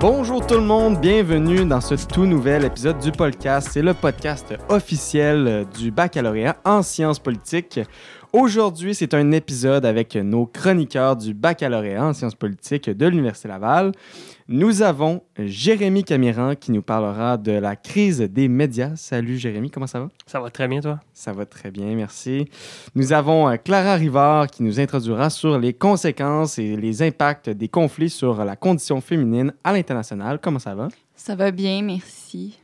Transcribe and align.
Bonjour 0.00 0.44
tout 0.44 0.54
le 0.54 0.62
monde, 0.62 0.98
bienvenue 0.98 1.64
dans 1.64 1.80
ce 1.80 1.94
tout 1.94 2.26
nouvel 2.26 2.64
épisode 2.64 2.98
du 2.98 3.12
podcast. 3.12 3.68
C'est 3.70 3.82
le 3.82 3.94
podcast 3.94 4.52
officiel 4.68 5.64
du 5.78 5.92
baccalauréat 5.92 6.56
en 6.64 6.82
sciences 6.82 7.20
politiques. 7.20 7.78
Aujourd'hui, 8.32 8.94
c'est 8.94 9.12
un 9.12 9.30
épisode 9.30 9.84
avec 9.84 10.14
nos 10.14 10.46
chroniqueurs 10.46 11.16
du 11.16 11.34
baccalauréat 11.34 12.02
en 12.02 12.14
sciences 12.14 12.34
politiques 12.34 12.88
de 12.88 13.06
l'Université 13.06 13.46
Laval. 13.46 13.92
Nous 14.48 14.80
avons 14.80 15.20
Jérémy 15.38 16.02
Camiran 16.02 16.54
qui 16.54 16.72
nous 16.72 16.80
parlera 16.80 17.36
de 17.36 17.52
la 17.52 17.76
crise 17.76 18.20
des 18.20 18.48
médias. 18.48 18.96
Salut 18.96 19.36
Jérémy, 19.36 19.70
comment 19.70 19.86
ça 19.86 20.00
va? 20.00 20.08
Ça 20.24 20.40
va 20.40 20.48
très 20.48 20.66
bien, 20.66 20.80
toi? 20.80 20.98
Ça 21.12 21.34
va 21.34 21.44
très 21.44 21.70
bien, 21.70 21.94
merci. 21.94 22.46
Nous 22.94 23.12
avons 23.12 23.50
euh, 23.50 23.56
Clara 23.56 23.96
Rivard 23.96 24.46
qui 24.46 24.62
nous 24.62 24.80
introduira 24.80 25.28
sur 25.28 25.58
les 25.58 25.74
conséquences 25.74 26.58
et 26.58 26.74
les 26.74 27.02
impacts 27.02 27.50
des 27.50 27.68
conflits 27.68 28.08
sur 28.08 28.42
la 28.46 28.56
condition 28.56 29.02
féminine 29.02 29.52
à 29.62 29.74
l'international. 29.74 30.38
Comment 30.42 30.58
ça 30.58 30.74
va? 30.74 30.88
Ça 31.14 31.34
va 31.34 31.50
bien, 31.50 31.82
merci. 31.82 32.58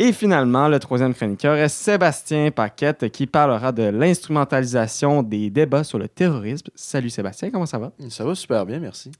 Et 0.00 0.12
finalement, 0.12 0.66
le 0.66 0.80
troisième 0.80 1.14
chroniqueur 1.14 1.54
est 1.54 1.68
Sébastien 1.68 2.50
Paquette 2.50 3.10
qui 3.10 3.28
parlera 3.28 3.70
de 3.70 3.84
l'instrumentalisation 3.84 5.22
des 5.22 5.50
débats 5.50 5.84
sur 5.84 6.00
le 6.00 6.08
terrorisme. 6.08 6.66
Salut 6.74 7.10
Sébastien, 7.10 7.50
comment 7.50 7.66
ça 7.66 7.78
va? 7.78 7.92
Ça 8.08 8.24
va 8.24 8.34
super 8.34 8.66
bien, 8.66 8.80
merci. 8.80 9.12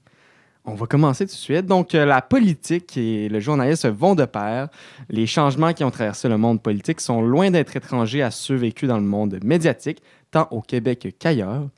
On 0.65 0.75
va 0.75 0.87
commencer 0.87 1.27
tout 1.27 1.33
de 1.33 1.37
suite. 1.37 1.67
Donc, 1.67 1.95
euh, 1.95 2.05
la 2.05 2.23
politique 2.23 2.97
et 2.97 3.29
le 3.29 3.39
journalisme 3.39 3.91
vont 3.91 4.17
de 4.17 4.25
pair. 4.25 4.69
Les 5.09 5.27
changements 5.27 5.73
qui 5.73 5.85
ont 5.85 5.93
traversé 5.93 6.29
le 6.29 6.39
monde 6.39 6.61
politique 6.61 7.01
sont 7.01 7.23
loin 7.23 7.53
d'être 7.53 7.77
étrangers 7.77 8.23
à 8.23 8.33
ceux 8.33 8.57
vécus 8.57 8.89
dans 8.89 8.97
le 8.97 9.05
monde 9.05 9.39
médiatique, 9.45 10.03
tant 10.33 10.49
au 10.51 10.61
Québec 10.61 11.15
qu'ailleurs. 11.21 11.69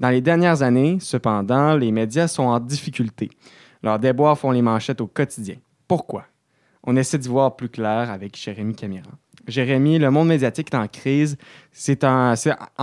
Dans 0.00 0.08
les 0.08 0.22
dernières 0.22 0.62
années, 0.62 0.98
cependant, 1.00 1.76
les 1.76 1.92
médias 1.92 2.26
sont 2.26 2.44
en 2.44 2.58
difficulté. 2.58 3.30
Leurs 3.82 3.98
déboires 4.00 4.36
font 4.36 4.50
les 4.50 4.62
manchettes 4.62 5.02
au 5.02 5.06
quotidien. 5.06 5.56
Pourquoi? 5.86 6.24
On 6.84 6.96
essaie 6.96 7.18
d'y 7.18 7.28
voir 7.28 7.56
plus 7.56 7.68
clair 7.68 8.10
avec 8.10 8.36
Jérémy 8.36 8.74
Camiran. 8.74 9.10
Jérémy, 9.46 9.98
le 9.98 10.10
monde 10.10 10.28
médiatique 10.28 10.68
est 10.72 10.76
en 10.76 10.88
crise. 10.88 11.36
C'est 11.72 12.04
en, 12.04 12.34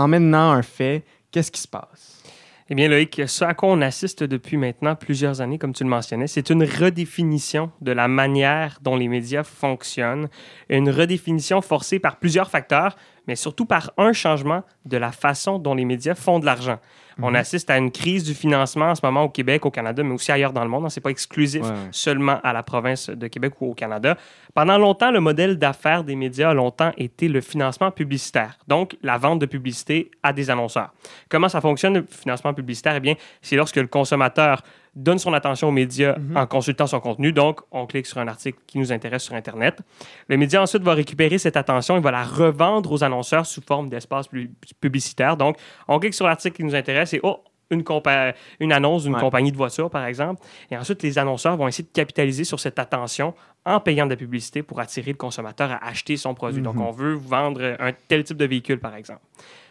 maintenant 0.08 0.52
un 0.52 0.62
fait. 0.62 1.04
Qu'est-ce 1.32 1.52
qui 1.52 1.62
se 1.62 1.68
passe? 1.68 2.24
Eh 2.70 2.76
bien, 2.76 2.90
Loïc, 2.90 3.22
ce 3.28 3.46
à 3.46 3.54
quoi 3.54 3.70
on 3.70 3.82
assiste 3.82 4.24
depuis 4.24 4.58
maintenant 4.58 4.96
plusieurs 4.96 5.40
années, 5.40 5.58
comme 5.58 5.74
tu 5.74 5.84
le 5.84 5.90
mentionnais, 5.90 6.28
c'est 6.28 6.50
une 6.50 6.64
redéfinition 6.64 7.72
de 7.80 7.94
la 7.94 8.10
manière 8.10 8.80
dont 8.82 8.98
les 8.98 9.08
médias 9.08 9.44
fonctionnent, 9.44 10.28
une 10.70 10.90
redéfinition 10.90 11.62
forcée 11.62 12.00
par 12.00 12.18
plusieurs 12.18 12.50
facteurs, 12.50 12.98
mais 13.28 13.36
surtout 13.36 13.66
par 13.66 13.92
un 13.98 14.14
changement 14.14 14.64
de 14.86 14.98
la 14.98 15.12
façon 15.12 15.60
dont 15.60 15.76
les 15.76 15.86
médias 15.86 16.16
font 16.16 16.40
de 16.40 16.46
l'argent. 16.46 16.80
On 17.20 17.30
Mhm. 17.32 17.36
assiste 17.38 17.70
à 17.72 17.78
une 17.80 17.90
crise 17.92 18.24
du 18.24 18.36
financement 18.36 18.92
en 18.92 18.96
ce 18.96 19.02
moment 19.04 19.24
au 19.24 19.30
Québec, 19.30 19.66
au 19.66 19.72
Canada, 19.72 20.04
mais 20.04 20.14
aussi 20.14 20.32
ailleurs 20.32 20.54
dans 20.54 20.64
le 20.64 20.70
monde. 20.70 20.88
Ce 20.92 21.00
n'est 21.00 21.02
pas 21.02 21.10
exclusif 21.10 21.64
Ouais, 21.64 21.70
ouais. 21.70 21.76
seulement 21.92 22.40
à 22.44 22.54
la 22.54 22.62
province 22.62 23.10
de 23.10 23.28
Québec 23.28 23.54
ou 23.60 23.72
au 23.72 23.74
Canada. 23.74 24.16
Pendant 24.54 24.78
longtemps, 24.78 25.10
le 25.10 25.20
modèle 25.20 25.58
d'affaires 25.58 26.04
des 26.04 26.16
médias 26.16 26.52
a 26.52 26.54
longtemps 26.54 26.92
été 26.96 27.28
le 27.28 27.42
financement 27.42 27.90
publicitaire, 27.90 28.60
donc 28.68 28.96
la 29.02 29.18
vente 29.18 29.40
de 29.40 29.48
publicité 29.48 30.12
à 30.22 30.32
des 30.32 30.52
annonceurs. 30.52 30.94
Comment 31.28 31.50
ça 31.50 31.60
fonctionne 31.60 31.96
le 31.96 32.06
financement 32.08 32.54
publicitaire? 32.54 32.94
Eh 32.96 33.00
bien, 33.00 33.16
c'est 33.42 33.56
lorsque 33.56 33.78
le 33.78 33.88
consommateur 33.88 34.62
donne 34.98 35.20
son 35.20 35.32
attention 35.34 35.68
aux 35.70 35.72
médias 35.72 36.18
Mhm. 36.18 36.36
en 36.38 36.48
consultant 36.48 36.88
son 36.88 37.00
contenu. 37.00 37.32
Donc, 37.32 37.62
on 37.72 37.86
clique 37.86 38.08
sur 38.08 38.18
un 38.18 38.28
article 38.28 38.58
qui 38.68 38.80
nous 38.80 38.92
intéresse 38.92 39.24
sur 39.24 39.36
Internet. 39.36 39.80
Le 40.28 40.38
média 40.38 40.62
ensuite 40.62 40.82
va 40.84 40.94
récupérer 40.94 41.38
cette 41.38 41.56
attention 41.56 41.98
et 41.98 42.00
va 42.02 42.12
la 42.12 42.24
revendre 42.24 42.92
aux 42.92 43.04
annonceurs 43.04 43.46
sous 43.46 43.62
forme 43.62 43.90
d'espace 43.90 44.28
pu- 44.28 44.52
publicitaire. 44.82 45.38
Donc, 45.38 45.58
on 45.88 46.00
clique 46.00 46.14
sur 46.16 46.26
l'article 46.26 46.58
qui 46.58 46.64
nous 46.64 46.76
intéresse 46.76 47.14
et 47.14 47.20
oh, 47.24 47.44
une, 47.70 48.72
annonce 48.72 49.04
d'une 49.04 49.14
Ouais. 49.14 49.20
compagnie 49.20 49.52
de 49.52 49.58
voitures, 49.58 49.90
par 49.90 50.06
exemple. 50.06 50.42
Et 50.72 50.78
ensuite, 50.78 51.04
les 51.04 51.18
annonceurs 51.20 51.58
vont 51.58 51.68
essayer 51.68 51.84
de 51.88 51.94
capitaliser 51.94 52.44
sur 52.46 52.60
cette 52.60 52.80
attention 52.80 53.34
en 53.66 53.80
payant 53.82 54.06
de 54.06 54.12
la 54.12 54.16
publicité 54.16 54.64
pour 54.64 54.80
attirer 54.80 55.12
le 55.12 55.18
consommateur 55.18 55.72
à 55.72 55.86
acheter 55.86 56.16
son 56.18 56.34
produit. 56.34 56.62
Donc, 56.62 56.76
Mhm. 56.76 56.82
on 56.82 56.92
veut 56.92 57.14
vendre 57.14 57.76
un 57.80 57.92
tel 58.08 58.24
type 58.24 58.38
de 58.38 58.46
véhicule, 58.46 58.80
par 58.80 58.96
exemple. 58.96 59.20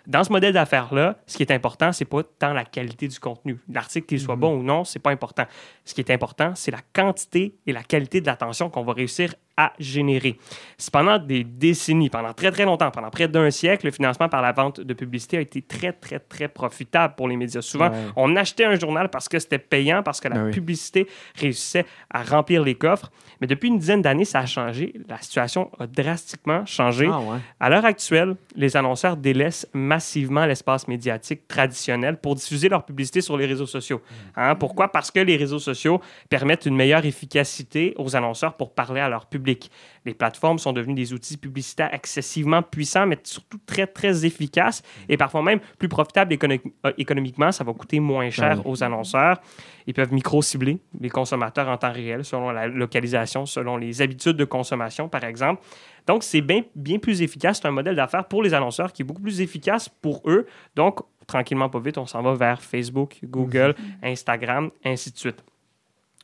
Dans 0.06 0.22
ce 0.22 0.30
modèle 0.30 0.52
d'affaires-là, 0.52 1.16
ce 1.26 1.36
qui 1.36 1.42
est 1.42 1.50
important, 1.50 1.92
c'est 1.92 2.04
pas 2.04 2.22
tant 2.38 2.52
la 2.52 2.64
qualité 2.64 3.08
du 3.08 3.18
contenu. 3.18 3.58
L'article, 3.68 4.06
qu'il 4.06 4.20
soit 4.20 4.36
Mhm. 4.36 4.40
bon 4.40 4.58
ou 4.58 4.62
non, 4.62 4.84
c'est 4.84 5.00
pas 5.00 5.10
important. 5.10 5.44
Ce 5.84 5.94
qui 5.94 6.00
est 6.00 6.10
important, 6.10 6.52
c'est 6.54 6.70
la 6.70 6.80
quantité 6.92 7.56
et 7.66 7.72
la 7.72 7.82
qualité 7.82 8.20
de 8.20 8.26
l'attention 8.26 8.70
qu'on 8.70 8.84
va 8.84 8.92
réussir 8.92 9.34
à 9.56 9.72
générer. 9.78 10.38
C'est 10.76 10.92
pendant 10.92 11.18
des 11.18 11.44
décennies, 11.44 12.10
pendant 12.10 12.32
très 12.34 12.50
très 12.50 12.64
longtemps, 12.64 12.90
pendant 12.90 13.10
près 13.10 13.26
d'un 13.28 13.50
siècle, 13.50 13.86
le 13.86 13.92
financement 13.92 14.28
par 14.28 14.42
la 14.42 14.52
vente 14.52 14.80
de 14.80 14.94
publicité 14.94 15.38
a 15.38 15.40
été 15.40 15.62
très 15.62 15.92
très 15.92 16.18
très 16.18 16.48
profitable 16.48 17.14
pour 17.16 17.28
les 17.28 17.36
médias. 17.36 17.62
Souvent, 17.62 17.88
Ouais. 17.90 17.96
on 18.16 18.36
achetait 18.36 18.64
un 18.64 18.78
journal 18.78 19.08
parce 19.08 19.28
que 19.28 19.38
c'était 19.38 19.58
payant, 19.58 20.02
parce 20.02 20.20
que 20.20 20.28
la 20.28 20.36
Ah 20.40 20.44
oui. 20.44 20.50
publicité 20.52 21.06
réussissait 21.36 21.86
à 22.10 22.22
remplir 22.22 22.62
les 22.62 22.74
coffres. 22.74 23.10
Mais 23.40 23.46
depuis 23.46 23.68
une 23.68 23.78
dizaine 23.78 24.02
d'années, 24.02 24.24
ça 24.24 24.40
a 24.40 24.46
changé. 24.46 24.92
La 25.08 25.18
situation 25.20 25.70
a 25.78 25.86
drastiquement 25.86 26.64
changé. 26.66 27.08
Ah 27.10 27.20
ouais. 27.20 27.38
À 27.60 27.70
l'heure 27.70 27.84
actuelle, 27.84 28.36
les 28.54 28.76
annonceurs 28.76 29.16
délaissent 29.16 29.66
massivement 29.72 30.44
l'espace 30.46 30.86
médiatique 30.88 31.46
traditionnel 31.48 32.16
pour 32.18 32.34
diffuser 32.34 32.68
leur 32.68 32.84
publicité 32.84 33.20
sur 33.20 33.36
les 33.36 33.46
réseaux 33.46 33.66
sociaux. 33.66 34.02
Hein, 34.36 34.54
Pourquoi? 34.54 34.88
Parce 34.92 35.10
que 35.10 35.20
les 35.20 35.36
réseaux 35.36 35.58
sociaux 35.58 36.00
permettent 36.28 36.66
une 36.66 36.76
meilleure 36.76 37.04
efficacité 37.06 37.94
aux 37.96 38.14
annonceurs 38.16 38.54
pour 38.56 38.74
parler 38.74 39.00
à 39.00 39.08
leur 39.08 39.26
public. 39.26 39.45
Les 40.04 40.14
plateformes 40.14 40.58
sont 40.58 40.72
devenues 40.72 40.94
des 40.94 41.12
outils 41.12 41.36
publicitaires 41.36 41.92
excessivement 41.92 42.62
puissants, 42.62 43.06
mais 43.06 43.18
surtout 43.22 43.58
très, 43.66 43.86
très 43.86 44.24
efficaces 44.24 44.82
et 45.08 45.16
parfois 45.16 45.42
même 45.42 45.60
plus 45.78 45.88
profitables 45.88 46.32
écono- 46.32 46.60
euh, 46.84 46.92
économiquement. 46.98 47.50
Ça 47.52 47.64
va 47.64 47.72
coûter 47.72 48.00
moins 48.00 48.30
cher 48.30 48.58
oui. 48.58 48.62
aux 48.66 48.84
annonceurs. 48.84 49.40
Ils 49.86 49.94
peuvent 49.94 50.12
micro-cibler 50.12 50.78
les 51.00 51.10
consommateurs 51.10 51.68
en 51.68 51.76
temps 51.76 51.92
réel 51.92 52.24
selon 52.24 52.50
la 52.50 52.66
localisation, 52.66 53.46
selon 53.46 53.76
les 53.76 54.02
habitudes 54.02 54.36
de 54.36 54.44
consommation, 54.44 55.08
par 55.08 55.24
exemple. 55.24 55.62
Donc, 56.06 56.22
c'est 56.22 56.40
bien, 56.40 56.62
bien 56.74 56.98
plus 56.98 57.22
efficace. 57.22 57.58
C'est 57.60 57.68
un 57.68 57.72
modèle 57.72 57.96
d'affaires 57.96 58.26
pour 58.26 58.42
les 58.42 58.54
annonceurs 58.54 58.92
qui 58.92 59.02
est 59.02 59.04
beaucoup 59.04 59.22
plus 59.22 59.40
efficace 59.40 59.88
pour 59.88 60.22
eux. 60.26 60.46
Donc, 60.76 61.00
tranquillement, 61.26 61.68
pas 61.68 61.80
vite, 61.80 61.98
on 61.98 62.06
s'en 62.06 62.22
va 62.22 62.34
vers 62.34 62.62
Facebook, 62.62 63.18
Google, 63.24 63.74
Instagram, 64.02 64.70
ainsi 64.84 65.10
de 65.10 65.18
suite. 65.18 65.42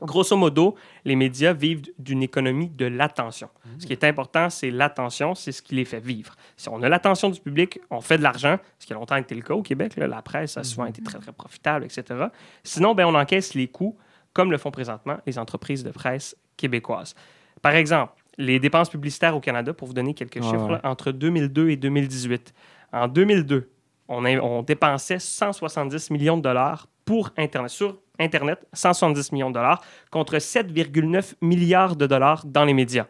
Grosso 0.02 0.36
modo, 0.36 0.74
les 1.04 1.16
médias 1.16 1.52
vivent 1.52 1.82
d'une 1.98 2.22
économie 2.22 2.68
de 2.68 2.86
l'attention. 2.86 3.48
Ce 3.78 3.86
qui 3.86 3.92
est 3.92 4.04
important, 4.04 4.50
c'est 4.50 4.70
l'attention, 4.70 5.34
c'est 5.34 5.52
ce 5.52 5.62
qui 5.62 5.74
les 5.74 5.84
fait 5.84 6.00
vivre. 6.00 6.34
Si 6.56 6.68
on 6.68 6.82
a 6.82 6.88
l'attention 6.88 7.30
du 7.30 7.40
public, 7.40 7.80
on 7.90 8.00
fait 8.00 8.18
de 8.18 8.22
l'argent, 8.22 8.58
ce 8.78 8.86
qui 8.86 8.92
a 8.92 8.96
longtemps 8.96 9.16
été 9.16 9.34
le 9.34 9.42
cas 9.42 9.54
au 9.54 9.62
Québec. 9.62 9.96
là. 9.96 10.06
la 10.06 10.22
presse 10.22 10.56
a 10.56 10.64
souvent 10.64 10.86
été 10.86 11.02
très, 11.02 11.18
très 11.18 11.32
profitable, 11.32 11.84
etc. 11.84 12.26
Sinon, 12.64 12.94
ben, 12.94 13.06
on 13.06 13.14
encaisse 13.14 13.54
les 13.54 13.68
coûts, 13.68 13.96
comme 14.32 14.50
le 14.50 14.58
font 14.58 14.70
présentement 14.70 15.18
les 15.26 15.38
entreprises 15.38 15.84
de 15.84 15.90
presse 15.90 16.36
québécoises. 16.56 17.14
Par 17.60 17.74
exemple, 17.74 18.14
les 18.38 18.58
dépenses 18.58 18.88
publicitaires 18.90 19.36
au 19.36 19.40
Canada, 19.40 19.72
pour 19.74 19.86
vous 19.88 19.94
donner 19.94 20.14
quelques 20.14 20.36
Ouais, 20.36 20.42
chiffres, 20.42 20.66
ouais. 20.66 20.72
là, 20.72 20.80
entre 20.84 21.12
2002 21.12 21.68
et 21.70 21.76
2018. 21.76 22.52
En 22.92 23.08
2002, 23.08 23.70
on, 24.08 24.62
dépensait 24.62 25.18
170 25.18 26.10
millions 26.10 26.36
de 26.36 26.42
dollars 26.42 26.88
pour 27.04 27.30
Internet. 27.36 27.70
Sur 27.70 27.98
Internet, 28.18 28.66
170 28.72 29.32
millions 29.32 29.50
de 29.50 29.54
dollars 29.54 29.82
contre 30.10 30.36
7,9 30.36 31.34
milliards 31.40 31.96
de 31.96 32.06
dollars 32.06 32.44
dans 32.44 32.64
les 32.64 32.74
médias. 32.74 33.06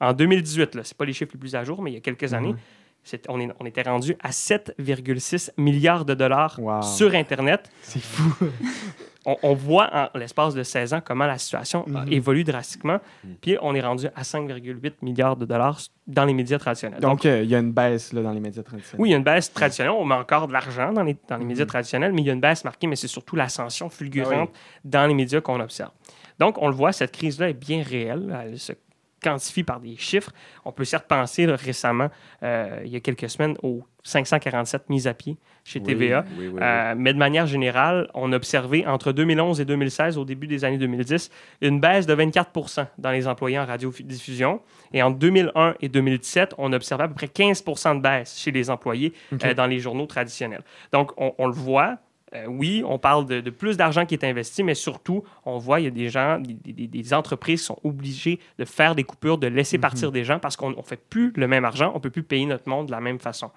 En 0.00 0.12
2018, 0.12 0.72
ce 0.72 0.78
n'est 0.78 0.84
pas 0.96 1.04
les 1.04 1.12
chiffres 1.12 1.32
les 1.34 1.40
plus 1.40 1.54
à 1.54 1.64
jour, 1.64 1.82
mais 1.82 1.90
il 1.90 1.94
y 1.94 1.98
a 1.98 2.00
quelques 2.00 2.34
années, 2.34 2.54
on, 3.28 3.40
est- 3.40 3.48
on 3.60 3.66
était 3.66 3.82
rendu 3.82 4.16
à 4.22 4.30
7,6 4.30 5.50
milliards 5.56 6.04
de 6.04 6.14
dollars 6.14 6.58
Wow. 6.58 6.82
sur 6.82 7.14
Internet. 7.14 7.70
C'est 7.82 8.02
fou. 8.02 8.34
On, 9.28 9.36
on 9.42 9.54
voit 9.54 9.90
en 10.14 10.16
l'espace 10.16 10.54
de 10.54 10.62
16 10.62 10.94
ans 10.94 11.00
comment 11.04 11.26
la 11.26 11.36
situation 11.36 11.82
Mhm. 11.88 12.12
évolué 12.12 12.44
drastiquement. 12.44 13.00
Puis 13.40 13.56
on 13.60 13.74
est 13.74 13.80
rendu 13.80 14.06
à 14.14 14.22
5,8 14.22 14.92
milliards 15.02 15.34
de 15.34 15.44
dollars 15.44 15.80
dans 16.06 16.24
les 16.24 16.32
médias 16.32 16.58
traditionnels. 16.60 17.00
Donc, 17.00 17.26
euh, 17.26 17.42
il 17.42 17.50
y 17.50 17.56
a 17.56 17.58
une 17.58 17.72
baisse 17.72 18.12
là, 18.12 18.22
dans 18.22 18.30
les 18.30 18.38
médias 18.38 18.62
traditionnels. 18.62 19.00
Oui, 19.02 19.08
il 19.08 19.10
y 19.10 19.14
a 19.14 19.18
une 19.18 19.24
baisse 19.24 19.52
traditionnelle. 19.52 19.94
On 19.98 20.04
met 20.04 20.14
encore 20.14 20.46
de 20.46 20.52
l'argent 20.52 20.92
dans 20.92 21.02
les, 21.02 21.16
dans 21.28 21.38
les 21.38 21.44
médias 21.44 21.64
Mhm. 21.64 21.68
traditionnels, 21.70 22.12
mais 22.12 22.22
il 22.22 22.26
y 22.28 22.30
a 22.30 22.34
une 22.34 22.40
baisse 22.40 22.62
marquée, 22.64 22.86
mais 22.86 22.94
c'est 22.94 23.08
surtout 23.08 23.34
l'ascension 23.34 23.88
fulgurante 23.90 24.50
dans 24.84 25.08
les 25.08 25.14
médias 25.14 25.40
qu'on 25.40 25.58
observe. 25.58 25.90
Donc, 26.38 26.62
on 26.62 26.68
le 26.68 26.74
voit, 26.76 26.92
cette 26.92 27.10
crise-là 27.10 27.48
est 27.50 27.54
bien 27.54 27.82
réelle. 27.82 28.32
Elle 28.44 28.60
se 28.60 28.74
quantifie 29.26 29.64
par 29.64 29.80
des 29.80 29.96
chiffres. 29.96 30.30
On 30.64 30.72
peut 30.72 30.84
certes 30.84 31.06
penser 31.08 31.46
là, 31.46 31.56
récemment, 31.56 32.10
euh, 32.42 32.80
il 32.84 32.90
y 32.90 32.96
a 32.96 33.00
quelques 33.00 33.28
semaines, 33.28 33.56
aux 33.62 33.84
547 34.04 34.88
mises 34.88 35.08
à 35.08 35.14
pied 35.14 35.36
chez 35.64 35.82
TVA. 35.82 36.24
Oui, 36.38 36.46
oui, 36.46 36.48
oui. 36.54 36.60
Euh, 36.62 36.94
mais 36.96 37.12
de 37.12 37.18
manière 37.18 37.46
générale, 37.46 38.08
on 38.14 38.32
a 38.32 38.36
observé 38.36 38.86
entre 38.86 39.10
2011 39.10 39.60
et 39.60 39.64
2016, 39.64 40.16
au 40.16 40.24
début 40.24 40.46
des 40.46 40.64
années 40.64 40.78
2010, 40.78 41.30
une 41.60 41.80
baisse 41.80 42.06
de 42.06 42.14
24 42.14 42.92
dans 42.98 43.10
les 43.10 43.26
employés 43.26 43.58
en 43.58 43.66
radiodiffusion. 43.66 44.60
Et 44.92 45.02
entre 45.02 45.18
2001 45.18 45.74
et 45.80 45.88
2017, 45.88 46.54
on 46.58 46.72
observait 46.72 47.04
à 47.04 47.08
peu 47.08 47.14
près 47.14 47.28
15 47.28 47.64
de 47.64 48.00
baisse 48.00 48.38
chez 48.38 48.52
les 48.52 48.70
employés 48.70 49.12
euh, 49.44 49.54
dans 49.54 49.66
les 49.66 49.80
journaux 49.80 50.06
traditionnels. 50.06 50.62
Donc, 50.92 51.10
on, 51.16 51.34
on 51.38 51.48
le 51.48 51.52
voit, 51.52 51.98
Euh, 52.34 52.46
oui, 52.46 52.82
on 52.84 52.98
parle 52.98 53.26
de, 53.26 53.50
plus 53.50 53.76
d'argent 53.76 54.04
qui 54.04 54.14
est 54.14 54.24
investi, 54.24 54.64
mais 54.64 54.74
surtout, 54.74 55.22
on 55.44 55.58
voit, 55.58 55.80
il 55.80 55.84
y 55.84 55.86
a 55.86 55.90
des 55.90 56.08
gens, 56.08 56.40
des, 56.40 57.14
entreprises 57.14 57.60
qui 57.60 57.66
sont 57.66 57.78
obligées 57.84 58.40
de 58.58 58.64
faire 58.64 58.96
des 58.96 59.04
coupures, 59.04 59.38
de 59.38 59.46
laisser 59.46 59.78
mhm. 59.78 59.82
partir 59.82 60.12
des 60.12 60.24
gens 60.24 60.40
parce 60.40 60.56
qu'on 60.56 60.70
ne 60.70 60.82
fait 60.82 61.00
plus 61.08 61.32
le 61.36 61.46
même 61.46 61.64
argent, 61.64 61.92
on 61.92 61.98
ne 61.98 62.00
peut 62.00 62.10
plus 62.10 62.24
payer 62.24 62.46
notre 62.46 62.68
monde 62.68 62.86
de 62.86 62.90
la 62.90 63.00
même 63.00 63.20
façon. 63.20 63.50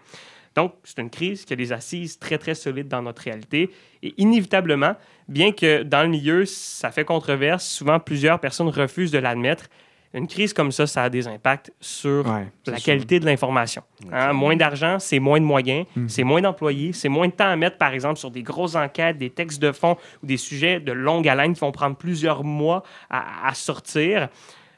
Donc, 0.56 0.74
c'est 0.84 1.00
une 1.00 1.10
crise 1.10 1.46
qui 1.46 1.54
a 1.54 1.56
des 1.56 1.72
assises 1.72 2.20
très, 2.20 2.38
très 2.38 2.56
solides 2.56 2.88
dans 2.88 3.02
notre 3.02 3.22
réalité. 3.22 3.72
Et 4.04 4.14
inévitablement, 4.18 4.96
bien 5.28 5.52
que 5.52 5.84
dans 5.84 6.04
le 6.04 6.10
milieu, 6.10 6.46
ça 6.46 6.92
fait 6.92 7.06
controverse, 7.06 7.66
souvent 7.66 8.00
plusieurs 8.00 8.40
personnes 8.40 8.70
refusent 8.70 9.12
de 9.12 9.20
l'admettre, 9.20 9.70
une 10.14 10.28
crise 10.28 10.54
comme 10.54 10.72
ça, 10.72 10.88
ça 10.88 11.04
a 11.04 11.10
des 11.10 11.28
impacts 11.28 11.72
sur 11.80 12.26
la 12.66 12.80
qualité 12.80 13.20
de 13.20 13.26
l'information. 13.26 13.84
Hein, 14.12 14.34
moins 14.34 14.56
d'argent, 14.56 14.98
c'est 14.98 15.20
moins 15.20 15.40
de 15.40 15.46
moyens, 15.46 15.86
mhm. 15.96 16.10
c'est 16.10 16.24
moins 16.24 16.42
d'employés, 16.42 16.94
c'est 16.94 17.10
moins 17.10 17.28
de 17.28 17.34
temps 17.34 17.50
à 17.50 17.56
mettre, 17.56 17.78
par 17.78 17.94
exemple, 17.94 18.18
sur 18.18 18.32
des 18.32 18.42
grosses 18.42 18.76
enquêtes, 18.76 19.18
des 19.18 19.30
textes 19.30 19.62
de 19.62 19.72
fond 19.72 19.98
ou 20.24 20.26
des 20.26 20.38
sujets 20.38 20.80
de 20.80 20.92
longue 20.92 21.28
haleine 21.28 21.54
qui 21.54 21.60
vont 21.60 21.72
prendre 21.72 21.96
plusieurs 21.96 22.44
mois 22.44 22.84
à, 23.10 23.54
sortir. 23.54 24.30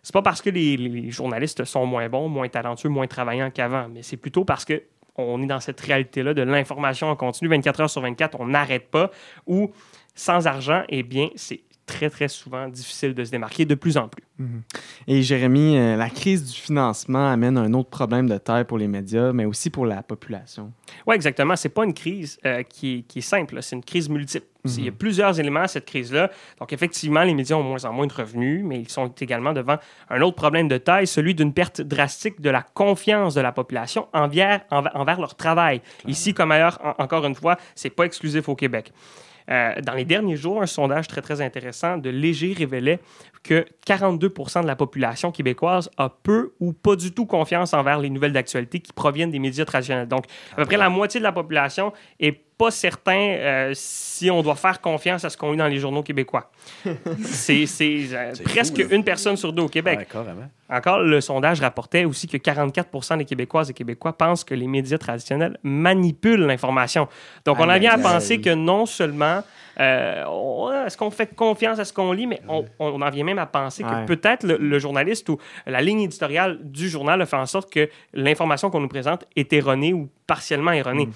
C'est 0.04 0.14
pas 0.14 0.22
parce 0.22 0.42
que 0.42 0.50
les, 0.50 1.10
journalistes 1.12 1.64
sont 1.64 1.86
moins 1.86 2.10
bons, 2.10 2.28
moins 2.28 2.50
talentueux, 2.50 2.90
moins 2.90 3.08
travaillants 3.08 3.52
qu'avant, 3.52 3.88
mais 3.88 4.04
c'est 4.04 4.18
plutôt 4.18 4.44
parce 4.44 4.66
que 4.66 4.84
on 5.16 5.42
est 5.44 5.48
dans 5.48 5.60
cette 5.60 5.80
réalité-là 5.80 6.34
de 6.34 6.42
l'information 6.42 7.08
en 7.08 7.16
continu 7.16 7.50
24 7.50 7.82
heures 7.82 7.90
sur 7.90 8.02
24, 8.02 8.40
on 8.40 8.48
n'arrête 8.48 8.90
pas, 8.90 9.12
ou 9.46 9.72
sans 10.16 10.48
argent, 10.48 10.84
eh 10.90 11.04
bien, 11.04 11.30
c'est 11.36 11.62
très, 11.86 12.10
très 12.10 12.28
souvent 12.28 12.68
difficile 12.68 13.14
de 13.14 13.24
se 13.24 13.32
démarquer 13.32 13.66
de 13.66 13.76
plus 13.76 13.98
en 13.98 14.08
plus. 14.08 14.24
Mhm. 14.38 14.62
Et 15.08 15.22
Jérémy, 15.22 15.78
euh, 15.78 15.96
la 15.96 16.10
crise 16.10 16.44
du 16.52 16.58
financement 16.58 17.30
amène 17.30 17.58
un 17.58 17.74
autre 17.74 17.90
problème 17.90 18.28
de 18.28 18.38
taille 18.38 18.66
pour 18.66 18.78
les 18.78 18.88
médias, 18.88 19.34
mais 19.34 19.46
aussi 19.46 19.70
pour 19.70 19.86
la 19.86 20.02
population. 20.02 20.72
Oui, 21.06 21.16
exactement. 21.16 21.56
Ce 21.56 21.68
n'est 21.68 21.74
pas 21.74 21.84
une 21.84 21.94
crise 21.94 22.40
euh, 22.46 22.64
qui, 22.64 23.06
est, 23.16 23.22
simple, 23.22 23.62
c'est 23.62 23.76
une 23.76 23.84
crise 23.84 24.10
multiple. 24.10 24.48
Il 24.66 24.86
y 24.86 24.88
a 24.88 24.92
mhm. 24.92 24.98
plusieurs 24.98 25.40
éléments 25.40 25.62
à 25.62 25.68
cette 25.68 25.86
crise-là. 25.86 26.30
Donc, 26.60 26.72
effectivement, 26.72 27.24
les 27.24 27.34
médias 27.34 27.56
ont 27.56 27.64
moins 27.64 27.84
en 27.84 27.94
moins 27.94 28.06
de 28.06 28.14
revenus, 28.14 28.64
mais 28.64 28.80
ils 28.80 28.90
sont 28.90 29.08
également 29.08 29.54
devant 29.54 29.78
un 30.10 30.22
autre 30.22 30.36
problème 30.36 30.68
de 30.68 30.78
taille, 30.78 31.08
celui 31.08 31.34
d'une 31.34 31.52
perte 31.52 31.82
drastique 31.82 32.42
de 32.42 32.50
la 32.52 32.62
confiance 32.62 33.34
de 33.34 33.42
la 33.42 33.52
population 33.52 34.08
envers, 34.14 34.62
envers, 34.70 35.20
leur 35.20 35.36
travail. 35.36 35.82
Ici, 36.08 36.36
comme 36.36 36.52
ailleurs, 36.52 36.80
encore 37.00 37.26
une 37.26 37.36
fois, 37.36 37.58
ce 37.76 37.88
n'est 37.88 37.92
pas 37.92 38.06
exclusif 38.06 38.48
au 38.50 38.56
Québec. 38.56 38.94
Euh, 39.52 39.74
dans 39.82 39.94
les 39.94 40.06
derniers 40.06 40.38
jours, 40.38 40.62
un 40.62 40.66
sondage 40.66 41.08
très, 41.08 41.22
très 41.22 41.42
intéressant 41.42 41.98
de 41.98 42.10
Léger 42.10 42.54
révélait 42.58 43.00
que 43.44 43.66
42% 43.86 44.62
de 44.62 44.68
la 44.68 44.76
population 44.76 45.32
québécoise 45.32 45.90
a 45.98 46.10
peu 46.10 46.54
ou 46.60 46.72
pas 46.74 46.96
du 46.96 47.12
tout 47.12 47.26
confiance 47.26 47.74
envers 47.74 48.00
les 48.00 48.10
nouvelles 48.10 48.34
d'actualité 48.34 48.80
qui 48.80 48.94
proviennent 48.94 49.32
des 49.32 49.40
médias 49.40 49.66
traditionnels. 49.66 50.08
Donc, 50.08 50.26
à 50.54 50.56
peu 50.58 50.66
près 50.66 50.78
la 50.78 50.90
moitié 50.90 51.20
de 51.20 51.24
la 51.24 51.32
population 51.32 51.92
est 52.20 52.32
pas 52.62 52.70
certain 52.70 53.18
euh, 53.18 53.72
si 53.74 54.30
on 54.30 54.44
doit 54.44 54.56
faire 54.56 54.82
confiance 54.82 55.26
à 55.26 55.32
ce 55.32 55.38
qu'on 55.38 55.52
lit 55.52 55.58
dans 55.58 55.68
les 55.68 55.80
journaux 55.80 56.04
québécois. 56.04 56.52
c'est 57.24 57.66
euh, 57.82 58.34
presque 58.44 58.86
une 58.92 59.04
personne 59.04 59.36
sur 59.36 59.52
deux 59.52 59.64
au 59.64 59.68
Québec. 59.68 60.08
Encore, 60.70 61.00
le 61.00 61.20
sondage 61.22 61.60
rapportait 61.60 62.06
aussi 62.06 62.28
que 62.28 62.38
44% 62.38 63.18
des 63.18 63.26
Québécoises 63.26 63.72
et 63.72 63.74
Québécois 63.74 64.14
pensent 64.14 64.44
que 64.44 64.54
les 64.54 64.68
médias 64.68 65.00
traditionnels 65.00 65.58
manipulent 65.64 66.46
l'information. 66.46 67.08
Donc, 67.46 67.60
on 67.60 67.68
a 67.68 67.80
bien 67.80 67.94
à 67.94 67.98
penser 67.98 68.40
que 68.40 68.54
non 68.54 68.86
seulement 68.86 69.42
euh, 69.80 70.86
est-ce 70.86 70.98
qu'on 70.98 71.10
fait 71.10 71.36
confiance 71.36 71.80
à 71.80 71.86
ce 71.86 71.92
qu'on 71.92 72.12
lit, 72.12 72.28
mais 72.28 72.42
on, 72.48 73.02
en 73.02 73.10
vient 73.10 73.24
même 73.24 73.40
à 73.40 73.48
penser 73.48 73.84
que 73.84 74.06
peut-être 74.06 74.46
le, 74.46 74.80
journaliste 74.80 75.28
ou 75.30 75.40
la 75.66 75.82
ligne 75.82 76.02
éditoriale 76.02 76.60
du 76.62 76.90
journal 76.90 77.20
a 77.22 77.26
fait 77.26 77.38
en 77.38 77.48
sorte 77.48 77.72
que 77.72 77.90
l'information 78.14 78.70
qu'on 78.70 78.82
nous 78.82 78.88
présente 78.88 79.26
est 79.36 79.52
erronée 79.52 79.94
ou 79.94 80.10
partiellement 80.28 80.72
erronée. 80.72 81.08
Mm 81.08 81.14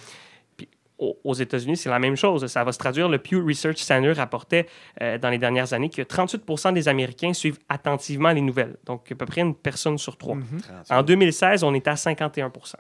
aux 0.98 1.34
États-Unis, 1.34 1.78
c'est 1.78 1.90
la 1.90 2.00
même 2.00 2.16
chose. 2.16 2.46
Ça 2.48 2.64
va 2.64 2.72
se 2.72 2.78
traduire. 2.78 3.10
Le 3.10 3.18
Pew 3.18 3.46
Research 3.46 3.78
Center 3.78 4.14
rapportait 4.14 4.68
euh, 5.02 5.18
dans 5.18 5.30
les 5.30 5.38
dernières 5.38 5.74
années 5.74 5.90
que 5.90 6.02
38% 6.02 6.74
des 6.74 6.88
Américains 6.88 7.34
suivent 7.34 7.60
attentivement 7.68 8.32
les 8.32 8.42
nouvelles. 8.42 8.78
Donc, 8.86 9.12
à 9.12 9.16
peu 9.16 9.26
près 9.26 9.42
une 9.42 9.56
personne 9.56 9.98
sur 9.98 10.18
trois. 10.18 10.36
Mhm. 10.36 10.62
En 10.90 11.04
2016, 11.04 11.64
on 11.64 11.74
était 11.74 11.90
à 11.90 11.96
51% 11.96 12.76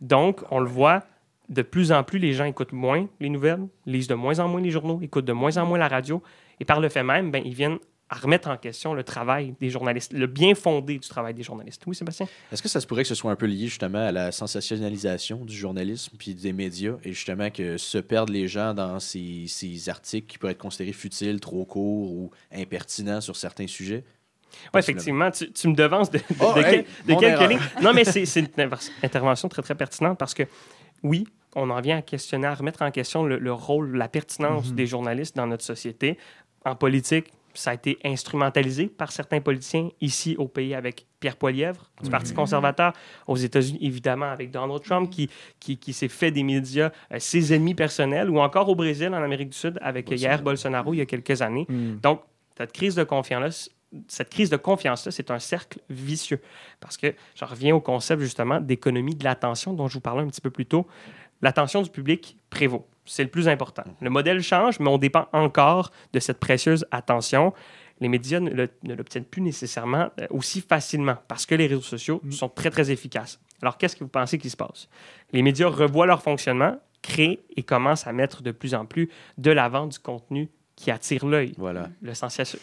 Donc, 0.00 0.40
on 0.50 0.60
le 0.60 0.68
voit, 0.68 1.02
de 1.48 1.62
plus 1.62 1.92
en 1.92 2.02
plus, 2.02 2.18
les 2.18 2.32
gens 2.32 2.44
écoutent 2.44 2.72
moins 2.72 3.06
les 3.20 3.28
nouvelles, 3.28 3.66
lisent 3.86 4.08
de 4.08 4.14
moins 4.14 4.38
en 4.38 4.48
moins 4.48 4.60
les 4.60 4.70
journaux, 4.70 5.00
écoutent 5.02 5.24
de 5.24 5.32
moins 5.32 5.56
en 5.56 5.66
moins 5.66 5.78
la 5.78 5.88
radio. 5.88 6.22
Et 6.60 6.64
par 6.64 6.80
le 6.80 6.88
fait 6.88 7.02
même, 7.02 7.30
ben, 7.30 7.42
ils 7.44 7.54
viennent 7.54 7.78
à 8.10 8.16
remettre 8.16 8.48
en 8.48 8.56
question 8.56 8.92
le 8.92 9.04
travail 9.04 9.54
des 9.60 9.70
journalistes, 9.70 10.12
le 10.12 10.26
bien 10.26 10.56
fondé 10.56 10.98
du 10.98 11.08
travail 11.08 11.32
des 11.32 11.44
journalistes. 11.44 11.82
Oui, 11.86 11.94
Sébastien? 11.94 12.26
Est-ce 12.50 12.60
que 12.60 12.68
ça 12.68 12.80
se 12.80 12.86
pourrait 12.86 13.04
que 13.04 13.08
ce 13.08 13.14
soit 13.14 13.30
un 13.30 13.36
peu 13.36 13.46
lié 13.46 13.68
justement 13.68 14.04
à 14.04 14.10
la 14.10 14.32
sensationnalisation 14.32 15.44
du 15.44 15.56
journalisme 15.56 16.16
puis 16.18 16.34
des 16.34 16.52
médias 16.52 16.96
et 17.04 17.12
justement 17.12 17.50
que 17.50 17.78
se 17.78 17.98
perdent 17.98 18.30
les 18.30 18.48
gens 18.48 18.74
dans 18.74 18.98
ces, 18.98 19.44
ces 19.46 19.88
articles 19.88 20.26
qui 20.26 20.38
pourraient 20.38 20.52
être 20.52 20.58
considérés 20.58 20.92
futiles, 20.92 21.38
trop 21.38 21.64
courts 21.64 22.10
ou 22.10 22.32
impertinents 22.52 23.20
sur 23.20 23.36
certains 23.36 23.68
sujets? 23.68 24.02
Oui, 24.74 24.80
effectivement, 24.80 25.30
tu, 25.30 25.52
tu, 25.52 25.68
me 25.68 25.76
devances 25.76 26.10
de, 26.10 26.18
de, 26.18 26.24
oh, 26.40 26.52
quelques 27.20 27.48
lignes. 27.48 27.60
Non, 27.80 27.92
mais 27.94 28.04
c'est 28.04 28.24
une 28.40 28.48
intervention 29.04 29.48
très, 29.48 29.62
très 29.62 29.76
pertinente 29.76 30.18
parce 30.18 30.34
que, 30.34 30.42
oui, 31.04 31.28
on 31.54 31.70
en 31.70 31.80
vient 31.80 31.98
à 31.98 32.02
questionner, 32.02 32.48
à 32.48 32.54
remettre 32.56 32.82
en 32.82 32.90
question 32.90 33.22
le, 33.22 33.52
rôle, 33.52 33.96
la 33.96 34.08
pertinence 34.08 34.66
mm-hmm. 34.66 34.74
des 34.74 34.86
journalistes 34.86 35.36
dans 35.36 35.46
notre 35.46 35.64
société. 35.64 36.18
En 36.64 36.74
politique, 36.74 37.32
ça 37.54 37.70
a 37.70 37.74
été 37.74 37.98
instrumentalisé 38.04 38.86
par 38.86 39.12
certains 39.12 39.40
politiciens 39.40 39.88
ici 40.00 40.36
au 40.38 40.48
pays 40.48 40.74
avec 40.74 41.06
Pierre 41.18 41.36
Poilièvre 41.36 41.90
du 42.02 42.10
Parti 42.10 42.32
conservateur, 42.32 42.92
aux 43.26 43.36
États-Unis 43.36 43.78
évidemment 43.82 44.30
avec 44.30 44.50
Donald 44.50 44.82
Trump 44.82 45.10
qui, 45.10 45.28
qui, 45.58 45.92
s'est 45.92 46.08
fait 46.08 46.30
des 46.30 46.42
médias 46.42 46.90
euh, 47.12 47.18
ses 47.18 47.52
ennemis 47.54 47.74
personnels, 47.74 48.30
ou 48.30 48.38
encore 48.38 48.68
au 48.68 48.74
Brésil, 48.74 49.08
en 49.08 49.22
Amérique 49.22 49.50
du 49.50 49.58
Sud, 49.58 49.78
avec 49.82 50.16
Jair 50.16 50.42
Bolsonaro 50.42 50.94
il 50.94 50.98
y 50.98 51.02
a 51.02 51.06
quelques 51.06 51.42
années. 51.42 51.66
Hmm. 51.68 51.96
Donc, 52.02 52.22
cette 52.56 52.72
crise 52.72 52.94
de 52.94 53.04
confiance-là, 53.04 53.70
cette 54.06 54.30
crise 54.30 54.50
de 54.50 54.56
confiance-là, 54.56 55.10
c'est 55.10 55.30
un 55.30 55.38
cercle 55.38 55.78
vicieux. 55.88 56.40
Parce 56.78 56.96
que 56.96 57.14
je 57.34 57.44
reviens 57.44 57.74
au 57.74 57.80
concept 57.80 58.22
justement 58.22 58.60
d'économie 58.60 59.14
de 59.14 59.24
l'attention 59.24 59.72
dont 59.72 59.88
je 59.88 59.94
vous 59.94 60.00
parlais 60.00 60.22
un 60.22 60.28
petit 60.28 60.40
peu 60.40 60.50
plus 60.50 60.66
tôt. 60.66 60.86
L'attention 61.42 61.82
du 61.82 61.90
public 61.90 62.36
prévaut 62.50 62.86
c'est 63.10 63.24
le 63.24 63.30
plus 63.30 63.48
important. 63.48 63.82
Le 64.00 64.08
modèle 64.08 64.40
change, 64.40 64.78
mais 64.78 64.88
on 64.88 64.96
dépend 64.96 65.26
encore 65.32 65.90
de 66.12 66.20
cette 66.20 66.38
précieuse 66.38 66.86
attention. 66.92 67.52
Les 68.00 68.08
médias 68.08 68.38
ne 68.38 68.94
l'obtiennent 68.94 69.24
plus 69.24 69.42
nécessairement 69.42 70.10
euh, 70.20 70.26
aussi 70.30 70.60
facilement 70.60 71.16
parce 71.26 71.44
que 71.44 71.56
les 71.56 71.66
réseaux 71.66 71.82
sociaux 71.82 72.20
mm. 72.22 72.30
sont 72.30 72.48
très, 72.48 72.70
très 72.70 72.92
efficaces. 72.92 73.40
Alors, 73.62 73.76
qu'est-ce 73.78 73.96
que 73.96 74.04
vous 74.04 74.10
pensez 74.10 74.38
qui 74.38 74.48
se 74.48 74.56
passe? 74.56 74.88
Les 75.32 75.42
médias 75.42 75.68
revoient 75.68 76.06
leur 76.06 76.22
fonctionnement, 76.22 76.78
créent 77.02 77.40
et 77.56 77.64
commencent 77.64 78.06
à 78.06 78.12
mettre 78.12 78.42
de 78.42 78.52
plus 78.52 78.74
en 78.74 78.86
plus 78.86 79.10
de 79.38 79.50
l'avant 79.50 79.86
du 79.88 79.98
contenu 79.98 80.48
qui 80.76 80.92
attire 80.92 81.26
l'œil. 81.26 81.52
Voilà. 81.58 81.90
Le, 82.00 82.12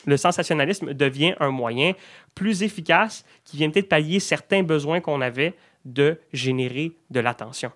le, 0.05 0.17
sensationnalisme 0.17 0.93
devient 0.93 1.35
un 1.41 1.51
moyen 1.51 1.91
plus 2.33 2.63
efficace 2.63 3.25
qui 3.43 3.57
vient 3.57 3.69
peut-être 3.69 3.89
pallier 3.89 4.19
certains 4.19 4.63
besoins 4.63 5.01
qu'on 5.01 5.19
avait 5.19 5.55
de 5.85 6.19
générer 6.31 6.93
de 7.11 7.19
l'attention. 7.19 7.71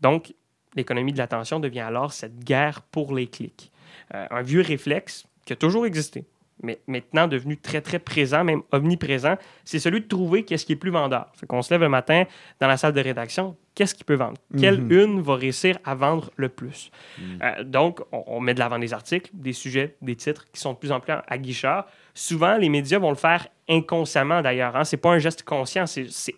Donc, 0.00 0.34
l'économie 0.74 1.12
de 1.12 1.18
l'attention 1.18 1.60
devient 1.60 1.80
alors 1.80 2.12
cette 2.12 2.44
guerre 2.44 2.82
pour 2.82 3.14
les 3.14 3.26
clics. 3.26 3.70
Euh, 4.14 4.26
un 4.30 4.42
vieux 4.42 4.60
réflexe 4.60 5.26
qui 5.46 5.52
a 5.52 5.56
toujours 5.56 5.86
existé, 5.86 6.24
mais 6.62 6.80
maintenant 6.86 7.28
devenu 7.28 7.56
très, 7.56 7.80
très 7.80 7.98
présent, 7.98 8.44
même 8.44 8.62
omniprésent, 8.72 9.36
c'est 9.64 9.78
celui 9.78 10.00
de 10.00 10.06
trouver 10.06 10.44
qu'est-ce 10.44 10.64
qui 10.64 10.72
est 10.72 10.76
plus 10.76 10.90
vendeur. 10.90 11.30
Fait 11.34 11.46
qu'on 11.46 11.62
se 11.62 11.72
lève 11.72 11.82
le 11.82 11.88
matin 11.88 12.24
dans 12.60 12.66
la 12.66 12.76
salle 12.76 12.92
de 12.92 13.00
rédaction, 13.00 13.56
qu'est-ce 13.74 13.94
qui 13.94 14.04
peut 14.04 14.14
vendre? 14.14 14.38
Quelle 14.58 14.80
mhm. 14.80 14.92
une 14.92 15.20
va 15.20 15.36
réussir 15.36 15.78
à 15.84 15.94
vendre 15.94 16.30
le 16.36 16.48
plus? 16.48 16.90
Mhm. 17.18 17.38
Euh, 17.42 17.64
donc, 17.64 18.00
on, 18.12 18.40
met 18.40 18.54
de 18.54 18.60
l'avant 18.60 18.78
des 18.78 18.92
articles, 18.92 19.30
des 19.34 19.52
sujets, 19.52 19.96
des 20.00 20.16
titres 20.16 20.44
qui 20.52 20.60
sont 20.60 20.72
de 20.72 20.78
plus 20.78 20.92
en 20.92 21.00
plus 21.00 21.12
aguicheurs. 21.28 21.86
Souvent, 22.14 22.56
les 22.56 22.68
médias 22.68 22.98
vont 22.98 23.10
le 23.10 23.16
faire 23.16 23.46
inconsciemment 23.68 24.40
d'ailleurs. 24.40 24.76
Hein? 24.76 24.84
Ce 24.84 24.96
n'est 24.96 25.00
pas 25.00 25.10
un 25.10 25.18
geste 25.18 25.42
conscient, 25.42 25.86
c'est 25.86 26.34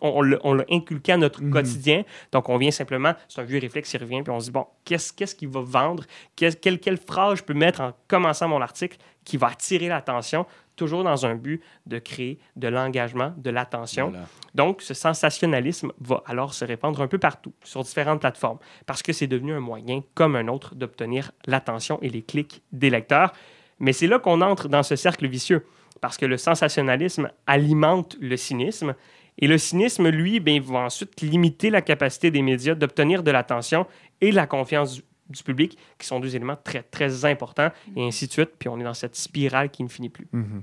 on, 0.00 0.22
l'a 0.22 0.64
inculqué 0.70 1.12
à 1.12 1.16
notre 1.16 1.42
mhm. 1.42 1.50
quotidien. 1.50 2.02
Donc, 2.32 2.48
on 2.48 2.58
vient 2.58 2.70
simplement, 2.70 3.14
c'est 3.28 3.40
un 3.40 3.44
vieux 3.44 3.58
réflexe 3.58 3.90
qui 3.90 3.98
revient, 3.98 4.22
puis 4.22 4.32
on 4.32 4.40
se 4.40 4.46
dit, 4.46 4.52
bon, 4.52 4.66
qu'est-ce 4.84 5.12
qu'est-ce 5.12 5.34
qu'il 5.34 5.48
va 5.48 5.60
vendre? 5.60 6.04
quelle, 6.36 6.78
quelle 6.78 6.98
phrase 6.98 7.38
je 7.38 7.44
peux 7.44 7.54
mettre 7.54 7.80
en 7.80 7.92
commençant 8.08 8.48
mon 8.48 8.60
article 8.60 8.98
qui 9.24 9.36
va 9.36 9.48
attirer 9.48 9.88
l'attention, 9.88 10.46
toujours 10.76 11.04
dans 11.04 11.26
un 11.26 11.34
but 11.34 11.62
de 11.86 11.98
créer 11.98 12.38
de 12.56 12.68
l'engagement, 12.68 13.34
de 13.36 13.50
l'attention. 13.50 14.12
Donc, 14.54 14.80
ce 14.80 14.94
sensationnalisme 14.94 15.92
va 16.00 16.22
alors 16.26 16.54
se 16.54 16.64
répandre 16.64 17.00
un 17.02 17.06
peu 17.06 17.18
partout, 17.18 17.52
sur 17.62 17.82
différentes 17.82 18.20
plateformes, 18.20 18.58
parce 18.86 19.02
que 19.02 19.12
c'est 19.12 19.26
devenu 19.26 19.52
un 19.52 19.60
moyen 19.60 20.02
comme 20.14 20.36
un 20.36 20.48
autre 20.48 20.74
d'obtenir 20.74 21.32
l'attention 21.46 21.98
et 22.00 22.08
les 22.08 22.22
clics 22.22 22.62
des 22.72 22.88
lecteurs. 22.88 23.32
Mais 23.78 23.92
c'est 23.92 24.06
là 24.06 24.18
qu'on 24.18 24.40
entre 24.40 24.68
dans 24.68 24.82
ce 24.82 24.96
cercle 24.96 25.28
vicieux, 25.28 25.66
parce 26.00 26.16
que 26.16 26.26
le 26.26 26.38
sensationnalisme 26.38 27.30
alimente 27.46 28.16
le 28.20 28.36
cynisme 28.36 28.94
et 29.40 29.46
le 29.46 29.58
cynisme, 29.58 30.08
lui, 30.08 30.40
ben, 30.40 30.60
va 30.60 30.80
ensuite 30.80 31.20
limiter 31.22 31.70
la 31.70 31.82
capacité 31.82 32.30
des 32.30 32.42
médias 32.42 32.74
d'obtenir 32.74 33.22
de 33.22 33.30
l'attention 33.30 33.86
et 34.20 34.32
la 34.32 34.46
confiance 34.46 35.02
du 35.30 35.42
public, 35.44 35.78
qui 35.98 36.06
sont 36.06 36.18
deux 36.20 36.34
éléments 36.34 36.56
très, 36.62 36.82
très 36.82 37.24
importants, 37.24 37.70
et 37.96 38.04
ainsi 38.04 38.26
de 38.26 38.32
suite. 38.32 38.50
Puis 38.58 38.68
on 38.68 38.78
est 38.80 38.84
dans 38.84 38.94
cette 38.94 39.14
spirale 39.14 39.70
qui 39.70 39.82
ne 39.84 39.88
finit 39.88 40.08
plus. 40.08 40.26
Mhm. 40.32 40.62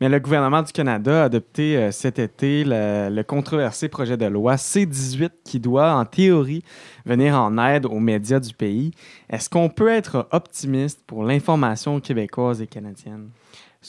Mais 0.00 0.08
le 0.08 0.18
gouvernement 0.18 0.62
du 0.62 0.72
Canada 0.72 1.22
a 1.22 1.24
adopté 1.26 1.76
euh, 1.76 1.90
cet 1.92 2.18
été 2.18 2.64
le, 2.64 3.08
le 3.10 3.22
controversé 3.22 3.88
projet 3.88 4.16
de 4.16 4.26
loi 4.26 4.56
C-18 4.56 5.30
qui 5.44 5.60
doit, 5.60 5.92
en 5.92 6.04
théorie, 6.04 6.64
venir 7.06 7.36
en 7.36 7.56
aide 7.58 7.86
aux 7.86 8.00
médias 8.00 8.40
du 8.40 8.52
pays. 8.54 8.90
Est-ce 9.30 9.48
qu'on 9.48 9.68
peut 9.68 9.88
être 9.88 10.28
optimiste 10.32 11.00
pour 11.06 11.22
l'information 11.22 12.00
québécoise 12.00 12.60
et 12.60 12.66
canadienne? 12.66 13.30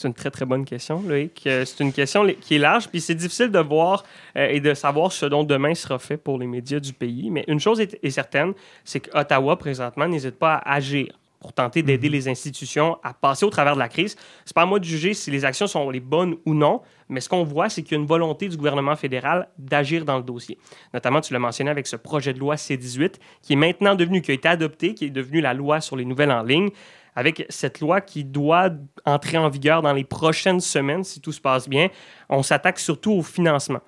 C'est 0.00 0.08
une 0.08 0.14
très, 0.14 0.30
très 0.30 0.46
bonne 0.46 0.64
question, 0.64 1.02
Loïc. 1.06 1.42
Euh, 1.46 1.66
C'est 1.66 1.84
une 1.84 1.92
question 1.92 2.26
qui 2.40 2.54
est 2.54 2.58
large, 2.58 2.88
puis 2.88 3.02
c'est 3.02 3.14
difficile 3.14 3.50
de 3.50 3.58
voir 3.58 4.02
euh, 4.34 4.48
et 4.48 4.58
de 4.58 4.72
savoir 4.72 5.12
ce 5.12 5.26
dont 5.26 5.44
demain 5.44 5.74
sera 5.74 5.98
fait 5.98 6.16
pour 6.16 6.38
les 6.38 6.46
médias 6.46 6.80
du 6.80 6.94
pays. 6.94 7.30
Mais 7.30 7.44
une 7.48 7.60
chose 7.60 7.82
est, 7.82 7.98
est 8.02 8.10
certaine, 8.10 8.54
c'est 8.82 9.00
qu'Ottawa, 9.00 9.58
présentement, 9.58 10.08
n'hésite 10.08 10.38
pas 10.38 10.54
à 10.54 10.76
agir 10.76 11.08
pour 11.38 11.52
tenter 11.52 11.82
d'aider 11.82 12.08
les 12.08 12.28
institutions 12.28 12.96
à 13.02 13.12
passer 13.12 13.44
au 13.44 13.50
travers 13.50 13.74
de 13.74 13.78
la 13.78 13.90
crise. 13.90 14.16
C'est 14.46 14.54
pas 14.54 14.62
à 14.62 14.66
moi 14.66 14.78
de 14.78 14.84
juger 14.84 15.12
si 15.12 15.30
les 15.30 15.44
actions 15.44 15.66
sont 15.66 15.90
les 15.90 16.00
bonnes 16.00 16.36
ou 16.46 16.54
non, 16.54 16.80
mais 17.10 17.20
ce 17.20 17.28
qu'on 17.28 17.44
voit, 17.44 17.68
c'est 17.68 17.82
qu'il 17.82 17.92
y 17.92 17.94
a 17.96 18.00
une 18.00 18.06
volonté 18.06 18.48
du 18.48 18.56
gouvernement 18.56 18.96
fédéral 18.96 19.48
d'agir 19.58 20.06
dans 20.06 20.16
le 20.16 20.22
dossier. 20.22 20.56
Notamment, 20.94 21.20
tu 21.20 21.34
l'as 21.34 21.38
mentionné 21.38 21.70
avec 21.70 21.86
ce 21.86 21.96
projet 21.96 22.32
de 22.32 22.38
loi 22.38 22.56
C-18, 22.56 23.16
qui 23.42 23.52
est 23.52 23.56
maintenant 23.56 23.94
devenu, 23.94 24.22
qui 24.22 24.30
a 24.30 24.34
été 24.34 24.48
adopté, 24.48 24.94
qui 24.94 25.06
est 25.06 25.10
devenu 25.10 25.42
la 25.42 25.52
loi 25.52 25.82
sur 25.82 25.96
les 25.96 26.06
nouvelles 26.06 26.30
en 26.30 26.42
ligne 26.42 26.70
avec 27.20 27.44
cette 27.50 27.80
loi 27.80 28.00
qui 28.00 28.24
doit 28.24 28.70
entrer 29.04 29.36
en 29.36 29.48
vigueur 29.50 29.82
dans 29.82 29.92
les 29.92 30.04
prochaines 30.04 30.60
semaines, 30.60 31.04
si 31.04 31.20
tout 31.20 31.32
se 31.32 31.40
passe 31.40 31.68
bien, 31.68 31.88
on 32.30 32.42
s'attaque 32.42 32.78
surtout 32.78 33.12
au 33.12 33.22
financement. 33.22 33.80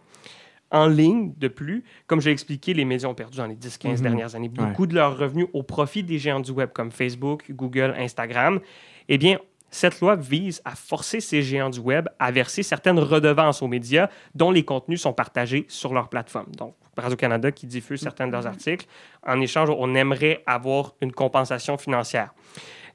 En 0.71 0.87
ligne, 0.87 1.33
de 1.37 1.49
plus, 1.49 1.83
comme 2.07 2.21
j'ai 2.21 2.31
expliqué, 2.31 2.73
les 2.75 2.85
médias 2.85 3.09
ont 3.09 3.15
perdu 3.15 3.39
dans 3.39 3.47
les 3.47 3.55
10-15 3.57 3.99
Mhm. 4.01 4.03
dernières 4.09 4.35
années 4.35 4.49
beaucoup 4.49 4.87
de 4.87 4.95
leurs 4.95 5.17
revenus 5.19 5.47
au 5.53 5.63
profit 5.63 6.03
des 6.03 6.19
géants 6.19 6.41
du 6.41 6.51
web 6.51 6.71
comme 6.73 6.91
Facebook, 6.91 7.45
Google, 7.51 7.95
Instagram. 7.99 8.61
Eh 9.09 9.19
bien, 9.19 9.39
cette 9.71 10.01
loi 10.01 10.17
vise 10.17 10.61
à 10.65 10.75
forcer 10.75 11.21
ces 11.21 11.41
géants 11.43 11.71
du 11.71 11.81
web 11.81 12.09
à 12.19 12.31
verser 12.31 12.63
certaines 12.63 12.99
redevances 12.99 13.63
aux 13.63 13.69
médias 13.69 14.09
dont 14.35 14.51
les 14.51 14.65
contenus 14.65 15.01
sont 15.03 15.13
partagés 15.15 15.65
sur 15.69 15.93
leur 15.95 16.09
plateforme. 16.09 16.53
Donc, 16.57 16.75
Radio-Canada 16.97 17.51
qui 17.53 17.67
diffuse 17.67 18.01
certains 18.01 18.27
de 18.27 18.33
leurs 18.33 18.47
articles. 18.47 18.87
En 19.27 19.41
échange, 19.41 19.71
on 19.71 19.95
aimerait 19.95 20.43
avoir 20.47 20.95
une 21.01 21.13
compensation 21.13 21.79
financière. 21.79 22.35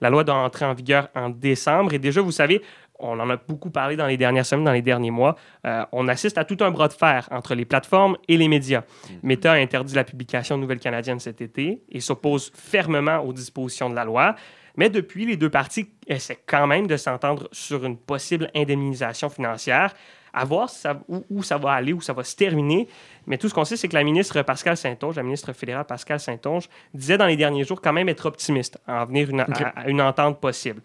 La 0.02 0.10
loi 0.10 0.24
doit 0.24 0.36
entrer 0.36 0.66
en 0.66 0.74
vigueur 0.74 1.10
en 1.16 1.30
décembre. 1.30 1.94
Et 1.94 2.00
déjà, 2.00 2.22
vous 2.22 2.32
savez, 2.32 2.62
on 3.00 3.20
en 3.20 3.30
a 3.30 3.38
beaucoup 3.38 3.70
parlé 3.70 3.96
dans 3.96 4.08
les 4.08 4.18
dernières 4.18 4.46
semaines, 4.46 4.66
dans 4.66 4.72
les 4.72 4.82
derniers 4.82 5.12
mois. 5.12 5.36
euh, 5.66 5.86
on 5.92 6.08
assiste 6.08 6.38
à 6.38 6.46
tout 6.46 6.58
un 6.62 6.72
bras 6.72 6.88
de 6.88 6.94
fer 6.94 7.28
entre 7.32 7.56
les 7.56 7.66
plateformes 7.66 8.18
et 8.28 8.38
les 8.38 8.48
médias. 8.48 8.84
Meta 9.24 9.54
a 9.54 9.56
interdit 9.56 9.94
la 9.94 10.04
publication 10.04 10.58
de 10.58 10.62
Nouvelles 10.62 10.80
Canadiennes 10.80 11.20
cet 11.20 11.42
été 11.42 11.82
et 11.90 12.00
s'oppose 12.00 12.52
fermement 12.56 13.20
aux 13.20 13.34
dispositions 13.34 13.90
de 13.90 13.96
la 13.96 14.06
loi. 14.06 14.36
Mais 14.76 14.90
depuis, 14.90 15.26
les 15.26 15.38
deux 15.38 15.50
parties 15.50 15.90
essaient 16.06 16.40
quand 16.46 16.68
même 16.68 16.88
de 16.88 16.98
s'entendre 16.98 17.50
sur 17.52 17.84
une 17.84 17.98
possible 17.98 18.50
indemnisation 18.56 19.30
financière. 19.30 19.94
À 20.40 20.46
voir 20.46 20.70
ça- 20.70 21.00
où, 21.08 21.24
où 21.30 21.44
ça 21.44 21.58
va 21.58 21.72
aller, 21.72 21.94
où 21.94 22.02
ça 22.02 22.14
va 22.14 22.24
se 22.24 22.36
terminer. 22.36 22.88
Mais 23.26 23.38
tout 23.38 23.50
ce 23.50 23.54
qu'on 23.54 23.66
sait, 23.66 23.78
c'est 23.78 23.88
que 23.88 23.96
la 23.96 24.04
ministre 24.04 24.42
Pascal 24.42 24.78
Saint-Onge, 24.78 25.16
la 25.16 25.24
ministre 25.24 25.52
fédérale 25.54 25.86
Pascal 25.86 26.20
Saint-Onge, 26.20 26.70
disait 26.94 27.18
dans 27.18 27.26
les 27.28 27.36
derniers 27.38 27.64
jours 27.64 27.82
quand 27.82 27.94
même 27.94 28.10
être 28.10 28.26
optimiste 28.26 28.78
à 28.88 29.04
en 29.04 29.06
venir 29.06 29.30
une- 29.30 29.42
à, 29.42 29.46
à 29.76 29.88
une 29.90 30.02
entente 30.02 30.40
possible. 30.40 30.82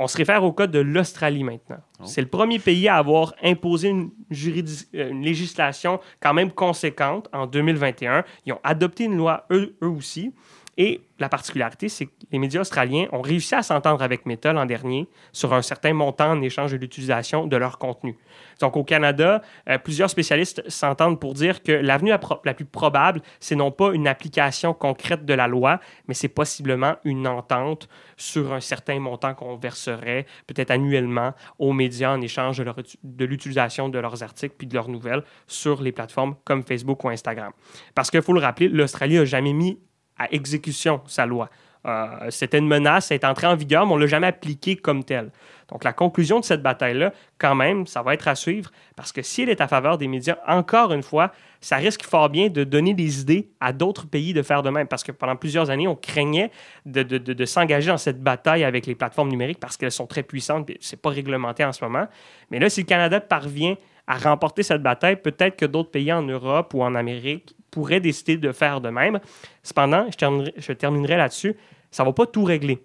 On 0.00 0.06
se 0.06 0.16
réfère 0.16 0.44
au 0.44 0.52
cas 0.52 0.68
de 0.68 0.78
l'Australie 0.78 1.42
maintenant. 1.42 1.78
Oh. 1.98 2.04
C'est 2.06 2.20
le 2.20 2.28
premier 2.28 2.60
pays 2.60 2.86
à 2.86 2.96
avoir 2.96 3.34
imposé 3.42 3.88
une, 3.88 4.10
euh, 4.32 5.10
une 5.10 5.22
législation 5.22 5.98
quand 6.20 6.32
même 6.34 6.52
conséquente 6.52 7.28
en 7.32 7.46
2021. 7.48 8.22
Ils 8.46 8.52
ont 8.52 8.60
adopté 8.62 9.04
une 9.04 9.16
loi 9.16 9.44
eux, 9.50 9.74
eux 9.82 9.88
aussi. 9.88 10.32
Et 10.80 11.00
la 11.18 11.28
particularité, 11.28 11.88
c'est 11.88 12.06
que 12.06 12.12
les 12.30 12.38
médias 12.38 12.60
australiens 12.60 13.08
ont 13.10 13.20
réussi 13.20 13.56
à 13.56 13.64
s'entendre 13.64 14.00
avec 14.00 14.26
Meta 14.26 14.52
l'an 14.52 14.64
dernier 14.64 15.08
sur 15.32 15.52
un 15.52 15.60
certain 15.60 15.92
montant 15.92 16.30
en 16.30 16.40
échange 16.40 16.70
de 16.70 16.76
l'utilisation 16.76 17.48
de 17.48 17.56
leur 17.56 17.78
contenu. 17.78 18.16
Donc 18.60 18.76
au 18.76 18.84
Canada, 18.84 19.42
euh, 19.68 19.78
plusieurs 19.78 20.08
spécialistes 20.08 20.62
s'entendent 20.70 21.18
pour 21.18 21.34
dire 21.34 21.64
que 21.64 21.72
l'avenue 21.72 22.12
la, 22.44 22.54
plus 22.54 22.64
probable, 22.64 23.22
c'est 23.40 23.56
non 23.56 23.72
pas 23.72 23.92
une 23.92 24.06
application 24.06 24.72
concrète 24.72 25.24
de 25.24 25.34
la 25.34 25.48
loi, 25.48 25.80
mais 26.06 26.14
c'est 26.14 26.28
possiblement 26.28 26.94
une 27.02 27.26
entente 27.26 27.88
sur 28.16 28.52
un 28.52 28.60
certain 28.60 29.00
montant 29.00 29.34
qu'on 29.34 29.56
verserait 29.56 30.26
peut-être 30.46 30.70
annuellement 30.70 31.34
aux 31.58 31.72
médias 31.72 32.12
en 32.12 32.20
échange 32.20 32.58
de, 32.58 32.70
uti- 32.70 32.98
de 33.02 33.24
l'utilisation 33.24 33.88
de 33.88 33.98
leurs 33.98 34.22
articles 34.22 34.54
puis 34.56 34.68
de 34.68 34.74
leurs 34.74 34.88
nouvelles 34.88 35.24
sur 35.48 35.82
les 35.82 35.90
plateformes 35.90 36.36
comme 36.44 36.62
Facebook 36.62 37.02
ou 37.02 37.08
Instagram. 37.08 37.50
Parce 37.96 38.12
qu'il 38.12 38.22
faut 38.22 38.32
le 38.32 38.40
rappeler, 38.40 38.68
l'Australie 38.68 39.16
n'a 39.16 39.24
jamais 39.24 39.52
mis 39.52 39.80
à 40.18 40.32
exécution 40.32 41.00
sa 41.06 41.26
loi. 41.26 41.48
Euh, 41.86 42.06
C'était 42.30 42.58
une 42.58 42.66
menace, 42.66 43.06
ça 43.06 43.14
est 43.14 43.24
entré 43.24 43.46
en 43.46 43.54
vigueur, 43.54 43.86
mais 43.86 43.92
on 43.92 43.96
ne 43.96 44.02
l'a 44.02 44.08
jamais 44.08 44.26
appliquée 44.26 44.76
comme 44.76 45.04
telle. 45.04 45.30
Donc 45.70 45.84
la 45.84 45.92
conclusion 45.92 46.40
de 46.40 46.44
cette 46.44 46.62
bataille-là, 46.62 47.12
quand 47.38 47.54
même, 47.54 47.86
ça 47.86 48.02
va 48.02 48.14
être 48.14 48.26
à 48.26 48.34
suivre, 48.34 48.70
parce 48.96 49.12
que 49.12 49.22
si 49.22 49.42
elle 49.42 49.50
est 49.50 49.60
à 49.60 49.68
faveur 49.68 49.98
des 49.98 50.08
médias, 50.08 50.38
encore 50.46 50.92
une 50.92 51.02
fois, 51.02 51.30
ça 51.60 51.76
risque 51.76 52.04
fort 52.04 52.30
bien 52.30 52.48
de 52.48 52.64
donner 52.64 52.94
des 52.94 53.20
idées 53.20 53.50
à 53.60 53.72
d'autres 53.72 54.06
pays 54.06 54.32
de 54.32 54.42
faire 54.42 54.62
de 54.62 54.70
même, 54.70 54.88
parce 54.88 55.04
que 55.04 55.12
pendant 55.12 55.36
plusieurs 55.36 55.70
années, 55.70 55.86
on 55.86 55.94
craignait 55.94 56.50
de, 56.86 57.02
de- 57.02 57.44
s'engager 57.44 57.88
dans 57.90 57.98
cette 57.98 58.22
bataille 58.22 58.64
avec 58.64 58.86
les 58.86 58.94
plateformes 58.94 59.28
numériques 59.28 59.60
parce 59.60 59.76
qu'elles 59.76 59.92
sont 59.92 60.06
très 60.06 60.22
puissantes, 60.22 60.70
et 60.70 60.78
c'est 60.80 61.00
pas 61.00 61.10
réglementé 61.10 61.64
en 61.64 61.72
ce 61.72 61.84
moment. 61.84 62.06
Mais 62.50 62.58
là, 62.58 62.70
si 62.70 62.80
le 62.80 62.86
Canada 62.86 63.20
parvient 63.20 63.76
à 64.06 64.16
remporter 64.16 64.62
cette 64.62 64.82
bataille, 64.82 65.16
peut-être 65.16 65.56
que 65.56 65.66
d'autres 65.66 65.90
pays 65.90 66.12
en 66.12 66.22
Europe 66.22 66.72
ou 66.74 66.82
en 66.82 66.94
Amérique 66.94 67.54
pourraient 67.70 68.00
décider 68.00 68.36
de 68.36 68.52
faire 68.52 68.80
de 68.80 68.88
même. 68.88 69.20
Cependant, 69.62 70.06
je 70.10 70.16
terminerai, 70.16 70.54
je 70.56 70.72
terminerai 70.72 71.16
là-dessus, 71.16 71.56
ça 71.90 72.02
ne 72.02 72.08
va 72.08 72.12
pas 72.12 72.26
tout 72.26 72.44
régler. 72.44 72.82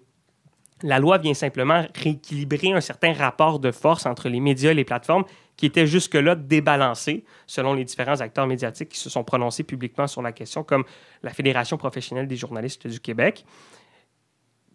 La 0.82 0.98
loi 0.98 1.18
vient 1.18 1.34
simplement 1.34 1.86
rééquilibrer 1.94 2.72
un 2.72 2.80
certain 2.80 3.12
rapport 3.12 3.58
de 3.58 3.70
force 3.70 4.06
entre 4.06 4.28
les 4.28 4.40
médias 4.40 4.72
et 4.72 4.74
les 4.74 4.84
plateformes 4.84 5.24
qui 5.56 5.66
était 5.66 5.86
jusque-là 5.86 6.34
débalancé 6.34 7.24
selon 7.46 7.74
les 7.74 7.84
différents 7.84 8.20
acteurs 8.20 8.46
médiatiques 8.46 8.90
qui 8.90 8.98
se 8.98 9.08
sont 9.08 9.24
prononcés 9.24 9.62
publiquement 9.62 10.06
sur 10.06 10.20
la 10.20 10.32
question, 10.32 10.64
comme 10.64 10.84
la 11.22 11.30
Fédération 11.30 11.76
professionnelle 11.76 12.26
des 12.26 12.36
journalistes 12.36 12.86
du 12.86 13.00
Québec. 13.00 13.46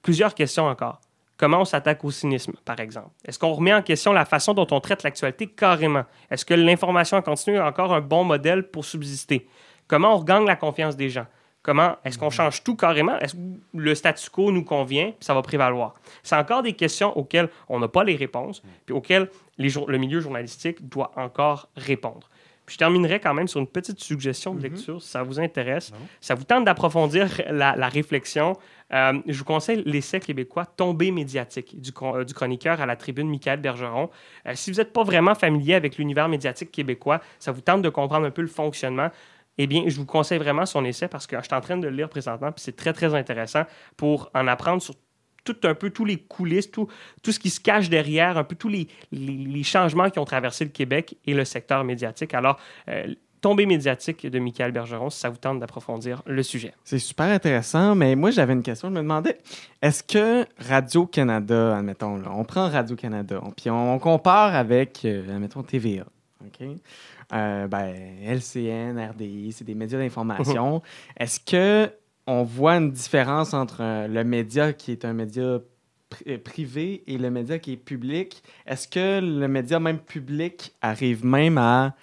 Plusieurs 0.02 0.34
questions 0.34 0.66
encore. 0.66 1.02
Comment 1.38 1.62
on 1.62 1.66
s'attaque 1.66 2.04
au 2.04 2.12
cynisme, 2.12 2.54
par 2.66 2.80
exemple? 2.80 3.12
Est-ce 3.26 3.40
qu'on 3.40 3.54
remet 3.54 3.74
en 3.74 3.82
question 3.82 4.12
la 4.12 4.26
façon 4.26 4.54
dont 4.54 4.68
on 4.72 4.80
traite 4.82 5.04
l'actualité 5.04 5.48
carrément? 5.48 6.04
Est-ce 6.30 6.44
que 6.44 6.54
l'information 6.54 7.18
en 7.18 7.22
continu 7.22 7.56
est 7.58 7.62
encore 7.62 7.94
un 7.94 8.02
bon 8.02 8.24
modèle 8.24 8.70
pour 8.70 8.84
subsister? 8.84 9.48
Comment 9.90 10.14
on 10.14 10.18
regagne 10.20 10.46
la 10.46 10.56
confiance 10.56 10.96
des 10.96 11.10
gens? 11.10 11.26
Comment 11.62 11.98
est-ce 12.06 12.18
qu'on 12.18 12.30
change 12.30 12.64
tout 12.64 12.76
carrément? 12.78 13.20
Est-ce 13.20 13.34
que 13.34 13.40
le 13.74 13.94
statu 13.96 14.30
quo 14.30 14.52
nous 14.52 14.64
convient? 14.64 15.08
puis 15.08 15.26
Ça 15.26 15.34
va 15.34 15.42
prévaloir? 15.42 15.96
C'est 16.24 16.38
encore 16.38 16.64
des 16.64 16.74
questions 16.74 17.18
auxquelles 17.18 17.50
on 17.68 17.80
n'a 17.80 17.90
pas 17.90 18.06
les 18.06 18.16
réponses, 18.16 18.62
puis 18.86 18.96
auxquelles 18.96 19.30
les 19.58 19.70
le 19.88 19.98
milieu 19.98 20.22
journalistique 20.22 20.88
doit 20.88 21.12
encore 21.18 21.68
répondre. 21.76 22.30
Puis 22.66 22.76
je 22.76 22.78
terminerai 22.78 23.20
quand 23.20 23.34
même 23.34 23.48
sur 23.48 23.60
une 23.60 23.68
petite 23.68 24.00
suggestion 24.00 24.54
de 24.54 24.62
lecture, 24.62 25.02
si 25.02 25.10
ça 25.10 25.24
vous 25.24 25.40
intéresse. 25.40 25.92
Ça 26.22 26.36
vous 26.36 26.44
tente 26.44 26.66
d'approfondir 26.66 27.28
la, 27.50 27.76
la 27.76 27.90
réflexion. 27.90 28.56
Euh, 28.94 29.20
je 29.26 29.40
vous 29.40 29.44
conseille 29.44 29.82
l'essai 29.88 30.20
québécois 30.20 30.68
Tombé 30.68 31.10
médiatique 31.10 31.82
du, 31.82 31.90
euh, 32.04 32.24
du 32.24 32.34
chroniqueur 32.36 32.80
à 32.80 32.86
la 32.86 32.96
tribune 32.96 33.28
Michael 33.28 33.60
Bergeron. 33.60 34.12
Euh, 34.46 34.52
si 34.54 34.70
vous 34.70 34.78
n'êtes 34.78 34.94
pas 34.94 35.04
vraiment 35.04 35.34
familier 35.34 35.74
avec 35.74 35.98
l'univers 35.98 36.30
médiatique 36.30 36.72
québécois, 36.72 37.22
ça 37.40 37.52
vous 37.52 37.62
tente 37.62 37.82
de 37.82 37.90
comprendre 37.90 38.28
un 38.28 38.32
peu 38.32 38.44
le 38.44 38.48
fonctionnement, 38.48 39.10
eh 39.62 39.68
bien, 39.68 39.84
je 39.88 39.98
vous 39.98 40.06
conseille 40.06 40.40
vraiment 40.40 40.66
son 40.66 40.86
essai 40.86 41.10
parce 41.10 41.28
que 41.28 41.36
je 41.38 41.44
suis 41.44 41.54
en 41.54 41.60
train 41.60 41.78
de 41.78 41.88
le 41.88 41.96
lire 41.96 42.10
présentement, 42.10 42.52
puis 42.52 42.64
c'est 42.64 42.76
très, 42.76 42.94
très 42.94 43.14
intéressant 43.14 43.64
pour 43.98 44.32
en 44.34 44.48
apprendre 44.48 44.82
sur 44.82 44.96
tout 45.44 45.58
un 45.64 45.76
peu 45.76 45.90
tous 45.90 46.06
les 46.06 46.18
coulisses, 46.18 46.72
tout, 46.72 46.88
tout 47.22 47.32
ce 47.32 47.40
qui 47.40 47.50
se 47.50 47.60
cache 47.60 47.90
derrière, 47.90 48.38
un 48.38 48.44
peu 48.46 48.56
tous 48.56 48.70
les, 48.70 48.88
les, 49.12 49.64
changements 49.64 50.10
qui 50.10 50.20
ont 50.20 50.26
traversé 50.26 50.64
le 50.64 50.70
Québec 50.70 51.18
et 51.26 51.34
le 51.34 51.44
secteur 51.44 51.84
médiatique. 51.84 52.34
Alors, 52.34 52.58
euh, 52.88 53.14
Tombée 53.42 53.66
médiatique 53.66 54.28
de 54.28 54.38
Michael 54.38 54.74
Bergeron, 54.74 55.10
si 55.10 55.20
ça 55.20 55.30
vous 55.30 55.38
tente 55.38 55.60
d'approfondir 55.60 56.22
le 56.26 56.44
sujet. 56.44 56.74
C'est 56.84 57.00
super 57.00 57.28
intéressant, 57.28 57.96
mais 57.96 58.18
moi 58.18 58.32
j'avais 58.32 58.52
une 58.52 58.64
question. 58.64 58.90
Je 58.90 58.94
me 58.94 59.00
demandais, 59.00 59.38
est-ce 59.82 60.04
que 60.04 60.46
Radio-Canada, 60.58 61.78
admettons, 61.78 62.18
là, 62.18 62.32
on 62.34 62.44
prend 62.44 62.70
Radio-Canada, 62.70 63.42
puis 63.56 63.70
on, 63.70 63.98
compare 64.00 64.56
avec, 64.56 65.06
euh, 65.06 65.34
admettons, 65.34 65.64
TVA, 65.64 66.04
OK? 66.46 66.68
Euh, 67.32 67.68
ben, 67.68 67.94
LCN, 68.26 69.00
RDI, 69.00 69.52
c'est 69.52 69.66
des 69.66 69.76
médias 69.76 70.00
d'information. 70.00 70.82
est-ce 71.18 71.40
que 71.40 71.92
on 72.30 72.44
voit 72.44 72.76
une 72.76 72.92
différence 72.92 73.54
entre 73.56 73.82
euh, 73.82 74.08
le 74.08 74.24
média 74.24 74.72
qui 74.72 74.92
est 74.92 75.04
un 75.04 75.14
média 75.14 75.44
euh, 75.44 76.38
privé 76.44 77.04
et 77.08 77.18
le 77.18 77.32
média 77.32 77.58
qui 77.58 77.74
est 77.74 77.78
public? 77.78 78.44
Est-ce 78.68 78.88
que 78.88 79.20
le 79.20 79.48
média 79.48 79.80
même 79.80 79.98
public 80.00 80.76
arrive 80.82 81.26
même 81.26 81.58
à, 81.58 81.96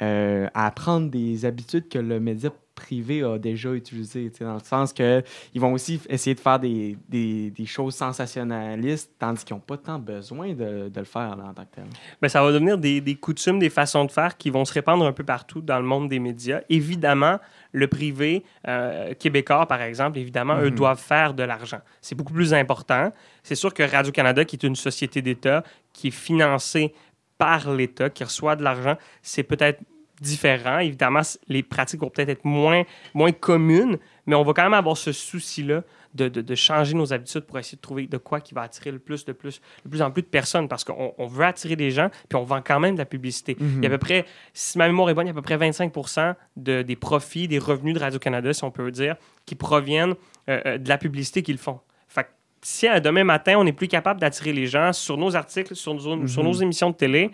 euh, 0.00 0.48
à 0.54 0.70
prendre 0.70 1.10
des 1.10 1.44
habitudes 1.44 1.88
que 1.88 1.98
le 1.98 2.20
média 2.20 2.50
privé 2.82 3.22
a 3.22 3.38
déjà 3.38 3.70
utilisé, 3.72 4.30
dans 4.40 4.54
le 4.54 4.60
sens 4.60 4.92
que 4.92 5.22
ils 5.54 5.60
vont 5.60 5.72
aussi 5.72 6.00
essayer 6.08 6.34
de 6.34 6.40
faire 6.40 6.58
des, 6.58 6.96
des, 7.08 7.50
des 7.50 7.66
choses 7.66 7.94
sensationnalistes, 7.94 9.10
tandis 9.18 9.44
qu'ils 9.44 9.54
n'ont 9.56 9.60
pas 9.60 9.76
tant 9.76 9.98
besoin 9.98 10.48
de, 10.52 10.88
de 10.88 10.98
le 10.98 11.04
faire 11.04 11.36
là, 11.36 11.44
en 11.50 11.54
tant 11.54 11.64
que 11.64 11.74
tel. 11.76 11.84
Ben, 12.20 12.28
ça 12.28 12.42
va 12.42 12.52
devenir 12.52 12.78
des, 12.78 13.00
des 13.00 13.14
coutumes, 13.14 13.58
des 13.58 13.70
façons 13.70 14.04
de 14.04 14.10
faire 14.10 14.36
qui 14.36 14.50
vont 14.50 14.64
se 14.64 14.72
répandre 14.72 15.04
un 15.06 15.12
peu 15.12 15.24
partout 15.24 15.60
dans 15.60 15.78
le 15.78 15.86
monde 15.86 16.08
des 16.08 16.18
médias. 16.18 16.60
Évidemment, 16.68 17.38
le 17.72 17.86
privé 17.86 18.44
euh, 18.68 19.14
québécois, 19.14 19.66
par 19.66 19.80
exemple, 19.82 20.18
évidemment, 20.18 20.56
eux 20.58 20.70
Mhm. 20.70 20.74
doivent 20.76 21.00
faire 21.00 21.34
de 21.34 21.42
l'argent. 21.42 21.80
C'est 22.00 22.14
beaucoup 22.14 22.32
plus 22.32 22.52
important. 22.54 23.12
C'est 23.42 23.54
sûr 23.54 23.72
que 23.72 23.82
Radio-Canada, 23.82 24.44
qui 24.44 24.56
est 24.56 24.64
une 24.66 24.76
société 24.76 25.22
d'État, 25.22 25.62
qui 25.92 26.08
est 26.08 26.10
financée 26.10 26.92
par 27.38 27.70
l'État, 27.72 28.08
qui 28.10 28.22
reçoit 28.24 28.56
de 28.56 28.62
l'argent, 28.62 28.96
c'est 29.22 29.42
peut-être 29.42 29.80
différent. 30.22 30.78
Évidemment, 30.78 31.20
les 31.48 31.62
pratiques 31.62 32.00
vont 32.00 32.08
peut-être 32.10 32.30
être 32.30 32.44
moins, 32.44 32.84
moins 33.14 33.32
communes, 33.32 33.98
mais 34.26 34.34
on 34.34 34.42
va 34.44 34.52
quand 34.54 34.62
même 34.62 34.74
avoir 34.74 34.96
ce 34.96 35.12
souci-là 35.12 35.82
de, 36.14 36.28
de- 36.28 36.40
de 36.42 36.54
changer 36.54 36.94
nos 36.94 37.12
habitudes 37.12 37.40
pour 37.42 37.58
essayer 37.58 37.76
de 37.76 37.80
trouver 37.82 38.06
de 38.06 38.16
quoi 38.18 38.40
qui 38.40 38.54
va 38.54 38.62
attirer 38.62 38.90
le 38.90 38.98
plus, 38.98 39.24
de 39.24 39.32
plus, 39.32 39.60
de 39.84 39.90
plus 39.90 40.02
en 40.02 40.10
plus 40.10 40.22
de 40.22 40.26
personnes 40.28 40.68
parce 40.68 40.84
qu'on 40.84 41.14
on 41.18 41.26
veut 41.26 41.44
attirer 41.44 41.74
des 41.76 41.90
gens, 41.90 42.10
puis 42.28 42.36
on 42.36 42.44
vend 42.44 42.60
quand 42.64 42.78
même 42.80 42.94
de 42.94 42.98
la 42.98 43.06
publicité. 43.06 43.56
Il 43.60 43.82
y 43.82 43.86
a 43.86 43.88
à 43.88 43.90
peu 43.92 43.98
près, 43.98 44.24
si 44.52 44.78
ma 44.78 44.86
mémoire 44.86 45.08
est 45.10 45.14
bonne, 45.14 45.26
il 45.26 45.30
y 45.30 45.32
a 45.32 45.32
à 45.32 45.34
peu 45.34 45.42
près 45.42 45.56
25 45.56 45.92
de, 46.56 46.82
des 46.82 46.96
profits, 46.96 47.48
des 47.48 47.58
revenus 47.58 47.94
de 47.94 47.98
Radio-Canada, 48.00 48.52
si 48.52 48.62
on 48.64 48.70
peut 48.70 48.90
dire, 48.90 49.16
qui 49.46 49.54
proviennent 49.54 50.14
euh, 50.48 50.60
euh, 50.66 50.78
de 50.78 50.88
la 50.88 50.98
publicité 50.98 51.42
qu'ils 51.42 51.58
font. 51.58 51.80
Fait 52.08 52.24
que 52.24 52.28
si 52.60 52.86
euh, 52.88 53.00
demain 53.00 53.24
matin, 53.24 53.54
on 53.58 53.64
n'est 53.64 53.72
plus 53.72 53.88
capable 53.88 54.20
d'attirer 54.20 54.52
les 54.52 54.66
gens 54.66 54.92
sur 54.92 55.16
nos 55.16 55.34
articles, 55.34 55.74
sur 55.74 55.94
nos, 55.94 56.26
sur 56.28 56.44
nos 56.44 56.52
émissions 56.52 56.90
de 56.90 56.94
télé, 56.96 57.30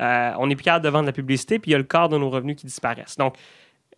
euh, 0.00 0.32
on 0.38 0.46
n'est 0.46 0.56
plus 0.56 0.64
capable 0.64 0.84
de 0.84 0.90
vendre 0.90 1.06
la 1.06 1.12
publicité, 1.12 1.58
puis 1.58 1.70
il 1.70 1.72
y 1.72 1.74
a 1.74 1.78
le 1.78 1.84
quart 1.84 2.08
de 2.08 2.16
nos 2.18 2.30
revenus 2.30 2.56
qui 2.56 2.66
disparaissent. 2.66 3.16
Donc, 3.16 3.34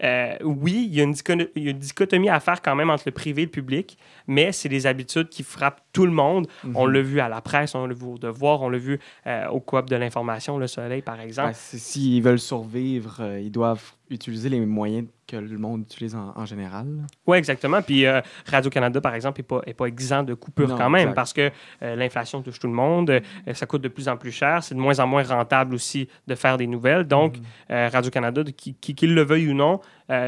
euh, 0.03 0.35
oui, 0.43 0.89
il 0.91 0.95
y, 0.97 1.01
a 1.01 1.05
une 1.05 1.13
dicho- 1.13 1.35
il 1.55 1.63
y 1.63 1.69
a 1.69 1.71
une 1.71 1.79
dichotomie 1.79 2.29
à 2.29 2.41
faire 2.41 2.61
quand 2.61 2.75
même 2.75 2.91
entre 2.91 3.05
le 3.07 3.13
privé 3.13 3.43
et 3.43 3.45
le 3.45 3.51
public, 3.51 3.97
mais 4.27 4.51
c'est 4.51 4.69
des 4.69 4.87
habitudes 4.89 5.29
qui 5.29 5.45
frappent 5.45 5.83
tout 5.93 6.05
le 6.05 6.11
monde. 6.11 6.49
On 6.75 6.87
l'a 6.87 7.01
vu 7.01 7.21
à 7.21 7.29
la 7.29 7.41
presse, 7.41 7.77
on 7.77 7.87
l'a 7.87 7.95
vu 7.95 8.05
au 8.05 8.19
devoir, 8.19 8.63
on 8.63 8.69
l'a 8.71 8.79
vu 8.79 8.99
euh, 9.29 9.47
au 9.51 9.61
coop 9.61 9.89
de 9.89 9.95
l'information, 9.95 10.59
Le 10.59 10.67
Soleil, 10.67 11.01
par 11.03 11.21
exemple. 11.21 11.49
Ouais, 11.51 11.55
c'est- 11.55 11.79
S'ils 11.79 12.21
veulent 12.25 12.41
survivre, 12.41 13.23
ils 13.41 13.53
doivent 13.53 13.93
utiliser 14.11 14.49
les 14.49 14.59
moyens 14.61 15.07
que 15.27 15.37
le 15.37 15.59
monde 15.59 15.83
utilise 15.83 16.15
en, 16.15 16.33
en 16.37 16.45
général. 16.47 16.87
Oui, 17.27 17.39
exactement. 17.39 17.81
Puis 17.83 18.07
euh, 18.07 18.21
Radio-Canada, 18.47 19.01
par 19.01 19.15
exemple, 19.15 19.41
n'est 19.41 19.45
pas, 19.45 19.61
est 19.67 19.75
pas 19.75 19.87
exempt 19.87 20.25
de 20.25 20.35
coupures 20.35 20.69
Non, 20.69 20.77
quand 20.77 20.91
même 20.91 21.03
exact. 21.03 21.15
parce 21.15 21.33
que 21.33 21.51
euh, 21.83 21.97
l'inflation 21.97 22.43
touche 22.43 22.59
tout 22.59 22.67
le 22.67 22.73
monde. 22.75 23.11
euh, 23.11 23.21
ça 23.55 23.67
coûte 23.67 23.83
de 23.83 23.89
plus 23.89 24.09
en 24.09 24.17
plus 24.17 24.33
cher. 24.33 24.63
C'est 24.63 24.75
de 24.75 24.81
moins 24.81 24.99
en 25.01 25.07
moins 25.07 25.23
rentable 25.23 25.75
aussi 25.75 26.09
de 26.27 26.35
faire 26.35 26.57
des 26.59 26.67
nouvelles. 26.67 27.05
Donc, 27.05 27.37
euh, 27.71 27.89
Radio-Canada, 27.93 28.43
de- 28.45 28.51
qui- 28.51 28.75
qu'il 28.75 29.15
le 29.15 29.23
veuille 29.23 29.49
ou 29.51 29.55
non, 29.55 29.81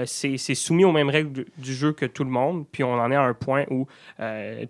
c'est 0.07 0.39
soumis 0.55 0.85
aux 0.87 0.93
mêmes 0.93 1.11
règles 1.11 1.33
du, 1.33 1.47
du 1.59 1.75
jeu 1.75 1.93
que 1.93 2.07
tout 2.07 2.25
le 2.25 2.31
monde. 2.31 2.65
Puis 2.73 2.83
on 2.83 2.95
en 2.95 3.11
est 3.11 3.15
à 3.17 3.23
un 3.23 3.35
point 3.35 3.65
où 3.71 3.87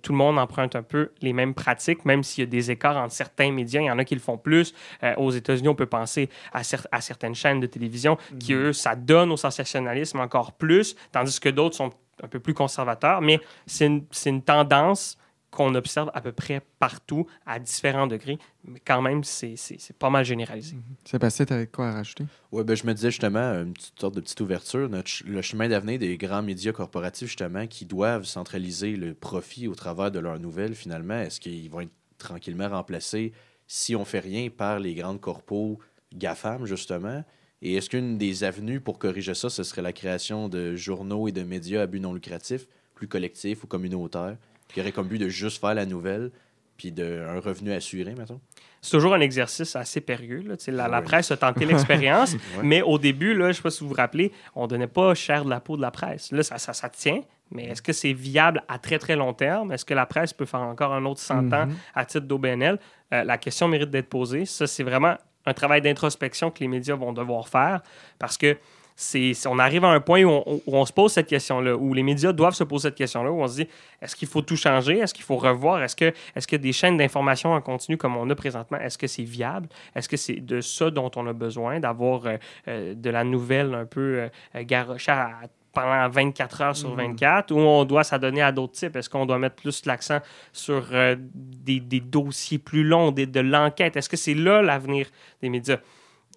tout 0.02 0.12
le 0.12 0.18
monde 0.18 0.38
emprunte 0.38 0.74
un 0.74 0.82
peu 0.82 1.10
les 1.22 1.32
mêmes 1.32 1.54
pratiques, 1.54 2.04
même 2.04 2.22
s'il 2.24 2.42
y 2.42 2.46
a 2.46 2.50
des 2.50 2.70
écarts 2.72 2.96
entre 2.96 3.12
certains 3.14 3.52
médias. 3.52 3.80
Il 3.80 3.86
y 3.86 3.90
en 3.90 3.98
a 3.98 4.04
qui 4.04 4.14
le 4.14 4.20
font 4.20 4.36
plus. 4.38 4.74
Aux 5.16 5.30
États-Unis, 5.30 5.68
on 5.68 5.74
peut 5.76 5.86
penser 5.86 6.28
à, 6.52 6.62
cer- 6.62 6.86
à 6.90 7.00
certaines 7.00 7.34
chaînes 7.36 7.60
de 7.60 7.66
télévision 7.66 8.16
qui, 8.40 8.52
eux, 8.54 8.72
ça 8.72 8.96
donne 8.96 9.30
au 9.30 9.36
sensationnalisme 9.36 10.15
encore 10.20 10.52
plus, 10.52 10.96
tandis 11.12 11.38
que 11.40 11.48
d'autres 11.48 11.76
sont 11.76 11.90
un 12.22 12.28
peu 12.28 12.40
plus 12.40 12.54
conservateurs. 12.54 13.20
Mais 13.20 13.40
c'est 13.66 13.86
une, 13.86 14.04
c'est 14.10 14.30
une 14.30 14.42
tendance 14.42 15.16
qu'on 15.50 15.74
observe 15.74 16.10
à 16.12 16.20
peu 16.20 16.32
près 16.32 16.60
partout, 16.78 17.26
à 17.46 17.58
différents 17.58 18.06
degrés. 18.06 18.38
Mais 18.64 18.78
quand 18.80 19.00
même, 19.00 19.24
c'est 19.24 19.56
c'est- 19.56 19.80
c'est 19.80 19.96
pas 19.96 20.10
mal 20.10 20.22
généralisé. 20.24 20.76
Sébastien, 21.04 21.46
tu 21.46 21.52
avais 21.54 21.66
quoi 21.66 21.88
à 21.88 21.92
rajouter? 21.92 22.24
Oui, 22.52 22.62
ben, 22.64 22.74
je 22.76 22.84
me 22.86 22.92
disais 22.92 23.10
justement, 23.10 23.52
une 23.62 23.72
petite 23.72 23.98
sorte 23.98 24.14
de 24.16 24.20
petite 24.20 24.40
ouverture, 24.40 24.88
notre 24.90 25.08
ch- 25.08 25.24
le 25.26 25.40
chemin 25.40 25.68
d'avenir 25.68 25.98
des 25.98 26.18
grands 26.18 26.42
médias 26.42 26.72
corporatifs, 26.72 27.28
justement, 27.28 27.66
qui 27.66 27.86
doivent 27.86 28.24
centraliser 28.24 28.96
le 28.96 29.14
profit 29.14 29.66
au 29.68 29.74
travers 29.74 30.10
de 30.10 30.18
leurs 30.18 30.38
nouvelles, 30.40 30.74
finalement, 30.74 31.18
est-ce 31.20 31.40
qu'ils 31.40 31.70
vont 31.70 31.80
être 31.80 31.92
tranquillement 32.18 32.68
remplacés, 32.68 33.32
si 33.66 33.96
on 33.96 34.04
fait 34.04 34.20
rien, 34.20 34.50
par 34.50 34.78
les 34.78 34.94
grandes 34.94 35.20
corpos 35.20 35.78
GAFAM, 36.14 36.66
justement? 36.66 37.24
Et 37.62 37.74
est-ce 37.76 37.88
qu'une 37.90 38.18
des 38.18 38.44
avenues 38.44 38.80
pour 38.80 38.98
corriger 38.98 39.34
ça, 39.34 39.48
ce 39.50 39.62
serait 39.62 39.82
la 39.82 39.92
création 39.92 40.48
de 40.48 40.76
journaux 40.76 41.26
et 41.28 41.32
de 41.32 41.42
médias 41.42 41.82
à 41.82 41.86
but 41.86 42.00
non 42.00 42.12
lucratif, 42.12 42.66
plus 42.94 43.08
collectifs 43.08 43.64
ou 43.64 43.66
communautaires, 43.66 44.36
qui 44.68 44.80
auraient 44.80 44.92
comme 44.92 45.08
but 45.08 45.18
de 45.18 45.28
juste 45.28 45.60
faire 45.60 45.74
la 45.74 45.86
nouvelle, 45.86 46.30
puis 46.76 46.92
de, 46.92 47.24
un 47.26 47.40
revenu 47.40 47.72
assuré, 47.72 48.14
mettons? 48.14 48.40
C'est 48.82 48.90
toujours 48.90 49.14
un 49.14 49.20
exercice 49.20 49.74
assez 49.74 50.00
périlleux. 50.02 50.42
là. 50.42 50.88
La, 50.88 51.00
presse 51.02 51.30
a 51.30 51.36
tenté 51.38 51.64
l'expérience, 51.64 52.34
Ouais. 52.34 52.62
mais 52.62 52.82
au 52.82 52.98
début, 52.98 53.32
là, 53.34 53.44
je 53.46 53.48
ne 53.48 53.52
sais 53.54 53.62
pas 53.62 53.70
si 53.70 53.82
vous 53.82 53.88
vous 53.88 53.94
rappelez, 53.94 54.30
on 54.54 54.66
donnait 54.66 54.86
pas 54.86 55.14
cher 55.14 55.44
de 55.46 55.50
la 55.50 55.60
peau 55.60 55.76
de 55.78 55.82
la 55.82 55.90
presse. 55.90 56.30
Là, 56.32 56.42
ça, 56.42 56.58
ça, 56.58 56.74
ça 56.74 56.90
tient, 56.90 57.22
mais 57.50 57.64
est-ce 57.68 57.80
que 57.80 57.94
c'est 57.94 58.12
viable 58.12 58.62
à 58.68 58.78
très, 58.78 58.98
très 58.98 59.16
long 59.16 59.32
terme? 59.32 59.72
Est-ce 59.72 59.86
que 59.86 59.94
la 59.94 60.04
presse 60.04 60.34
peut 60.34 60.44
faire 60.44 60.60
encore 60.60 60.92
un 60.92 61.04
autre 61.06 61.20
100 61.20 61.52
ans 61.54 61.66
Mhm. 61.66 61.76
à 61.94 62.04
titre 62.04 62.26
d'OBNL? 62.26 62.78
Euh, 63.14 63.24
la 63.24 63.38
question 63.38 63.66
mérite 63.68 63.90
d'être 63.90 64.08
posée. 64.10 64.44
Ça, 64.44 64.66
c'est 64.66 64.82
vraiment 64.84 65.16
un 65.46 65.54
travail 65.54 65.80
d'introspection 65.80 66.50
que 66.50 66.60
les 66.60 66.68
médias 66.68 66.96
vont 66.96 67.12
devoir 67.12 67.48
faire 67.48 67.80
parce 68.18 68.36
que 68.36 68.56
c'est, 68.98 69.34
on 69.46 69.58
arrive 69.58 69.84
à 69.84 69.88
un 69.88 70.00
point 70.00 70.24
où 70.24 70.62
on, 70.66 70.86
se 70.86 70.92
pose 70.92 71.12
cette 71.12 71.26
question-là, 71.26 71.76
où 71.76 71.92
les 71.92 72.02
médias 72.02 72.32
doivent 72.32 72.54
se 72.54 72.64
poser 72.64 72.88
cette 72.88 72.94
question-là, 72.94 73.30
où 73.30 73.42
on 73.42 73.46
se 73.46 73.56
dit 73.56 73.68
est-ce 74.00 74.16
qu'il 74.16 74.26
faut 74.26 74.40
tout 74.40 74.56
changer? 74.56 74.98
Est-ce 74.98 75.12
qu'il 75.12 75.24
faut 75.24 75.36
revoir? 75.36 75.82
Est-ce 75.82 75.94
que, 75.94 76.14
est-ce 76.34 76.46
que 76.46 76.56
des 76.56 76.72
chaînes 76.72 76.96
d'information 76.96 77.52
en 77.52 77.60
continu 77.60 77.98
comme 77.98 78.16
on 78.16 78.28
a 78.30 78.34
présentement, 78.34 78.78
est-ce 78.78 78.96
que 78.96 79.06
c'est 79.06 79.22
viable? 79.22 79.68
Est-ce 79.94 80.08
que 80.08 80.16
c'est 80.16 80.36
de 80.36 80.62
ça 80.62 80.90
dont 80.90 81.10
on 81.16 81.26
a 81.26 81.34
besoin, 81.34 81.78
d'avoir 81.78 82.24
euh, 82.24 82.36
euh, 82.68 82.94
de 82.94 83.10
la 83.10 83.22
nouvelle 83.22 83.74
un 83.74 83.84
peu 83.84 84.00
euh, 84.00 84.28
euh, 84.54 84.62
garochée 84.64 85.12
à- 85.12 85.40
pendant 85.76 86.08
24 86.08 86.60
heures 86.62 86.76
sur 86.76 86.94
24, 86.96 87.50
ou 87.52 87.58
on 87.58 87.84
doit 87.84 88.02
s'adonner 88.04 88.42
à 88.42 88.50
d'autres 88.50 88.72
types? 88.72 88.96
Est-ce 88.96 89.10
qu'on 89.10 89.26
doit 89.26 89.38
mettre 89.38 89.56
plus 89.56 89.84
l'accent 89.86 90.18
sur 90.52 90.88
euh, 90.92 91.16
des, 91.18 91.80
des 91.80 92.00
dossiers 92.00 92.58
plus 92.58 92.82
longs, 92.84 93.12
des- 93.12 93.26
de 93.26 93.40
l'enquête? 93.40 93.96
Est-ce 93.96 94.08
que 94.08 94.16
c'est 94.16 94.34
là 94.34 94.62
l'avenir 94.62 95.06
des 95.42 95.48
médias? 95.50 95.78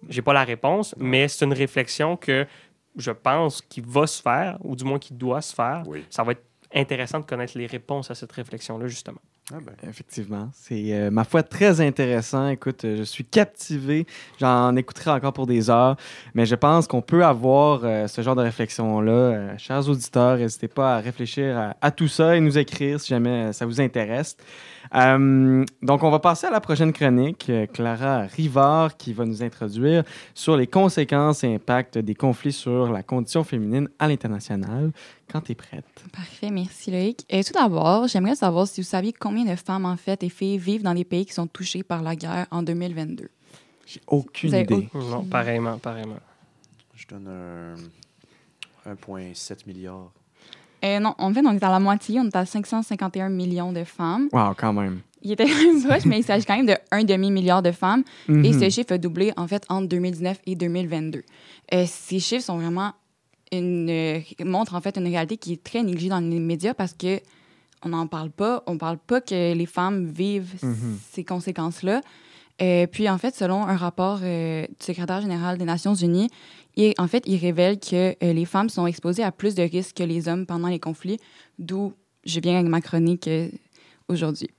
J'ai 0.08 0.22
pas 0.22 0.32
la 0.32 0.44
réponse, 0.44 0.94
mais 0.98 1.26
c'est 1.28 1.44
une 1.44 1.52
réflexion 1.54 2.16
que 2.16 2.46
je 2.96 3.10
pense 3.10 3.62
qu'il 3.62 3.86
va 3.86 4.06
se 4.06 4.20
faire, 4.20 4.58
ou 4.62 4.76
du 4.76 4.84
moins 4.84 4.98
qu'il 4.98 5.16
doit 5.16 5.40
se 5.40 5.54
faire. 5.54 5.82
Oui. 5.86 6.04
Ça 6.10 6.22
va 6.22 6.32
être 6.32 6.44
intéressant 6.74 7.20
de 7.20 7.24
connaître 7.24 7.56
les 7.56 7.66
réponses 7.66 8.10
à 8.10 8.14
cette 8.14 8.32
réflexion-là, 8.32 8.86
justement. 8.88 9.20
Ah 9.52 9.58
ben. 9.64 9.74
Effectivement. 9.88 10.48
C'est, 10.54 10.92
euh, 10.92 11.10
ma 11.10 11.24
foi, 11.24 11.42
très 11.42 11.80
intéressant. 11.80 12.48
Écoute, 12.48 12.84
euh, 12.84 12.98
je 12.98 13.02
suis 13.02 13.24
captivé. 13.24 14.06
J'en 14.38 14.76
écouterai 14.76 15.10
encore 15.10 15.32
pour 15.32 15.46
des 15.46 15.70
heures. 15.70 15.96
Mais 16.34 16.46
je 16.46 16.54
pense 16.54 16.86
qu'on 16.86 17.02
peut 17.02 17.24
avoir 17.24 17.80
euh, 17.84 18.06
ce 18.06 18.22
genre 18.22 18.36
de 18.36 18.42
réflexion-là. 18.42 19.12
Euh, 19.12 19.58
chers 19.58 19.88
auditeurs, 19.88 20.36
n'hésitez 20.36 20.68
pas 20.68 20.96
à 20.96 21.00
réfléchir 21.00 21.58
à, 21.58 21.76
à 21.80 21.90
tout 21.90 22.08
ça 22.08 22.36
et 22.36 22.40
nous 22.40 22.58
écrire 22.58 23.00
si 23.00 23.08
jamais 23.08 23.48
euh, 23.48 23.52
ça 23.52 23.66
vous 23.66 23.80
intéresse. 23.80 24.36
Euh, 24.94 25.64
donc, 25.82 26.02
on 26.02 26.10
va 26.10 26.18
passer 26.18 26.46
à 26.46 26.50
la 26.50 26.60
prochaine 26.60 26.92
chronique. 26.92 27.46
Euh, 27.48 27.66
Clara 27.66 28.22
Rivard 28.22 28.96
qui 28.96 29.12
va 29.12 29.24
nous 29.24 29.42
introduire 29.42 30.04
sur 30.34 30.56
les 30.56 30.66
conséquences 30.66 31.44
et 31.44 31.54
impacts 31.54 31.98
des 31.98 32.14
conflits 32.14 32.52
sur 32.52 32.90
la 32.90 33.02
condition 33.02 33.44
féminine 33.44 33.88
à 33.98 34.08
l'international. 34.08 34.90
Quand 35.30 35.42
tu 35.42 35.52
es 35.52 35.54
prête? 35.54 35.84
Parfait, 36.12 36.50
merci 36.50 36.90
Loïc. 36.90 37.24
Euh, 37.32 37.42
tout 37.44 37.52
d'abord, 37.52 38.08
j'aimerais 38.08 38.34
savoir 38.34 38.66
si 38.66 38.80
vous 38.80 38.86
saviez 38.86 39.12
combien 39.12 39.39
de 39.44 39.56
femmes, 39.56 39.84
en 39.86 39.96
fait, 39.96 40.22
et 40.22 40.28
filles 40.28 40.58
vivent 40.58 40.82
dans 40.82 40.94
des 40.94 41.04
pays 41.04 41.26
qui 41.26 41.32
sont 41.32 41.46
touchés 41.46 41.82
par 41.82 42.02
la 42.02 42.16
guerre 42.16 42.46
en 42.50 42.62
2022. 42.62 43.28
J'ai 43.86 44.00
aucune 44.06 44.54
idée. 44.54 44.88
Non, 44.94 45.24
pareillement, 45.24 45.78
pareillement. 45.78 46.18
Je 46.94 47.06
donne 47.08 47.28
un 47.28 47.74
1,7 48.94 49.66
milliard. 49.66 50.10
Euh, 50.84 50.98
non, 50.98 51.14
en 51.18 51.32
fait, 51.34 51.42
on 51.44 51.52
est 51.52 51.62
à 51.62 51.70
la 51.70 51.80
moitié. 51.80 52.20
On 52.20 52.24
est 52.26 52.36
à 52.36 52.46
551 52.46 53.28
millions 53.28 53.72
de 53.72 53.84
femmes. 53.84 54.28
Wow, 54.32 54.54
quand 54.56 54.72
même. 54.72 55.00
Il 55.22 55.32
était 55.32 55.44
quand 55.46 55.56
même 55.62 55.82
proche, 55.82 56.06
mais 56.06 56.18
il 56.20 56.24
s'agit 56.24 56.46
quand 56.46 56.56
même 56.56 56.66
de 56.66 56.76
un 56.90 57.04
demi-milliard 57.04 57.62
de 57.62 57.72
femmes. 57.72 58.02
Et 58.28 58.32
Mhm. 58.32 58.60
ce 58.60 58.70
chiffre 58.70 58.92
a 58.92 58.98
doublé, 58.98 59.32
en 59.36 59.46
fait, 59.46 59.64
entre 59.68 59.88
2019 59.88 60.40
et 60.46 60.54
2022. 60.56 61.22
Euh, 61.74 61.84
ces 61.86 62.18
chiffres 62.20 62.44
sont 62.44 62.56
vraiment 62.58 62.92
une, 63.52 63.90
euh, 63.90 64.20
montrent, 64.44 64.74
en 64.74 64.80
fait, 64.80 64.96
une 64.96 65.06
réalité 65.08 65.36
qui 65.36 65.52
est 65.54 65.62
très 65.62 65.82
négligée 65.82 66.08
dans 66.08 66.20
les 66.20 66.38
médias 66.40 66.72
parce 66.72 66.94
que 66.94 67.20
on 67.84 67.90
n'en 67.90 68.06
parle 68.06 68.30
pas. 68.30 68.62
On 68.66 68.76
parle 68.78 68.98
pas 68.98 69.20
que 69.20 69.54
les 69.54 69.66
femmes 69.66 70.06
vivent 70.06 70.54
Mhm. 70.62 70.98
ces 71.12 71.24
conséquences-là. 71.24 72.00
Euh, 72.62 72.86
puis, 72.86 73.08
en 73.08 73.16
fait, 73.16 73.34
selon 73.34 73.64
un 73.66 73.76
rapport 73.76 74.20
euh, 74.22 74.66
du 74.66 74.84
secrétaire 74.84 75.22
général 75.22 75.56
des 75.56 75.64
Nations 75.64 75.94
Unies, 75.94 76.28
il, 76.76 76.92
en 76.98 77.08
fait, 77.08 77.22
il 77.26 77.36
révèle 77.38 77.78
que 77.80 78.14
euh, 78.22 78.32
les 78.34 78.44
femmes 78.44 78.68
sont 78.68 78.86
exposées 78.86 79.22
à 79.24 79.32
plus 79.32 79.54
de 79.54 79.62
risques 79.62 79.96
que 79.96 80.02
les 80.02 80.28
hommes 80.28 80.44
pendant 80.44 80.68
les 80.68 80.78
conflits, 80.78 81.16
d'où 81.58 81.94
je 82.26 82.38
viens 82.38 82.56
avec 82.58 82.68
ma 82.68 82.82
chronique 82.82 83.28
euh, 83.28 83.48
aujourd'hui. 84.08 84.50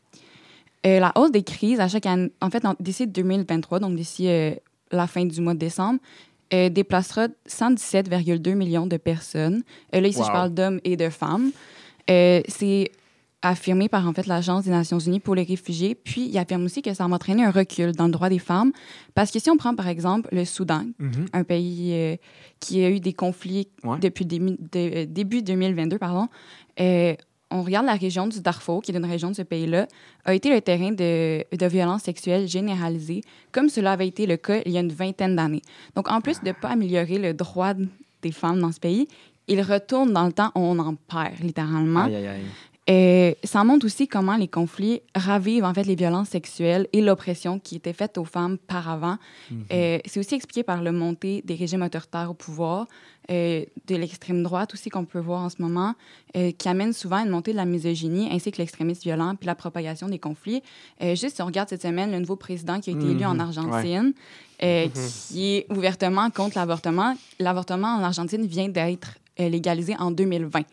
La 0.84 1.12
hausse 1.16 1.32
des 1.32 1.44
crises 1.44 1.80
à 1.80 1.88
chaque 1.88 2.08
année, 2.08 2.32
en 2.42 2.50
fait, 2.50 2.64
d'ici 2.80 3.06
2023, 3.06 3.80
donc 3.80 3.96
d'ici 3.96 4.28
la 4.92 5.06
fin 5.06 5.24
du 5.26 5.40
mois 5.40 5.54
de 5.54 5.60
décembre, 5.60 6.00
déplacera 6.52 7.28
117,2 7.48 8.56
millions 8.56 8.88
de 8.88 8.98
personnes. 8.98 9.62
Là, 9.94 10.00
ici, 10.08 10.18
Wow. 10.20 10.26
je 10.26 10.32
parle 10.32 10.54
d'hommes 10.56 10.80
et 10.84 10.98
de 10.98 11.10
femmes. 11.10 11.52
C'est 12.08 12.92
affirmé 13.42 13.90
par 13.90 14.08
en 14.08 14.14
fait 14.14 14.28
l'Agence 14.28 14.66
des 14.66 14.72
Nations 14.72 15.00
Unies 15.00 15.20
pour 15.20 15.36
les 15.36 15.44
réfugiés. 15.44 15.96
Puis 15.96 16.28
il 16.28 16.38
affirme 16.38 16.64
aussi 16.66 16.82
que 16.82 16.94
ça 16.94 17.08
va 17.08 17.16
entraîner 17.16 17.44
un 17.44 17.52
recul 17.52 17.92
dans 17.94 18.06
le 18.06 18.12
droit 18.12 18.30
des 18.30 18.40
femmes. 18.40 18.72
Parce 19.16 19.32
que 19.32 19.40
si 19.40 19.50
on 19.50 19.58
prend 19.58 19.76
par 19.76 19.88
exemple 19.88 20.30
le 20.32 20.46
Soudan, 20.46 20.86
Mhm. 21.00 21.26
un 21.34 21.44
pays 21.44 21.92
euh, 21.94 22.16
qui 22.60 22.84
a 22.84 22.90
eu 22.90 23.00
des 23.00 23.14
conflits 23.14 23.68
Ouais. 23.84 23.98
depuis 24.00 24.26
de- 24.26 24.58
euh, 24.76 25.06
début 25.08 25.42
2022, 25.42 25.98
pardon, 25.98 26.28
euh, 26.80 27.16
on 27.54 27.64
regarde 27.64 27.86
la 27.86 27.96
région 27.96 28.28
du 28.28 28.40
Darfour, 28.42 28.82
qui 28.82 28.92
est 28.92 28.96
une 28.98 29.06
région 29.06 29.30
de 29.32 29.36
ce 29.36 29.42
pays-là, 29.42 29.88
a 30.24 30.34
été 30.34 30.50
le 30.54 30.62
terrain 30.62 30.92
de, 30.92 31.44
de 31.54 31.66
violences 31.66 32.04
sexuelles 32.04 32.48
généralisées, 32.48 33.22
comme 33.52 33.68
cela 33.68 33.92
avait 33.94 34.08
été 34.08 34.26
le 34.26 34.38
cas 34.38 34.62
il 34.66 34.72
y 34.72 34.78
a 34.78 34.82
une 34.82 34.94
vingtaine 34.94 35.36
d'années. 35.36 35.62
Donc, 35.96 36.10
en 36.10 36.22
plus 36.22 36.40
de 36.42 36.48
ne 36.48 36.54
pas 36.54 36.70
améliorer 36.70 37.18
le 37.18 37.34
droit 37.34 37.74
des 38.22 38.32
femmes 38.32 38.62
dans 38.62 38.72
ce 38.72 38.80
pays, 38.80 39.08
il 39.50 39.62
retourne 39.62 40.14
dans 40.14 40.26
le 40.28 40.32
temps 40.32 40.52
où 40.56 40.60
on 40.60 40.80
en 40.80 40.96
perd, 40.96 41.40
littéralement. 41.42 42.04
Aïe, 42.06 42.16
aïe, 42.16 42.28
aïe. 42.28 42.42
Et 42.94 43.38
ça 43.46 43.64
montre 43.64 43.86
aussi 43.86 44.10
comment 44.10 44.36
les 44.36 44.50
conflits 44.50 45.02
ravivent 45.16 45.64
en 45.64 45.74
fait 45.74 45.86
les 45.86 45.96
violences 45.96 46.28
sexuelles 46.28 46.88
et 46.92 47.00
l'oppression 47.00 47.58
qui 47.58 47.78
était 47.78 47.94
faite 47.94 48.18
aux 48.18 48.26
femmes 48.26 48.58
par 48.58 48.90
avant. 48.90 49.18
Mhm. 49.50 49.64
Euh, 49.72 50.00
c'est 50.06 50.20
aussi 50.20 50.36
expliqué 50.36 50.64
par 50.64 50.82
le 50.82 50.92
montée 50.92 51.42
des 51.46 51.56
régimes 51.56 51.84
autoritaires 51.84 52.30
au 52.30 52.34
pouvoir, 52.34 52.88
euh, 53.30 53.64
de 53.88 53.96
l'extrême 53.96 54.44
droite 54.44 54.74
aussi 54.74 54.90
qu'on 54.90 55.06
peut 55.06 55.20
voir 55.20 55.40
en 55.42 55.50
ce 55.50 55.62
moment, 55.62 55.94
euh, 56.36 56.52
qui 56.52 56.68
amène 56.68 56.92
souvent 56.92 57.18
à 57.18 57.22
une 57.22 57.30
montée 57.30 57.54
de 57.54 57.58
la 57.58 57.64
misogynie 57.64 58.28
ainsi 58.30 58.52
que 58.52 58.58
l'extrémisme 58.58 59.04
violent 59.04 59.36
puis 59.36 59.48
la 59.48 59.56
propagation 59.56 60.10
des 60.10 60.20
conflits. 60.20 60.62
Euh, 61.02 61.16
juste 61.16 61.38
si 61.38 61.42
on 61.42 61.46
regarde 61.46 61.70
cette 61.70 61.84
semaine 61.84 62.12
le 62.12 62.20
nouveau 62.20 62.36
président 62.36 62.82
qui 62.82 62.90
a 62.90 62.94
été 62.94 63.06
élu 63.06 63.24
en 63.24 63.36
Mhm. 63.36 63.40
Argentine, 63.40 64.14
euh, 64.64 64.88
qui 65.30 65.56
est 65.56 65.66
ouvertement 65.72 66.30
contre 66.30 66.58
l'avortement. 66.58 67.16
L'avortement 67.40 67.96
en 67.96 68.04
Argentine 68.04 68.46
vient 68.46 68.68
d'être 68.68 69.18
euh, 69.40 69.48
légalisé 69.48 69.96
en 69.98 70.12
2020 70.12 70.66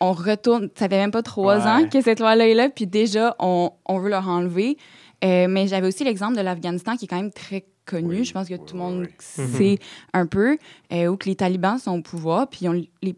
on 0.00 0.12
retourne, 0.12 0.68
ça 0.74 0.88
fait 0.88 0.98
même 0.98 1.10
pas 1.10 1.22
trois 1.22 1.58
Ouais. 1.58 1.70
ans 1.84 1.88
que 1.88 2.00
cette 2.00 2.20
loi-là 2.20 2.48
est 2.48 2.54
là, 2.54 2.68
puis 2.68 2.86
déjà, 2.86 3.34
on, 3.38 3.70
on 3.86 3.98
veut 3.98 4.10
leur 4.10 4.28
enlever. 4.28 4.76
Euh, 5.24 5.46
mais 5.48 5.66
j'avais 5.66 5.88
aussi 5.88 6.04
l'exemple 6.04 6.36
de 6.36 6.42
l'Afghanistan 6.42 6.96
qui 6.96 7.06
est 7.06 7.08
quand 7.08 7.16
même 7.16 7.32
très 7.32 7.64
connu. 7.86 8.18
Oui, 8.18 8.24
Je 8.24 8.32
pense 8.32 8.48
que 8.48 8.54
oui, 8.54 8.60
tout 8.66 8.74
le 8.74 8.80
monde 8.82 9.00
oui, 9.02 9.08
sait 9.18 9.78
un 10.12 10.26
peu, 10.26 10.58
euh, 10.92 11.06
où 11.06 11.16
que 11.16 11.26
les 11.28 11.36
talibans 11.36 11.78
sont 11.78 11.98
au 11.98 12.02
pouvoir, 12.02 12.48
puis 12.50 12.68
on- 12.68 12.72
les, 13.02 13.16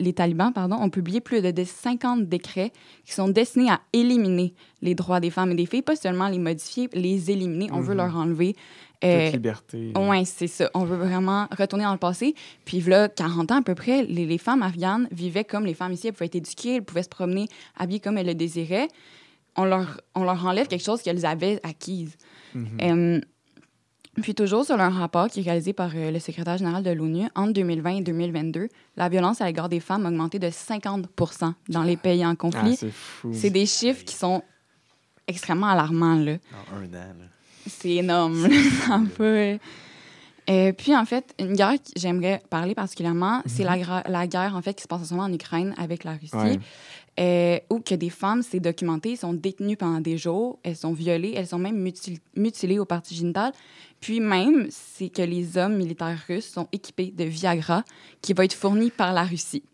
les 0.00 0.12
talibans 0.12 0.52
pardon, 0.52 0.74
ont 0.76 0.90
publié 0.90 1.20
plus 1.20 1.40
de, 1.42 1.52
de 1.52 1.62
50 1.62 2.24
décrets 2.28 2.72
qui 3.04 3.12
sont 3.12 3.28
destinés 3.28 3.70
à 3.70 3.80
éliminer 3.92 4.54
les 4.82 4.96
droits 4.96 5.20
des 5.20 5.30
femmes 5.30 5.52
et 5.52 5.54
des 5.54 5.66
filles, 5.66 5.82
pas 5.82 5.94
seulement 5.94 6.26
les 6.28 6.38
modifier, 6.40 6.88
les 6.92 7.30
éliminer. 7.30 7.68
On 7.72 7.78
veut 7.80 7.92
Mhm. 7.94 7.98
leur 7.98 8.16
enlever. 8.16 8.56
Toute 9.00 9.10
Euh, 9.10 9.30
liberté. 9.30 9.92
oui, 9.96 10.24
c'est 10.26 10.46
ça. 10.46 10.70
On 10.74 10.84
veut 10.84 10.96
vraiment 10.96 11.46
retourner 11.56 11.84
dans 11.84 11.92
le 11.92 11.98
passé. 11.98 12.34
Puis 12.64 12.80
là, 12.80 13.08
40 13.08 13.52
ans 13.52 13.58
à 13.58 13.62
peu 13.62 13.74
près, 13.74 14.04
les, 14.04 14.24
les 14.26 14.38
femmes 14.38 14.62
afghanes 14.62 15.06
vivaient 15.10 15.44
comme 15.44 15.66
les 15.66 15.74
femmes 15.74 15.92
ici. 15.92 16.06
Elles 16.08 16.14
pouvaient 16.14 16.26
être 16.26 16.34
éduquées, 16.36 16.76
elles 16.76 16.84
pouvaient 16.84 17.02
se 17.02 17.08
promener 17.08 17.46
habillées 17.76 18.00
comme 18.00 18.16
elles 18.18 18.26
le 18.26 18.34
désiraient. 18.34 18.88
On 19.56 19.64
leur, 19.64 20.00
on 20.14 20.24
leur 20.24 20.44
enlève 20.46 20.66
quelque 20.66 20.84
chose 20.84 21.02
qu'elles 21.02 21.24
avaient 21.26 21.60
acquise. 21.62 22.16
Mhm. 22.54 22.66
Euh, 22.82 23.20
puis 24.22 24.34
toujours 24.34 24.64
sur 24.64 24.80
un 24.80 24.88
rapport 24.88 25.28
qui 25.28 25.40
est 25.40 25.42
réalisé 25.42 25.74
par 25.74 25.90
euh, 25.94 26.10
le 26.10 26.18
secrétaire 26.18 26.56
général 26.56 26.82
de 26.82 26.90
l'ONU, 26.90 27.26
entre 27.34 27.52
2020 27.52 27.96
et 27.96 28.00
2022, 28.00 28.68
la 28.96 29.08
violence 29.10 29.42
à 29.42 29.44
l'égard 29.46 29.68
des 29.68 29.80
femmes 29.80 30.06
a 30.06 30.08
augmenté 30.08 30.38
de 30.38 30.46
50% 30.48 31.52
dans 31.68 31.82
les 31.82 31.98
pays 31.98 32.24
en 32.24 32.30
Ah, 32.30 32.36
conflit. 32.36 32.76
c'est 32.76 32.90
fou. 32.90 33.30
c'est 33.34 33.50
des 33.50 33.66
chiffres 33.66 34.04
qui 34.04 34.14
sont 34.14 34.42
extrêmement 35.26 35.66
alarmants, 35.66 36.16
là. 36.16 36.36
En 36.72 36.76
un 36.76 36.84
an. 36.86 36.90
là. 36.92 37.24
C'est 37.66 37.90
énorme. 37.96 38.48
Ça 38.86 39.00
peut... 39.16 39.58
Et 40.48 40.72
puis, 40.72 40.94
en 40.94 41.04
fait, 41.04 41.34
une 41.40 41.54
guerre 41.54 41.72
que 41.74 41.90
j'aimerais 41.96 42.40
parler 42.48 42.76
particulièrement, 42.76 43.42
c'est 43.46 43.64
la, 43.64 43.76
gra- 43.76 44.08
la 44.08 44.28
guerre, 44.28 44.54
en 44.54 44.62
fait, 44.62 44.74
qui 44.74 44.82
se 44.84 44.86
passe 44.88 45.00
en 45.02 45.04
ce 45.04 45.14
moment 45.14 45.26
en 45.26 45.32
Ukraine 45.32 45.74
avec 45.76 46.04
la 46.04 46.12
Russie, 46.12 46.36
Ouais. 46.36 46.60
euh, 47.18 47.58
où 47.68 47.80
que 47.80 47.96
des 47.96 48.10
femmes, 48.10 48.42
c'est 48.42 48.60
documenté, 48.60 49.16
sont 49.16 49.32
détenues 49.32 49.76
pendant 49.76 49.98
des 50.00 50.16
jours, 50.18 50.60
elles 50.62 50.76
sont 50.76 50.92
violées, 50.92 51.32
elles 51.36 51.48
sont 51.48 51.58
même 51.58 51.76
mutil- 51.82 52.20
mutilées 52.36 52.78
aux 52.78 52.84
parties 52.84 53.16
génitales. 53.16 53.50
Puis 54.00 54.20
même, 54.20 54.68
c'est 54.70 55.08
que 55.08 55.22
les 55.22 55.58
hommes 55.58 55.76
militaires 55.78 56.18
russes 56.28 56.48
sont 56.48 56.68
équipés 56.70 57.12
de 57.16 57.24
Viagra 57.24 57.82
qui 58.22 58.32
va 58.32 58.44
être 58.44 58.54
fourni 58.54 58.90
par 58.90 59.12
la 59.12 59.24
Russie. 59.24 59.64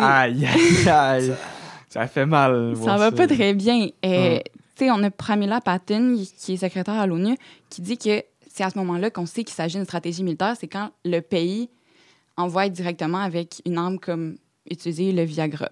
Aïe, 0.00 0.44
aïe, 0.46 0.88
aïe. 0.88 1.32
Ça 1.88 2.06
fait 2.06 2.26
mal. 2.26 2.74
Ça 2.84 2.96
va 2.96 3.10
pas 3.12 3.26
très 3.26 3.52
bien. 3.54 3.86
Euh, 4.04 4.08
Ouais. 4.08 4.44
Sais, 4.80 4.90
on 4.90 5.02
a 5.02 5.10
Pramila 5.10 5.60
Patten, 5.60 6.16
qui 6.38 6.54
est 6.54 6.56
secrétaire 6.56 6.94
à 6.94 7.06
l'ONU, 7.06 7.36
qui 7.68 7.82
dit 7.82 7.98
que 7.98 8.22
c'est 8.50 8.64
à 8.64 8.70
ce 8.70 8.78
moment-là 8.78 9.10
qu'on 9.10 9.26
sait 9.26 9.44
qu'il 9.44 9.54
s'agit 9.54 9.76
d'une 9.76 9.84
stratégie 9.84 10.22
militaire, 10.24 10.56
c'est 10.58 10.68
quand 10.68 10.88
le 11.04 11.20
pays 11.20 11.68
envoie 12.38 12.66
directement 12.70 13.18
avec 13.18 13.60
une 13.66 13.76
arme 13.76 13.98
comme 13.98 14.38
utiliser 14.70 15.12
le 15.12 15.22
Viagra. 15.24 15.68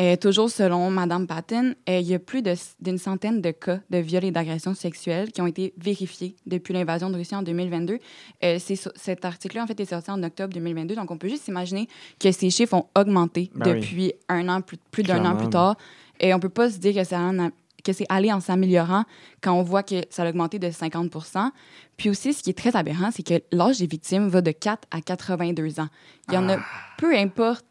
Euh, 0.00 0.16
toujours 0.16 0.50
selon 0.50 0.90
Mme 0.90 1.28
Patton, 1.28 1.74
euh, 1.88 2.00
il 2.00 2.08
y 2.08 2.14
a 2.14 2.18
plus 2.18 2.42
d'une 2.80 2.98
centaine 2.98 3.40
de 3.40 3.52
cas 3.52 3.78
de 3.90 3.98
viols 3.98 4.24
et 4.24 4.30
d'agressions 4.32 4.74
sexuelles 4.74 5.30
qui 5.30 5.40
ont 5.40 5.46
été 5.46 5.72
vérifiés 5.78 6.34
depuis 6.44 6.74
l'invasion 6.74 7.08
de 7.08 7.14
Russie 7.14 7.36
en 7.36 7.42
2022. 7.42 7.98
Euh, 8.42 8.58
cet 8.96 9.24
article-là, 9.24 9.62
en 9.62 9.66
fait, 9.68 9.78
est 9.78 9.84
sorti 9.84 10.10
en 10.10 10.20
octobre 10.24 10.52
2022. 10.54 10.96
Donc, 10.96 11.08
on 11.12 11.18
peut 11.18 11.28
juste 11.28 11.46
imaginer 11.46 11.86
que 12.18 12.32
ces 12.32 12.50
chiffres 12.50 12.74
ont 12.74 12.86
augmenté 12.98 13.50
Ben 13.54 13.74
oui. 13.74 13.80
depuis 13.80 14.12
un 14.28 14.48
an, 14.48 14.60
plus, 14.60 14.78
plus 14.90 15.04
d'un 15.04 15.24
an 15.24 15.36
plus 15.36 15.50
tard. 15.50 15.76
Et 16.18 16.32
on 16.34 16.40
peut 16.40 16.48
pas 16.48 16.70
se 16.70 16.78
dire 16.78 16.94
que 16.94 17.04
c'est 17.04 17.16
en- 17.16 17.50
que 17.84 17.92
c'est 17.92 18.06
allé 18.08 18.32
en 18.32 18.40
s'améliorant 18.40 19.04
quand 19.40 19.52
on 19.52 19.62
voit 19.62 19.82
que 19.82 20.02
ça 20.10 20.22
a 20.22 20.28
augmenté 20.28 20.58
de 20.58 20.68
50% 20.70 21.50
Puis 21.96 22.10
aussi, 22.10 22.32
ce 22.32 22.42
qui 22.42 22.50
est 22.50 22.58
très 22.58 22.74
aberrant, 22.76 23.10
c'est 23.10 23.22
que 23.22 23.42
l'âge 23.52 23.78
des 23.78 23.86
victimes 23.86 24.28
va 24.28 24.40
de 24.40 24.50
4 24.50 24.86
à 24.90 25.00
82 25.00 25.78
ans. 25.80 25.88
Il 26.28 26.34
y 26.34 26.38
en 26.38 26.48
a, 26.48 26.56
Ah. 26.56 26.64
peu 26.98 27.14
importe 27.16 27.64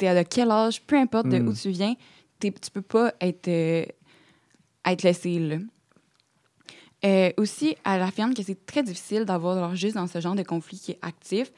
de 0.00 0.22
quel 0.24 0.50
âge, 0.50 0.82
peu 0.82 0.96
importe 0.96 1.28
de 1.28 1.38
Mm. 1.38 1.48
où 1.48 1.52
tu 1.54 1.70
viens, 1.70 1.94
tu 2.40 2.52
peux 2.72 2.82
pas 2.82 3.12
être, 3.20 3.48
euh, 3.48 3.84
être 4.84 5.02
laissé 5.02 5.38
là. 5.38 5.56
Euh, 7.04 7.30
aussi, 7.36 7.76
elle 7.84 8.02
affirme 8.02 8.32
que 8.34 8.42
c'est 8.42 8.64
très 8.66 8.82
difficile 8.82 9.24
d'avoir 9.24 9.56
leur 9.56 9.74
juste 9.74 9.96
dans 9.96 10.06
ce 10.06 10.20
genre 10.20 10.34
de 10.34 10.42
conflit 10.42 10.78
qui 10.78 10.92
est 10.92 10.98
actif 11.02 11.52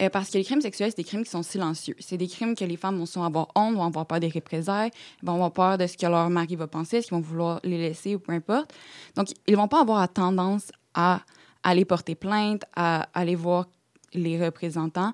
euh, 0.00 0.08
parce 0.08 0.30
que 0.30 0.38
les 0.38 0.44
crimes 0.44 0.60
sexuels, 0.60 0.90
c'est 0.90 0.96
des 0.96 1.04
crimes 1.04 1.24
qui 1.24 1.30
sont 1.30 1.42
silencieux. 1.42 1.96
C'est 1.98 2.16
des 2.16 2.28
crimes 2.28 2.54
que 2.54 2.64
les 2.64 2.76
femmes 2.76 2.98
vont 2.98 3.06
souvent 3.06 3.26
avoir 3.26 3.48
honte, 3.54 3.74
vont 3.74 3.84
avoir 3.84 4.06
peur 4.06 4.20
des 4.20 4.28
représailles, 4.28 4.90
vont 5.22 5.34
avoir 5.34 5.52
peur 5.52 5.78
de 5.78 5.86
ce 5.86 5.96
que 5.96 6.06
leur 6.06 6.30
mari 6.30 6.56
va 6.56 6.66
penser, 6.66 6.98
est-ce 6.98 7.08
qu'ils 7.08 7.16
vont 7.16 7.22
vouloir 7.22 7.60
les 7.64 7.78
laisser 7.78 8.14
ou 8.14 8.18
peu 8.18 8.32
importe. 8.32 8.72
Donc, 9.16 9.28
ils 9.46 9.56
vont 9.56 9.68
pas 9.68 9.80
avoir 9.80 10.00
la 10.00 10.08
tendance 10.08 10.70
à 10.94 11.20
aller 11.62 11.84
porter 11.84 12.14
plainte, 12.14 12.64
à 12.74 13.08
aller 13.14 13.34
voir 13.34 13.66
les 14.14 14.42
représentants. 14.42 15.12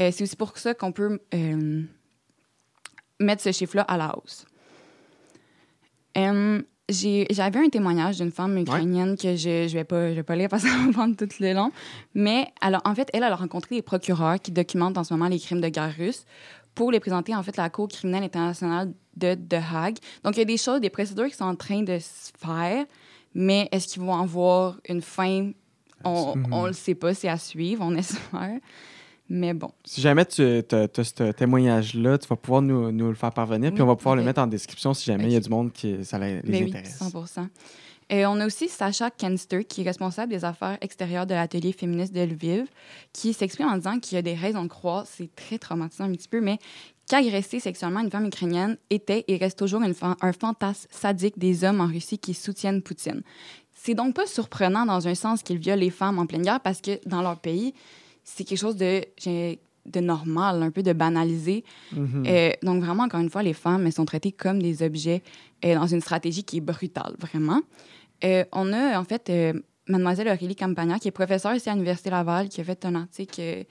Euh, 0.00 0.10
c'est 0.12 0.24
aussi 0.24 0.36
pour 0.36 0.56
ça 0.58 0.74
qu'on 0.74 0.92
peut 0.92 1.20
euh, 1.34 1.82
mettre 3.20 3.42
ce 3.42 3.52
chiffre-là 3.52 3.82
à 3.82 3.96
la 3.96 4.16
hausse. 4.16 4.46
J'avais 6.90 7.58
un 7.60 7.68
témoignage 7.70 8.18
d'une 8.18 8.30
femme 8.30 8.58
ukrainienne 8.58 9.16
que 9.16 9.36
je 9.36 9.62
ne 9.64 9.68
vais, 9.68 9.84
pas- 9.84 10.10
je 10.10 10.14
vais 10.16 10.22
pas 10.22 10.36
lire 10.36 10.48
parce 10.50 10.64
que 10.64 10.68
ça 10.68 10.76
va 10.76 10.92
prendre 10.92 11.16
tout 11.16 11.28
le 11.40 11.52
long. 11.54 11.72
Mais 12.14 12.46
alors, 12.60 12.82
en 12.84 12.94
fait, 12.94 13.08
elle, 13.14 13.22
elle 13.22 13.32
a 13.32 13.36
rencontré 13.36 13.76
des 13.76 13.82
procureurs 13.82 14.38
qui 14.38 14.52
documentent 14.52 14.98
en 14.98 15.04
ce 15.04 15.14
moment 15.14 15.28
les 15.28 15.38
crimes 15.38 15.62
de 15.62 15.68
guerre 15.68 15.94
russes 15.96 16.24
pour 16.74 16.90
les 16.92 17.00
présenter 17.00 17.34
en 17.34 17.42
fait 17.42 17.58
à 17.58 17.62
la 17.62 17.70
Cour 17.70 17.88
criminelle 17.88 18.24
internationale 18.24 18.92
de 19.16 19.34
The 19.34 19.54
Hague. 19.74 19.96
Donc, 20.24 20.36
il 20.36 20.40
y 20.40 20.42
a 20.42 20.44
des 20.44 20.58
choses, 20.58 20.80
des 20.82 20.90
procédures 20.90 21.28
qui 21.28 21.36
sont 21.36 21.44
en 21.44 21.54
train 21.56 21.82
de 21.82 21.98
se 21.98 22.30
faire, 22.38 22.84
mais 23.34 23.66
est-ce 23.72 23.88
qu'ils 23.88 24.02
vont 24.02 24.16
avoir 24.20 24.76
une 24.88 25.00
fin? 25.00 25.52
On 26.04 26.62
ne 26.64 26.66
le 26.66 26.72
sait 26.74 26.94
pas, 26.94 27.14
c'est 27.14 27.28
à 27.28 27.38
suivre, 27.38 27.82
on 27.82 27.94
espère. 27.96 28.58
Mais 29.28 29.54
bon. 29.54 29.70
Si 29.84 30.00
jamais 30.02 30.26
tu 30.26 30.42
as, 30.42 30.62
ce 31.04 31.32
témoignage-là, 31.32 32.18
tu 32.18 32.28
vas 32.28 32.36
pouvoir 32.36 32.60
nous, 32.62 32.92
nous 32.92 33.08
le 33.08 33.14
faire 33.14 33.32
parvenir, 33.32 33.70
puis 33.72 33.80
Oui, 33.80 33.84
on 33.84 33.88
va 33.88 33.96
pouvoir 33.96 34.16
le 34.16 34.22
mettre 34.22 34.40
en 34.40 34.46
description 34.46 34.92
si 34.92 35.04
jamais 35.06 35.24
il 35.24 35.32
y 35.32 35.36
a 35.36 35.40
du 35.40 35.48
monde 35.48 35.72
qui 35.72 36.04
ça 36.04 36.18
les 36.18 36.40
Ben 36.42 36.62
oui, 36.64 36.68
intéresse. 36.68 36.98
100 36.98 37.48
Et 38.10 38.26
on 38.26 38.38
a 38.38 38.46
aussi 38.46 38.68
Sacha 38.68 39.10
Kenster, 39.10 39.64
qui 39.64 39.80
est 39.80 39.84
responsable 39.84 40.30
des 40.30 40.44
affaires 40.44 40.76
extérieures 40.82 41.26
de 41.26 41.32
l'atelier 41.32 41.72
féministe 41.72 42.12
de 42.14 42.20
Lviv, 42.20 42.66
qui 43.14 43.32
s'exprime 43.32 43.68
en 43.68 43.76
disant 43.76 43.98
qu'il 43.98 44.16
y 44.16 44.18
a 44.18 44.22
des 44.22 44.34
raisons 44.34 44.62
de 44.64 44.68
croire, 44.68 45.06
c'est 45.06 45.34
très 45.34 45.56
traumatisant 45.58 46.04
un 46.04 46.12
petit 46.12 46.28
peu, 46.28 46.42
mais 46.42 46.58
qu'agresser 47.08 47.60
sexuellement 47.60 48.00
une 48.00 48.10
femme 48.10 48.26
ukrainienne 48.26 48.76
était 48.90 49.24
et 49.28 49.36
reste 49.38 49.58
toujours 49.58 49.82
une 49.82 49.94
fa- 49.94 50.16
un 50.20 50.32
fantasme 50.34 50.86
sadique 50.90 51.38
des 51.38 51.64
hommes 51.64 51.80
en 51.80 51.86
Russie 51.86 52.18
qui 52.18 52.34
soutiennent 52.34 52.82
Poutine. 52.82 53.22
C'est 53.72 53.94
donc 53.94 54.14
pas 54.14 54.26
surprenant 54.26 54.84
dans 54.86 55.08
un 55.08 55.14
sens 55.14 55.42
qu'ils 55.42 55.58
violent 55.58 55.80
les 55.80 55.90
femmes 55.90 56.18
en 56.18 56.26
pleine 56.26 56.42
guerre 56.42 56.60
parce 56.60 56.80
que 56.80 56.98
dans 57.06 57.20
leur 57.22 57.38
pays, 57.40 57.74
c'est 58.24 58.44
quelque 58.44 58.58
chose 58.58 58.76
de, 58.76 59.02
de 59.86 60.00
normal, 60.00 60.62
un 60.62 60.70
peu 60.70 60.82
de 60.82 60.92
banalisé. 60.92 61.64
Mhm. 61.92 62.24
Euh, 62.26 62.50
donc, 62.62 62.82
vraiment, 62.82 63.04
encore 63.04 63.20
une 63.20 63.30
fois, 63.30 63.42
les 63.42 63.52
femmes 63.52 63.86
elles 63.86 63.92
sont 63.92 64.04
traitées 64.04 64.32
comme 64.32 64.60
des 64.60 64.82
objets 64.82 65.22
euh, 65.64 65.74
dans 65.74 65.86
une 65.86 66.00
stratégie 66.00 66.44
qui 66.44 66.58
est 66.58 66.60
brutale, 66.60 67.14
vraiment. 67.18 67.60
Euh, 68.24 68.44
on 68.52 68.72
a, 68.72 68.98
en 68.98 69.04
fait, 69.04 69.30
Mademoiselle 69.88 70.28
Aurélie 70.28 70.56
Campagna, 70.56 70.98
qui 70.98 71.08
est 71.08 71.12
professeure 71.12 71.54
ici 71.54 71.68
à 71.68 71.74
l'Université 71.74 72.10
Laval, 72.10 72.48
qui 72.48 72.60
a 72.60 72.64
fait 72.64 72.84
un 72.86 72.94
article 72.94 73.66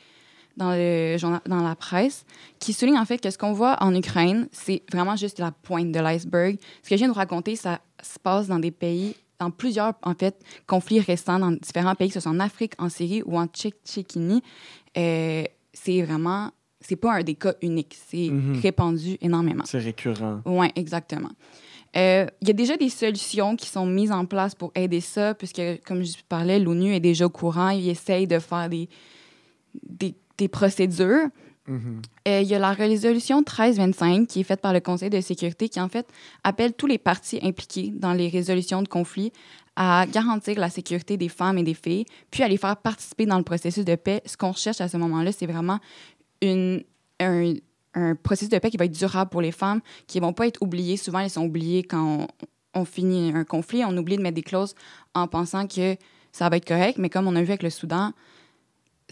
dans, 0.56 0.74
le 0.76 1.18
journal, 1.18 1.42
dans 1.48 1.64
la 1.64 1.76
presse, 1.76 2.26
qui 2.60 2.74
souligne, 2.74 3.00
en 3.00 3.06
fait, 3.06 3.18
que 3.18 3.32
ce 3.32 3.38
qu'on 3.38 3.54
voit 3.54 3.82
en 3.82 3.96
Ukraine, 3.96 4.48
c'est 4.52 4.84
vraiment 4.92 5.16
juste 5.16 5.40
la 5.40 5.52
pointe 5.52 5.92
de 5.92 6.00
l'iceberg. 6.00 6.58
Ce 6.84 6.90
que 6.90 6.96
je 6.96 7.00
viens 7.00 7.08
de 7.08 7.14
vous 7.14 7.18
raconter, 7.20 7.56
ça 7.56 7.82
se 8.04 8.20
passe 8.20 8.48
dans 8.48 8.60
des 8.60 8.72
pays, 8.72 9.16
dans 9.44 9.52
plusieurs, 9.52 9.94
en 10.04 10.14
fait, 10.14 10.36
conflits 10.68 11.00
récents 11.00 11.40
dans 11.40 11.52
différents 11.52 11.96
pays, 11.96 12.08
que 12.10 12.14
ce 12.16 12.20
soit 12.20 12.32
en 12.32 12.40
Afrique, 12.40 12.74
en 12.80 12.90
Syrie 12.90 13.22
ou 13.26 13.38
en 13.38 13.48
Tchétchénie. 13.48 14.42
Euh, 14.98 15.44
c'est 15.74 16.02
vraiment 16.02 16.52
c'est 16.86 16.98
pas 16.98 17.14
un 17.20 17.24
des 17.24 17.36
cas 17.36 17.54
uniques. 17.62 17.96
C'est 18.10 18.30
Mhm. 18.30 18.60
répandu 18.62 19.18
énormément. 19.22 19.64
C'est 19.66 19.80
récurrent. 19.80 20.42
Oui, 20.46 20.68
exactement. 20.76 21.30
Euh, 21.96 22.26
Il 22.42 22.48
y 22.50 22.52
a 22.52 22.54
déjà 22.54 22.76
des 22.76 22.90
solutions 22.90 23.56
qui 23.56 23.68
sont 23.70 23.86
mises 23.86 24.12
en 24.12 24.26
place 24.26 24.54
pour 24.54 24.72
aider 24.76 25.00
ça, 25.00 25.34
puisque, 25.34 25.62
comme 25.86 26.04
je 26.04 26.16
parlais, 26.28 26.60
l'ONU 26.60 26.94
est 26.94 27.00
déjà 27.00 27.26
au 27.26 27.30
courant. 27.30 27.70
Ils 27.70 27.88
essayent 27.90 28.28
de 28.28 28.40
faire 28.40 28.68
des, 28.68 28.90
des, 29.88 30.14
des 30.38 30.48
procédures. 30.50 31.28
Mhm. 31.68 32.02
Il 32.26 32.44
y 32.44 32.56
a 32.56 32.60
la 32.60 32.74
résolution 32.74 33.38
1325 33.38 34.28
qui 34.28 34.42
est 34.42 34.44
faite 34.44 34.62
par 34.62 34.74
le 34.74 34.82
Conseil 34.82 35.10
de 35.10 35.22
sécurité 35.22 35.70
qui, 35.70 35.80
en 35.80 35.88
fait, 35.88 36.08
appelle 36.44 36.74
tous 36.74 36.88
les 36.88 36.98
partis 36.98 37.40
impliqués 37.42 37.94
dans 37.96 38.14
les 38.14 38.28
résolutions 38.28 38.82
de 38.82 38.88
conflits 38.88 39.32
à 39.76 40.06
garantir 40.06 40.60
la 40.60 40.70
sécurité 40.70 41.18
des 41.18 41.30
femmes 41.30 41.58
et 41.58 41.64
des 41.64 41.74
filles, 41.74 42.06
puis 42.30 42.44
à 42.44 42.48
les 42.48 42.58
faire 42.58 42.78
participer 42.78 43.26
dans 43.26 43.38
le 43.38 43.44
processus 43.44 43.86
de 43.86 43.96
paix. 43.96 44.22
Ce 44.26 44.38
qu'on 44.38 44.52
recherche 44.52 44.82
à 44.82 44.88
ce 44.88 44.98
moment-là, 44.98 45.32
c'est 45.32 45.48
vraiment 45.48 45.80
un, 46.44 46.80
processus 48.22 48.50
de 48.50 48.60
paix 48.60 48.70
qui 48.70 48.78
va 48.78 48.86
être 48.86 48.92
durable 48.92 49.32
pour 49.32 49.42
les 49.42 49.52
femmes, 49.52 49.82
qui 50.08 50.20
ne 50.20 50.26
vont 50.26 50.34
pas 50.34 50.48
être 50.48 50.62
oubliées. 50.62 50.98
Souvent, 50.98 51.20
elles 51.20 51.30
sont 51.30 51.46
oubliées 51.46 51.84
quand 51.84 52.28
on 52.74 52.86
finit 52.86 53.32
un 53.34 53.46
conflit. 53.46 53.84
On 53.86 53.96
oublie 53.98 54.18
de 54.18 54.22
mettre 54.22 54.36
des 54.36 54.44
clauses 54.44 54.76
en 55.16 55.28
pensant 55.28 55.68
que 55.68 55.96
ça 56.32 56.50
va 56.50 56.58
être 56.58 56.68
correct, 56.68 56.98
mais 56.98 57.10
comme 57.10 57.28
on 57.28 57.36
a 57.36 57.42
vu 57.42 57.50
avec 57.50 57.64
le 57.64 57.70
Soudan, 57.70 58.12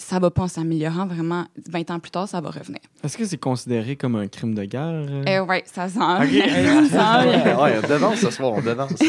ça 0.01 0.19
va 0.19 0.31
pas 0.31 0.43
en 0.43 0.47
s'améliorant. 0.47 1.05
Vraiment, 1.05 1.45
20 1.69 1.91
ans 1.91 1.99
plus 1.99 2.11
tard, 2.11 2.27
ça 2.27 2.41
va 2.41 2.49
revenir. 2.49 2.79
Est-ce 3.03 3.17
que 3.17 3.25
c'est 3.25 3.37
considéré 3.37 3.95
comme 3.95 4.15
un 4.15 4.27
crime 4.27 4.53
de 4.53 4.63
guerre? 4.65 4.81
euh? 4.83 5.23
Euh, 5.27 5.45
oui, 5.47 5.57
ça 5.65 5.87
sent. 5.87 5.99
Ok. 5.99 6.89
ça 6.91 7.21
sent 7.21 7.43
bien. 7.43 7.61
ouais, 7.61 7.79
on 7.83 7.87
devance 7.87 8.19
ce 8.19 8.29
soir, 8.31 8.53
on 8.53 8.61
devance. 8.61 8.93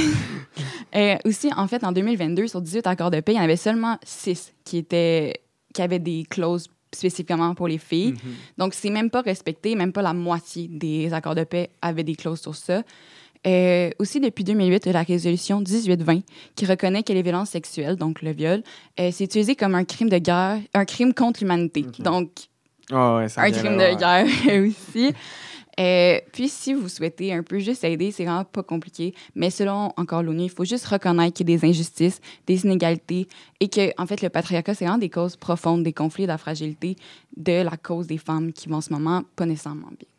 Euh, 0.95 1.17
aussi, 1.25 1.49
en 1.57 1.67
fait, 1.69 1.83
en 1.85 1.93
2022, 1.93 2.49
sur 2.49 2.61
18 2.61 2.87
accords 2.87 3.11
de 3.11 3.21
paix, 3.21 3.33
il 3.33 3.37
y 3.37 3.41
en 3.41 3.45
avait 3.45 3.57
seulement 3.57 3.97
6 4.05 4.53
qui, 4.63 4.77
étaient, 4.77 5.41
qui 5.73 5.81
avaient 5.81 5.99
des 5.99 6.25
clauses 6.29 6.69
spécifiquement 6.95 7.55
pour 7.55 7.67
les 7.67 7.79
filles. 7.79 8.13
Mhm. 8.13 8.33
Donc, 8.59 8.75
c'est 8.75 8.91
même 8.91 9.09
pas 9.09 9.23
respecté, 9.23 9.75
même 9.75 9.93
pas 9.93 10.03
la 10.03 10.13
moitié 10.13 10.69
des 10.69 11.15
accords 11.15 11.35
de 11.35 11.45
paix 11.45 11.71
avaient 11.81 12.05
des 12.05 12.15
clauses 12.15 12.43
sur 12.43 12.55
ça. 12.55 12.83
Euh, 13.47 13.91
aussi, 13.99 14.21
depuis 14.21 14.45
2008, 14.45 14.85
il 14.85 14.87
y 14.87 14.91
a 14.91 14.93
la 14.93 15.03
résolution 15.03 15.59
1820 15.61 16.21
qui 16.55 16.67
reconnaît 16.67 17.03
que 17.03 17.13
les 17.13 17.23
violences 17.23 17.51
sexuelles, 17.51 17.97
donc 17.97 18.23
le 18.23 18.33
viol, 18.33 18.63
euh, 19.01 19.11
c'est 19.13 19.25
utilisé 19.25 19.57
comme 19.57 19.75
un 19.75 19.85
crime 19.85 20.09
de 20.09 20.19
guerre, 20.19 20.59
un 20.75 20.85
crime 20.85 21.13
contre 21.13 21.41
l'humanité. 21.41 21.85
Ok. 21.87 22.01
Donc, 22.03 22.31
Ah 22.91 23.17
ouais, 23.17 23.27
un 23.37 23.51
crime 23.51 23.77
de 23.79 23.99
guerre 23.99 24.27
aussi. 24.69 25.13
Euh, 25.81 26.21
puis, 26.33 26.49
si 26.49 26.75
vous 26.75 26.89
souhaitez 26.89 27.33
un 27.33 27.43
peu 27.43 27.59
juste 27.59 27.83
aider, 27.83 28.11
c'est 28.11 28.25
vraiment 28.25 28.45
pas 28.45 28.63
compliqué. 28.63 29.15
Mais 29.35 29.51
selon 29.51 29.93
encore 29.97 30.23
l'ONU, 30.23 30.45
il 30.45 30.51
faut 30.51 30.65
juste 30.65 30.87
reconnaître 30.87 31.35
qu'il 31.35 31.49
y 31.49 31.55
a 31.55 31.57
des 31.57 31.67
injustices, 31.67 32.21
des 32.47 32.65
inégalités 32.65 33.27
et 33.59 33.69
que, 33.69 33.91
en 34.01 34.07
fait, 34.07 34.23
le 34.23 34.29
patriarcat, 34.29 34.75
c'est 34.75 34.85
vraiment 34.85 34.99
des 34.99 35.11
causes 35.11 35.37
profondes, 35.37 35.83
des 35.83 35.95
conflits, 35.95 36.25
de 36.25 36.29
la 36.29 36.39
fragilité 36.39 36.97
de 37.37 37.63
la 37.63 37.77
cause 37.79 38.07
des 38.07 38.19
femmes 38.19 38.53
qui 38.53 38.69
vont 38.69 38.77
en 38.77 38.81
ce 38.83 38.93
moment 38.93 39.23
pas 39.35 39.47
nécessairement 39.47 39.89
bien. 39.89 40.12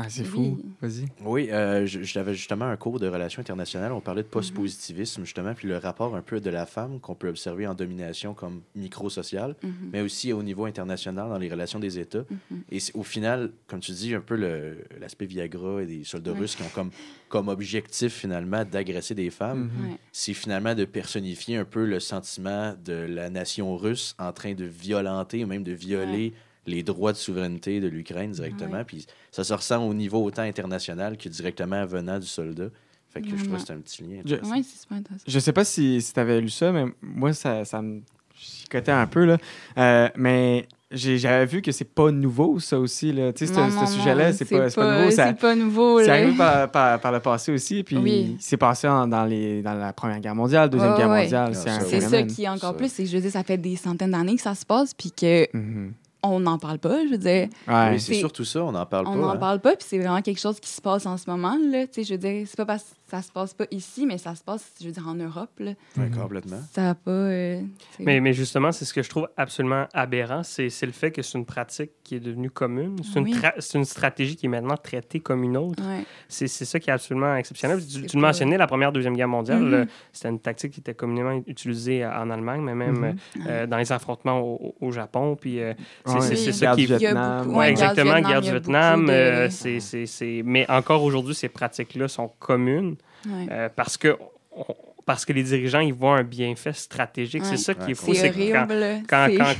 Ah, 0.00 0.08
c'est 0.08 0.22
fou. 0.22 0.56
Oui. 0.56 0.64
Vas-y. 0.80 1.06
Oui, 1.24 1.48
euh, 1.50 1.84
je- 1.84 2.02
j'avais 2.02 2.32
justement 2.32 2.66
un 2.66 2.76
cours 2.76 3.00
de 3.00 3.08
relations 3.08 3.40
internationales. 3.40 3.90
On 3.92 4.00
parlait 4.00 4.22
de 4.22 4.28
post-positivisme, 4.28 5.24
justement, 5.24 5.54
puis 5.54 5.66
le 5.66 5.76
rapport 5.76 6.14
un 6.14 6.22
peu 6.22 6.40
de 6.40 6.50
la 6.50 6.66
femme 6.66 7.00
qu'on 7.00 7.16
peut 7.16 7.28
observer 7.28 7.66
en 7.66 7.74
domination 7.74 8.32
comme 8.32 8.62
micro-sociale, 8.76 9.56
Mhm. 9.60 9.72
mais 9.92 10.00
aussi 10.00 10.32
au 10.32 10.44
niveau 10.44 10.66
international 10.66 11.28
dans 11.28 11.38
les 11.38 11.48
relations 11.50 11.80
des 11.80 11.98
États. 11.98 12.24
Et 12.70 12.78
c'est- 12.78 12.94
au 12.94 13.02
final, 13.02 13.50
comme 13.66 13.80
tu 13.80 13.90
dis, 13.90 14.14
un 14.14 14.20
peu 14.20 14.36
le- 14.36 14.84
l'aspect 15.00 15.26
Viagra 15.26 15.82
et 15.82 15.86
des 15.86 16.04
soldats 16.04 16.32
Ouais. 16.32 16.38
russes 16.38 16.54
qui 16.54 16.62
ont 16.62 16.70
comme, 16.72 16.90
comme 17.28 17.48
objectif, 17.48 18.12
finalement, 18.14 18.64
d'agresser 18.64 19.14
des 19.16 19.30
femmes, 19.30 19.64
Mhm. 19.64 19.96
C'est 20.12 20.34
finalement 20.34 20.74
de 20.74 20.84
personnifier 20.84 21.56
un 21.56 21.64
peu 21.64 21.84
le 21.86 22.00
sentiment 22.00 22.74
de 22.84 22.92
la 22.92 23.30
nation 23.30 23.76
russe 23.76 24.14
en 24.18 24.32
train 24.32 24.54
de 24.54 24.64
violenter 24.64 25.44
ou 25.44 25.46
même 25.46 25.62
de 25.64 25.72
violer 25.72 26.34
les 26.68 26.82
droits 26.82 27.12
de 27.12 27.16
souveraineté 27.16 27.80
de 27.80 27.88
l'Ukraine 27.88 28.30
directement. 28.30 28.78
Ouais. 28.78 28.84
Puis 28.84 29.06
ça 29.32 29.42
se 29.44 29.52
ressent 29.52 29.84
au 29.86 29.94
niveau 29.94 30.22
autant 30.24 30.42
international 30.42 31.16
que 31.16 31.28
directement 31.28 31.84
venant 31.86 32.18
du 32.18 32.26
soldat. 32.26 32.68
Fait 33.10 33.22
que 33.22 33.28
je 33.36 33.44
trouve 33.44 33.56
que 33.56 33.62
c'est 33.66 33.72
un 33.72 33.78
petit 33.78 34.02
lien. 34.02 34.20
Je- 34.24 34.34
Ouais, 34.36 34.62
c'est 34.62 34.80
super 34.82 34.98
intéressant. 34.98 35.24
Je 35.26 35.38
sais 35.38 35.52
pas 35.52 35.64
si, 35.64 36.00
si 36.02 36.12
tu 36.12 36.20
avais 36.20 36.40
lu 36.40 36.50
ça, 36.50 36.70
mais 36.72 36.84
moi, 37.00 37.32
ça, 37.32 37.64
ça 37.64 37.80
me 37.80 38.02
chicotait 38.34 38.92
un 38.92 39.06
peu. 39.06 39.24
Là. 39.24 39.38
Euh, 39.78 40.08
mais 40.14 40.68
j'ai- 40.90 41.16
j'avais 41.16 41.46
vu 41.46 41.62
que 41.62 41.72
c'est 41.72 41.84
pas 41.86 42.10
nouveau, 42.10 42.60
ça 42.60 42.78
aussi. 42.78 43.10
Là. 43.12 43.32
Tu 43.32 43.46
sais, 43.46 43.54
ce- 43.54 43.92
sujet-là, 43.96 44.32
c'est 44.34 44.44
pas, 44.44 44.68
c'est 44.68 44.76
pas 44.76 44.98
nouveau. 44.98 45.10
Ça, 45.10 45.26
C'est 45.28 45.40
pas 45.40 45.54
nouveau, 45.56 46.00
c'est 46.02 46.10
arrivé 46.10 46.36
par, 46.36 46.70
par, 46.70 47.00
par 47.00 47.12
le 47.12 47.20
passé 47.20 47.50
aussi. 47.50 47.82
Puis 47.82 47.96
Oui. 47.96 48.36
c'est 48.40 48.58
passé 48.58 48.86
en- 48.86 49.08
dans, 49.08 49.24
les, 49.24 49.62
dans 49.62 49.74
la 49.74 49.92
Première 49.94 50.20
Guerre 50.20 50.34
mondiale, 50.34 50.68
Deuxième 50.68 50.94
Guerre 50.94 51.08
ouais. 51.08 51.22
mondiale. 51.22 51.52
Ah, 51.54 51.80
c'est 51.80 51.96
un 52.04 52.08
ça, 52.08 52.22
qui 52.24 52.44
est 52.44 52.48
encore 52.48 52.72
Ça. 52.72 52.74
plus, 52.74 52.92
c'est 52.92 53.04
que 53.04 53.08
je 53.08 53.16
veux 53.16 53.22
dire, 53.22 53.32
ça 53.32 53.42
fait 53.42 53.56
des 53.58 53.76
centaines 53.76 54.10
d'années 54.12 54.36
que 54.36 54.42
ça 54.42 54.54
se 54.54 54.66
passe, 54.66 54.92
puis 54.92 55.10
que 55.10 55.46
Mhm. 55.56 55.94
On 56.22 56.40
n'en 56.40 56.58
parle 56.58 56.78
pas, 56.78 57.04
je 57.04 57.10
veux 57.10 57.18
dire. 57.18 57.48
Ouais. 57.66 57.90
Oui, 57.92 58.00
c'est 58.00 58.14
surtout 58.14 58.44
ça, 58.44 58.64
on 58.64 58.72
n'en 58.72 58.86
parle 58.86 59.06
on 59.06 59.12
pas. 59.12 59.18
n'en 59.18 59.30
hein. 59.30 59.36
parle 59.36 59.60
pas, 59.60 59.76
puis 59.76 59.86
c'est 59.88 59.98
vraiment 59.98 60.22
quelque 60.22 60.40
chose 60.40 60.58
qui 60.60 60.70
se 60.70 60.80
passe 60.80 61.06
en 61.06 61.16
ce 61.16 61.28
moment, 61.30 61.56
là. 61.70 61.86
Tu 61.86 61.94
sais, 61.94 62.04
je 62.04 62.14
veux 62.14 62.18
dire, 62.18 62.46
c'est 62.46 62.56
pas 62.56 62.66
parce 62.66 62.82
que 62.82 62.88
ça 63.10 63.22
se 63.22 63.32
passe 63.32 63.54
pas 63.54 63.64
ici, 63.70 64.04
mais 64.06 64.18
ça 64.18 64.34
se 64.34 64.42
passe, 64.44 64.70
je 64.80 64.86
veux 64.86 64.92
dire, 64.92 65.06
en 65.08 65.14
Europe, 65.14 65.50
là. 65.60 65.72
Mhm. 65.96 66.10
complètement. 66.10 66.58
Ça 66.72 66.90
a 66.90 66.94
pas... 66.94 67.10
euh, 67.10 67.60
Mais, 67.98 68.20
mais 68.20 68.32
justement, 68.32 68.70
c'est 68.72 68.84
ce 68.84 68.92
que 68.92 69.02
je 69.02 69.08
trouve 69.08 69.28
absolument 69.36 69.86
aberrant, 69.94 70.42
c'est 70.42 70.68
c'est 70.68 70.84
le 70.86 70.92
fait 70.92 71.10
que 71.10 71.22
c'est 71.22 71.38
une 71.38 71.46
pratique 71.46 71.90
qui 72.04 72.16
est 72.16 72.20
devenue 72.20 72.50
commune. 72.50 72.96
C'est 73.02 73.20
Oui. 73.20 73.34
une, 73.74 73.84
stratégie 73.84 74.36
qui 74.36 74.46
est 74.46 74.48
maintenant 74.50 74.76
traitée 74.76 75.20
comme 75.20 75.42
une 75.42 75.56
autre. 75.56 75.82
Ouais. 75.82 76.04
C'est 76.28 76.48
c'est 76.48 76.64
ça 76.66 76.78
qui 76.78 76.90
est 76.90 76.92
absolument 76.92 77.34
exceptionnel. 77.36 77.80
Tu, 77.86 78.14
le 78.16 78.20
mentionnais, 78.20 78.58
la 78.58 78.66
Première, 78.66 78.92
Deuxième 78.92 79.16
Guerre 79.16 79.28
mondiale, 79.28 79.62
Mhm. 79.62 79.86
c'était 80.12 80.28
une 80.28 80.40
tactique 80.40 80.72
qui 80.72 80.80
était 80.80 80.94
communément 80.94 81.40
utilisée 81.46 82.04
en 82.04 82.28
Allemagne, 82.30 82.60
mais 82.60 82.74
même 82.74 82.98
Mhm. 83.36 83.44
euh, 83.46 83.66
dans 83.66 83.78
les 83.78 83.90
affrontements 83.90 84.40
au, 84.40 84.74
au 84.80 84.92
Japon. 84.92 85.36
Puis, 85.40 85.60
euh, 85.60 85.72
c'est 86.04 86.12
Oui. 86.14 86.52
ça 86.52 86.74
qui 86.74 86.86
du 86.86 86.92
est 86.92 87.12
Ouais, 87.46 87.70
exactement, 87.70 88.20
guerre 88.20 88.28
guerre 88.28 88.40
du 88.42 88.50
Vietnam, 88.50 89.06
de- 89.06 89.10
euh, 89.12 89.50
c'est- 89.50 89.80
c'est- 89.80 90.06
c'est- 90.06 90.42
Mais 90.44 90.68
encore 90.70 91.02
aujourd'hui, 91.04 91.34
ces 91.34 91.48
pratiques-là 91.48 92.08
sont 92.08 92.30
communes 92.38 92.96
Ouais. 93.28 93.46
euh, 93.50 93.68
parce, 93.74 93.96
que, 93.96 94.16
on- 94.52 94.64
parce 95.06 95.24
que 95.24 95.32
les 95.32 95.42
dirigeants 95.42 95.80
ils 95.80 95.92
voient 95.94 96.16
un 96.18 96.22
bienfait 96.22 96.72
stratégique. 96.72 97.42
Ouais. 97.42 97.48
C'est 97.50 97.56
ça 97.56 97.74
qui 97.74 97.86
Ouais, 97.86 97.90
est 97.92 97.94
fou. 97.94 98.14
C'est 98.14 98.30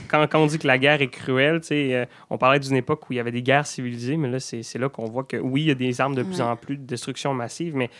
quand- 0.09 0.26
quand, 0.28 0.40
on 0.40 0.46
dit 0.46 0.59
que 0.59 0.66
la 0.66 0.78
guerre 0.78 1.00
est 1.02 1.09
cruelle, 1.09 1.61
euh, 1.70 2.07
on 2.31 2.38
parlait 2.38 2.61
d'une 2.61 2.76
époque 2.76 3.09
où 3.09 3.12
il 3.12 3.16
y 3.16 3.20
avait 3.20 3.33
des 3.33 3.42
guerres 3.42 3.66
civilisées, 3.66 4.16
mais 4.16 4.28
là, 4.31 4.40
c'est 4.40 4.78
là 4.78 4.88
qu'on 4.88 5.07
voit 5.07 5.24
que 5.24 5.37
oui, 5.37 5.62
il 5.62 5.66
y 5.68 5.70
a 5.70 5.74
des 5.74 6.00
armes 6.00 6.14
de 6.14 6.22
plus 6.22 6.37
Ouais. 6.37 6.42
en 6.42 6.57
plus 6.57 6.76
de 6.76 6.83
destruction 6.85 7.33
massive, 7.35 7.74
mais 7.76 7.90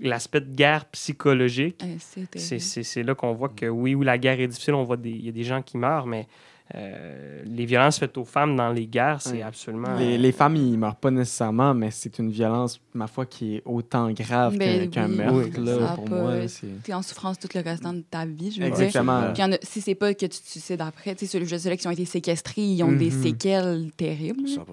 l'aspect 0.00 0.40
de 0.40 0.52
guerre 0.54 0.86
psychologique, 0.86 1.82
Euh, 1.84 1.96
c'est 2.38 3.02
là 3.02 3.14
qu'on 3.14 3.32
voit 3.32 3.48
que 3.50 3.66
oui, 3.66 3.94
oui, 3.94 4.04
la 4.04 4.18
guerre 4.18 4.40
est 4.40 4.48
difficile, 4.48 4.74
on 4.74 4.82
voit 4.84 4.96
des, 4.96 5.10
il 5.10 5.24
y 5.24 5.28
a 5.28 5.32
des 5.32 5.44
gens 5.44 5.62
qui 5.62 5.76
meurent, 5.78 6.06
mais 6.06 6.26
euh, 6.74 7.42
les 7.44 7.66
violences 7.66 7.98
faites 7.98 8.16
aux 8.16 8.24
femmes 8.24 8.56
dans 8.56 8.70
les 8.72 8.86
guerres, 8.86 9.20
c'est 9.20 9.42
absolument... 9.42 9.96
Les, 9.98 10.16
les 10.16 10.32
femmes, 10.32 10.56
ils 10.56 10.78
meurent 10.78 10.96
pas 10.96 11.10
nécessairement, 11.10 11.74
mais 11.74 11.90
c'est 11.90 12.18
une 12.18 12.30
violence, 12.30 12.80
ma 12.94 13.06
foi, 13.06 13.26
qui 13.26 13.56
est 13.56 13.62
autant 13.66 14.10
grave 14.12 14.56
Ben 14.56 14.88
qu'un 14.88 15.08
oui. 15.10 15.16
meurtre. 15.16 15.58
Oui. 15.58 15.64
là, 15.64 15.92
pour 15.94 16.04
pas- 16.06 16.10
moi. 16.22 16.32
T'es 16.82 16.94
en 16.94 17.02
souffrance 17.02 17.38
tout 17.38 17.48
le 17.54 17.60
restant 17.60 17.92
de 17.92 18.00
ta 18.00 18.24
vie, 18.24 18.50
je 18.50 18.62
veux 18.62 18.70
dire. 18.70 18.80
Exactement. 18.80 19.32
En 19.38 19.52
a- 19.52 19.58
si 19.62 19.82
c'est 19.82 19.94
pas 19.94 20.14
que 20.14 20.20
tu 20.26 20.28
te 20.30 20.48
suicides 20.48 20.80
après, 20.80 21.14
tu 21.14 21.26
sais, 21.26 21.38
ceux- 21.38 21.58
ceux-là 21.58 21.76
qui 21.76 21.86
ont 21.86 21.90
été 21.92 22.06
séquestrés, 22.06 22.62
ils 22.62 22.82
ont 22.82 22.92
des 22.92 23.10
Mhm. 23.10 23.22
séquelles 23.22 23.90
terribles. 23.96 24.48
100 24.48 24.64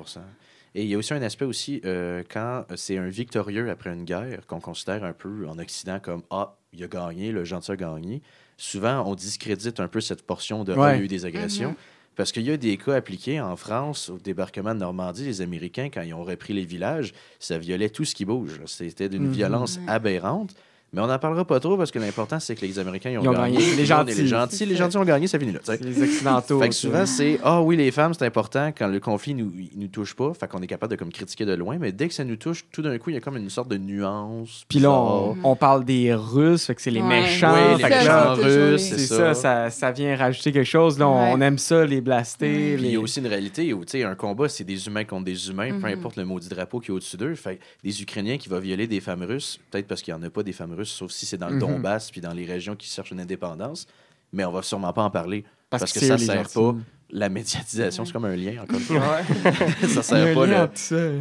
Et 0.73 0.84
il 0.84 0.89
y 0.89 0.95
a 0.95 0.97
aussi 0.97 1.13
un 1.13 1.21
aspect 1.21 1.43
aussi, 1.43 1.82
euh, 1.84 2.23
quand 2.32 2.63
c'est 2.75 2.97
un 2.97 3.10
victorieux 3.10 3.69
après 3.69 3.93
une 3.93 4.06
guerre, 4.06 4.47
qu'on 4.47 4.62
considère 4.62 5.04
un 5.04 5.12
peu 5.12 5.45
en 5.49 5.60
Occident 5.60 5.99
comme 6.01 6.21
Ah, 6.30 6.56
il 6.71 6.82
a 6.82 6.88
gagné, 6.88 7.34
le 7.34 7.43
gentil 7.43 7.71
a 7.73 7.75
gagné, 7.75 8.21
souvent 8.62 9.04
on 9.08 9.15
discrédite 9.15 9.80
un 9.80 9.88
peu 9.88 10.02
cette 10.02 10.21
portion 10.21 10.63
de 10.63 10.74
Ah, 10.74 10.78
Ouais. 10.80 10.95
il 10.95 10.97
y 11.00 11.02
a 11.02 11.06
eu 11.06 11.08
des 11.08 11.26
agressions. 11.26 11.69
Mhm. 11.69 11.76
Parce 12.15 12.32
qu'il 12.32 12.43
y 12.43 12.52
a 12.52 12.58
des 12.58 12.78
cas 12.78 12.93
appliqués 12.95 13.39
en 13.41 13.56
France, 13.56 14.10
au 14.10 14.17
débarquement 14.17 14.76
de 14.76 14.80
Normandie, 14.80 15.26
les 15.26 15.41
Américains, 15.41 15.89
quand 15.91 16.02
ils 16.02 16.13
ont 16.13 16.24
repris 16.24 16.54
les 16.54 16.65
villages, 16.65 17.13
ça 17.39 17.58
violait 17.58 17.89
tout 17.89 18.06
ce 18.06 18.13
qui 18.13 18.26
bouge. 18.26 18.62
C'était 18.67 19.10
d'une 19.10 19.28
Mhm. 19.28 19.32
violence 19.32 19.80
aberrante. 19.88 20.54
Mais 20.93 20.99
on 21.01 21.08
n'en 21.08 21.19
parlera 21.19 21.45
pas 21.45 21.60
trop 21.62 21.77
parce 21.77 21.89
que 21.89 21.99
l'important, 21.99 22.39
c'est 22.41 22.54
que 22.54 22.65
les 22.65 22.77
Américains 22.77 23.12
ils 23.12 23.17
ont, 23.17 23.23
Ils 23.23 23.30
ont 23.30 23.34
gagné. 23.34 23.58
gagné. 23.58 23.75
Les 23.75 23.86
gentils. 23.86 24.13
Les 24.15 24.27
gentils, 24.27 24.65
les 24.65 24.75
gentils 24.75 24.97
ont 24.97 25.06
gagné, 25.06 25.25
ça 25.27 25.39
finit 25.39 25.54
là. 25.54 25.60
tu 25.60 25.65
sais. 25.67 25.77
C'est 25.77 25.86
les 25.86 26.04
Occidentaux. 26.04 26.60
Fait 26.60 26.67
que 26.69 26.75
souvent, 26.75 27.06
c'est 27.06 27.39
Ah 27.43 27.62
oui, 27.62 27.77
les 27.77 27.91
femmes, 27.91 28.13
c'est 28.13 28.25
important 28.25 28.73
quand 28.77 28.88
le 28.88 28.99
conflit 28.99 29.34
nous, 29.34 29.54
il 29.56 29.80
nous 29.80 29.88
touche 29.88 30.13
pas. 30.15 30.34
Fait 30.34 30.47
qu'on 30.49 30.62
est 30.62 30.67
capable 30.67 30.91
de 30.91 30.97
comme 30.97 31.12
critiquer 31.12 31.45
de 31.45 31.54
loin. 31.54 31.77
Mais 31.80 31.93
dès 31.93 32.10
que 32.10 32.13
ça 32.13 32.25
nous 32.25 32.36
touche, 32.36 32.65
tout 32.73 32.82
d'un 32.82 32.97
coup, 32.97 33.10
il 33.10 33.13
y 33.13 33.17
a 33.17 33.21
comme 33.21 33.38
une 33.38 33.49
sorte 33.49 33.69
de 33.69 33.77
nuance. 33.77 34.65
Puis 34.67 34.80
là, 34.80 34.91
on, 34.91 35.56
parle 35.56 35.86
des 35.86 36.13
Russes, 36.13 36.65
fait 36.65 36.75
que 36.75 36.82
c'est 36.82 36.91
les 36.91 37.01
Ouais. 37.01 37.21
méchants. 37.21 37.54
Oui, 37.54 37.82
fait 37.82 37.89
les 37.89 37.95
méchants 37.95 38.34
russes, 38.34 38.82
c'est 38.82 38.97
ça, 38.97 39.34
ça. 39.34 39.34
ça, 39.34 39.69
ça 39.69 39.91
vient 39.91 40.15
rajouter 40.17 40.51
quelque 40.51 40.65
chose. 40.67 40.99
Là, 40.99 41.08
on, 41.08 41.21
Ouais. 41.23 41.32
on 41.36 41.41
aime 41.41 41.58
ça, 41.58 41.86
les 41.86 42.01
blaster. 42.01 42.75
Puis 42.77 42.86
il 42.88 42.91
y 42.91 42.95
a 42.95 42.99
aussi 42.99 43.19
une 43.19 43.27
réalité 43.27 43.71
où, 43.73 43.86
tu 43.86 43.91
sais, 43.91 44.04
un 44.04 44.15
combat, 44.15 44.49
c'est 44.49 44.63
des 44.65 44.88
humains 44.88 45.06
contre 45.06 45.25
des 45.25 45.49
humains, 45.49 45.69
peu 45.80 45.88
Mhm. 45.88 45.99
importe 45.99 46.15
le 46.17 46.25
maudit 46.25 46.49
drapeau 46.49 46.80
qui 46.82 46.91
est 46.91 46.93
au-dessus 46.93 47.15
d'eux. 47.17 47.36
Fait 47.36 47.56
que 47.56 47.62
des 47.84 48.01
Ukrainiens 48.01 48.38
qui 48.38 48.49
vont 48.49 48.60
violer 48.60 48.88
des 48.88 48.99
femmes 48.99 49.23
russes, 49.23 49.60
peut-être 49.71 49.88
parce 49.88 50.01
qu'il 50.01 50.13
n'y 50.13 50.19
en 50.19 50.23
a 50.23 50.30
pas 50.30 50.43
des 50.43 50.51
femmes 50.51 50.73
russes, 50.73 50.80
sauf 50.83 51.11
si 51.11 51.25
c'est 51.25 51.37
dans 51.37 51.47
le 51.49 51.55
Mhm. 51.55 51.59
Donbass 51.61 52.11
puis 52.11 52.21
dans 52.21 52.33
les 52.33 52.45
régions 52.45 52.75
qui 52.75 52.87
cherchent 52.87 53.11
une 53.11 53.19
indépendance. 53.21 53.85
Mais 54.33 54.45
on 54.45 54.51
va 54.51 54.61
sûrement 54.61 54.93
pas 54.93 55.03
en 55.03 55.09
parler 55.09 55.43
parce, 55.69 55.81
parce 55.81 55.93
que 55.93 55.99
c'est 55.99 56.07
ça 56.07 56.17
sert 56.17 56.43
gentils. 56.49 56.81
la 57.09 57.27
médiatisation, 57.27 58.05
c'est 58.05 58.13
comme 58.13 58.23
un 58.23 58.35
lien, 58.37 58.61
encore 58.63 58.77
une 58.77 58.85
fois. 58.85 58.97
Ouais. 58.99 59.87
ça 59.89 60.01
sert 60.03 60.33
pas 60.33 60.45
lien 60.45 60.57
le- 60.59 60.63
entre 60.63 60.77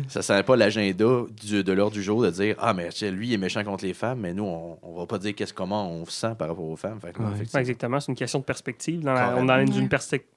ça. 0.09 0.23
sert 0.23 0.45
pas 0.45 0.55
l'agenda 0.57 0.93
du- 1.43 1.65
de 1.65 1.73
l'ordre 1.73 1.93
du 1.95 2.03
jour 2.05 2.23
de 2.23 2.31
dire 2.31 2.55
Ah, 2.61 2.73
mais 2.73 2.89
tiens, 2.91 3.11
lui, 3.11 3.27
il 3.29 3.35
est 3.35 3.39
méchant 3.39 3.65
contre 3.65 3.85
les 3.85 3.95
femmes, 3.95 4.21
mais 4.21 4.33
nous, 4.33 4.45
on, 4.45 4.79
on 4.83 4.95
va 4.97 5.07
pas 5.07 5.19
dire 5.19 5.35
qu'est-ce 5.35 5.53
comment 5.53 5.91
on 5.91 6.05
se 6.05 6.13
sent 6.13 6.35
par 6.39 6.49
rapport 6.49 6.65
aux 6.69 6.77
femmes. 6.77 7.01
Fait 7.01 7.13
que, 7.13 7.19
Ouais. 7.21 7.27
effectivement, 7.35 7.55
Ouais, 7.57 7.61
exactement, 7.63 7.99
c'est 8.01 8.13
une 8.13 8.17
question 8.19 8.39
de 8.39 8.45
perspective. 8.45 9.01
Dans 9.01 9.13
la- 9.13 9.21
Carrément. 9.21 9.53
on 9.53 9.59
est 9.59 9.65
dans 9.65 9.73
une 9.73 9.89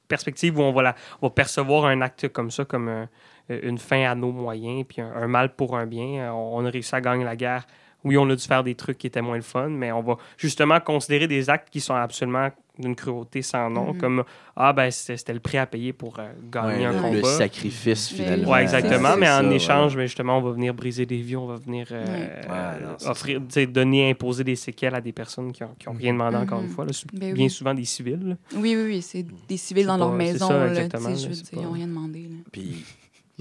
perspective 0.08 0.58
où 0.58 0.62
on 0.64 0.74
va, 0.74 0.82
la- 0.82 0.96
on 1.22 1.28
va 1.28 1.32
percevoir 1.32 1.86
un 1.86 2.02
acte 2.02 2.28
comme 2.30 2.50
ça 2.50 2.66
comme 2.66 2.88
euh, 2.90 3.06
une 3.50 3.78
fin 3.78 4.04
à 4.10 4.16
nos 4.16 4.32
moyens, 4.32 4.84
puis 4.88 5.02
un, 5.02 5.12
un 5.14 5.28
mal 5.28 5.54
pour 5.56 5.78
un 5.78 5.86
bien. 5.86 6.24
Euh, 6.26 6.30
On, 6.32 6.58
on 6.58 6.66
a 6.66 6.70
réussi 6.72 6.96
à 6.96 7.02
gagner 7.02 7.24
la 7.26 7.36
guerre. 7.36 7.68
Oui, 8.04 8.18
on 8.18 8.30
a 8.30 8.36
dû 8.36 8.44
faire 8.44 8.64
des 8.64 8.76
trucs 8.76 8.98
qui 8.98 9.08
étaient 9.08 9.22
moins 9.22 9.38
le 9.38 9.42
fun, 9.42 9.70
mais 9.70 9.92
on 9.92 10.02
va 10.02 10.18
justement 10.38 10.80
considérer 10.80 11.28
des 11.28 11.50
actes 11.50 11.70
qui 11.70 11.80
sont 11.80 11.96
absolument 11.96 12.50
d'une 12.80 12.96
cruauté 12.96 13.44
sans 13.44 13.70
nom, 13.70 13.94
Mhm. 13.94 13.98
comme 14.00 14.24
Ah, 14.56 14.74
ben 14.74 14.90
c'était 14.90 15.32
le 15.34 15.40
prix 15.40 15.58
à 15.60 15.66
payer 15.68 15.94
pour 15.94 16.18
euh, 16.20 16.32
gagner 16.52 16.80
Ouais, 16.80 16.86
un 16.86 16.92
le, 16.94 17.02
combat. 17.02 17.18
le 17.18 17.24
sacrifice, 17.24 18.10
finalement. 18.10 18.52
Oui, 18.52 18.60
exactement. 18.60 19.10
c'est 19.14 19.20
Mais 19.20 19.30
en 19.30 19.42
ça, 19.42 19.48
ouais. 19.48 19.56
échange, 19.56 19.96
mais 19.98 20.08
justement, 20.08 20.38
on 20.40 20.42
va 20.42 20.52
venir 20.52 20.74
briser 20.74 21.06
des 21.06 21.18
vies, 21.22 21.36
on 21.36 21.46
va 21.46 21.56
venir 21.56 21.88
euh, 21.92 22.04
Ouais. 22.06 22.30
euh, 22.50 22.80
non, 23.04 23.10
offrir, 23.12 23.40
donner, 23.68 24.10
imposer 24.10 24.44
des 24.44 24.56
séquelles 24.56 24.96
à 24.96 25.02
des 25.02 25.12
personnes 25.12 25.52
qui 25.52 25.62
n'ont 25.64 25.94
rien 25.94 26.14
demandé 26.14 26.36
encore 26.38 26.60
Mhm. 26.60 26.66
une 26.66 26.72
fois. 26.72 26.86
là. 26.86 26.92
Ben 27.14 27.28
oui. 27.28 27.34
bien 27.34 27.50
souvent 27.50 27.74
des 27.76 27.86
civils. 27.86 28.20
là. 28.30 28.36
Oui, 28.56 28.76
oui, 28.76 28.84
oui. 28.86 29.02
C'est 29.04 29.24
des 29.48 29.58
civils 29.58 29.84
C'est 29.84 29.88
dans 29.88 29.98
leur 29.98 30.10
pas- 30.10 30.16
maison. 30.16 30.48
ça, 30.48 30.54
là, 30.54 30.68
je 30.74 30.82
veux 30.82 30.88
dire, 30.88 31.44
ils 31.52 31.56
pas- 31.58 31.62
n'ont 31.64 31.72
rien 31.72 31.88
demandé. 31.88 32.22
là. 32.24 32.36
Puis, 32.52 32.84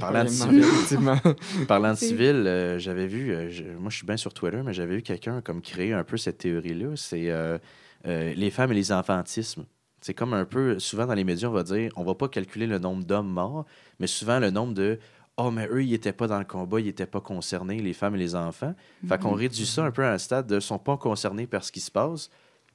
Parlant 0.00 0.24
de 0.24 0.28
civil. 0.28 0.58
effectivement. 0.60 1.16
parlant 1.68 1.92
de 1.92 1.98
civil, 1.98 2.44
euh, 2.46 2.78
j'avais 2.78 3.06
vu, 3.06 3.30
euh, 3.32 3.50
je- 3.50 3.64
moi 3.64 3.90
je 3.90 3.96
suis 3.98 4.06
bien 4.06 4.16
sur 4.16 4.32
Twitter, 4.32 4.60
mais 4.64 4.72
j'avais 4.72 4.96
vu 4.96 5.02
quelqu'un 5.02 5.40
comme 5.42 5.60
créer 5.60 5.92
un 5.92 6.04
peu 6.04 6.16
cette 6.16 6.38
théorie-là. 6.38 6.96
C'est 6.96 7.30
euh, 7.30 7.58
euh, 8.06 8.32
les 8.34 8.50
femmes 8.50 8.72
et 8.72 8.74
les 8.74 8.90
enfantismes. 8.92 9.64
C'est 10.00 10.14
comme 10.14 10.34
un 10.34 10.44
peu, 10.44 10.78
souvent 10.80 11.06
dans 11.06 11.14
les 11.14 11.24
médias, 11.24 11.48
on 11.48 11.52
va 11.52 11.62
dire, 11.62 11.92
on 11.96 12.02
va 12.04 12.14
pas 12.14 12.28
calculer 12.28 12.66
le 12.66 12.78
nombre 12.78 13.04
d'hommes 13.04 13.30
morts, 13.30 13.66
mais 14.00 14.06
souvent 14.06 14.38
le 14.40 14.50
nombre 14.50 14.74
de 14.74 14.98
Oh, 15.38 15.50
mais 15.50 15.66
eux, 15.70 15.82
ils 15.82 15.90
n'étaient 15.92 16.12
pas 16.12 16.26
dans 16.26 16.38
le 16.38 16.44
combat, 16.44 16.78
ils 16.78 16.84
n'étaient 16.86 17.06
pas 17.06 17.22
concernés, 17.22 17.78
les 17.80 17.94
femmes 17.94 18.14
et 18.16 18.18
les 18.18 18.34
enfants. 18.34 18.74
Fait 19.08 19.18
qu'on 19.18 19.30
Mhm. 19.30 19.38
réduit 19.38 19.64
ça 19.64 19.82
un 19.82 19.90
peu 19.90 20.04
à 20.04 20.12
un 20.12 20.18
stade 20.18 20.46
de 20.46 20.60
sont 20.60 20.78
pas 20.78 20.98
concernés 20.98 21.46
par 21.46 21.64
ce 21.64 21.72
qui 21.72 21.80
se 21.80 21.90
passe, 21.90 22.28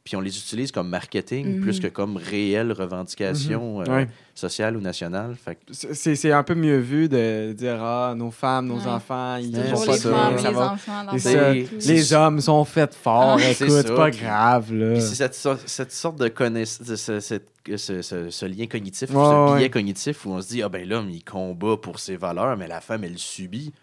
puis 0.08 0.16
on 0.16 0.22
les 0.22 0.38
utilise 0.38 0.72
comme 0.72 0.88
marketing 0.88 1.56
Mhm. 1.58 1.62
plus 1.62 1.80
que 1.82 1.88
comme 1.88 2.16
réelle 2.16 2.72
revendication 2.72 3.82
euh, 3.82 3.86
Ouais. 3.86 4.08
sociale 4.34 4.78
ou 4.78 4.80
nationale. 4.80 5.36
C'est 5.72 6.16
c'est 6.16 6.32
un 6.32 6.44
peu 6.44 6.56
mieux 6.56 6.78
vu 6.78 7.10
de 7.10 7.52
dire 7.52 7.78
Ah, 7.84 8.14
nos 8.16 8.32
femmes, 8.32 8.68
nos 8.68 8.78
Ouais. 8.80 8.88
enfants, 8.88 9.36
ils 9.36 9.52
C'est 9.54 9.60
ont 9.60 9.64
Toujours 9.72 9.86
pas 9.86 9.92
les 9.92 9.98
ça, 9.98 10.10
femmes, 10.12 10.38
ça 10.40 10.48
les 10.50 10.56
va. 10.56 10.72
enfants 10.72 11.04
dans 11.06 11.18
C'est 11.18 11.34
le 11.34 11.40
ça. 11.40 11.54
couple. 11.70 11.82
C'est- 11.82 11.94
Les 11.94 12.14
hommes 12.14 12.40
sont 12.42 12.64
faits 12.66 12.96
forts. 12.96 13.38
Ah. 13.38 13.54
C'est 13.54 13.66
Écoute, 13.66 13.96
pas 13.96 14.12
grave, 14.12 14.74
là. 14.74 14.94
Puis 14.94 15.02
c'est 15.02 15.16
cette, 15.16 15.48
cette 15.66 15.92
sorte 15.92 16.20
de 16.20 16.30
connaissance, 16.30 16.96
ce, 16.96 17.20
cette- 17.20 17.50
ce, 17.76 18.02
ce- 18.02 18.30
ce 18.30 18.46
lien 18.46 18.66
cognitif, 18.68 19.10
Ouais, 19.10 19.16
ce 19.26 19.56
biais 19.56 19.64
ouais. 19.66 19.70
cognitif 19.70 20.26
où 20.26 20.32
on 20.32 20.42
se 20.42 20.48
dit, 20.48 20.62
ah 20.64 20.70
ben 20.70 20.88
l'homme, 20.88 21.10
il 21.10 21.22
combat 21.24 21.76
pour 21.76 22.00
ses 22.00 22.16
valeurs, 22.16 22.56
mais 22.56 22.68
la 22.68 22.80
femme, 22.80 23.04
elle 23.04 23.18
subit. 23.18 23.74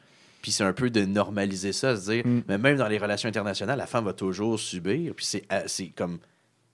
Puis 0.45 0.53
c'est 0.53 0.63
un 0.65 0.75
peu 0.75 0.91
de 0.91 1.07
normaliser 1.07 1.73
ça, 1.73 1.97
se 1.97 2.11
dire, 2.11 2.23
Mm. 2.27 2.43
mais 2.47 2.59
même 2.59 2.77
dans 2.77 2.87
les 2.87 2.99
relations 2.99 3.31
internationales, 3.31 3.79
la 3.79 3.87
femme 3.87 4.05
va 4.05 4.13
toujours 4.13 4.61
subir. 4.61 5.15
Puis 5.17 5.25
c'est 5.25 5.43
euh, 5.51 5.63
c'est 5.67 5.87
comme, 5.87 6.19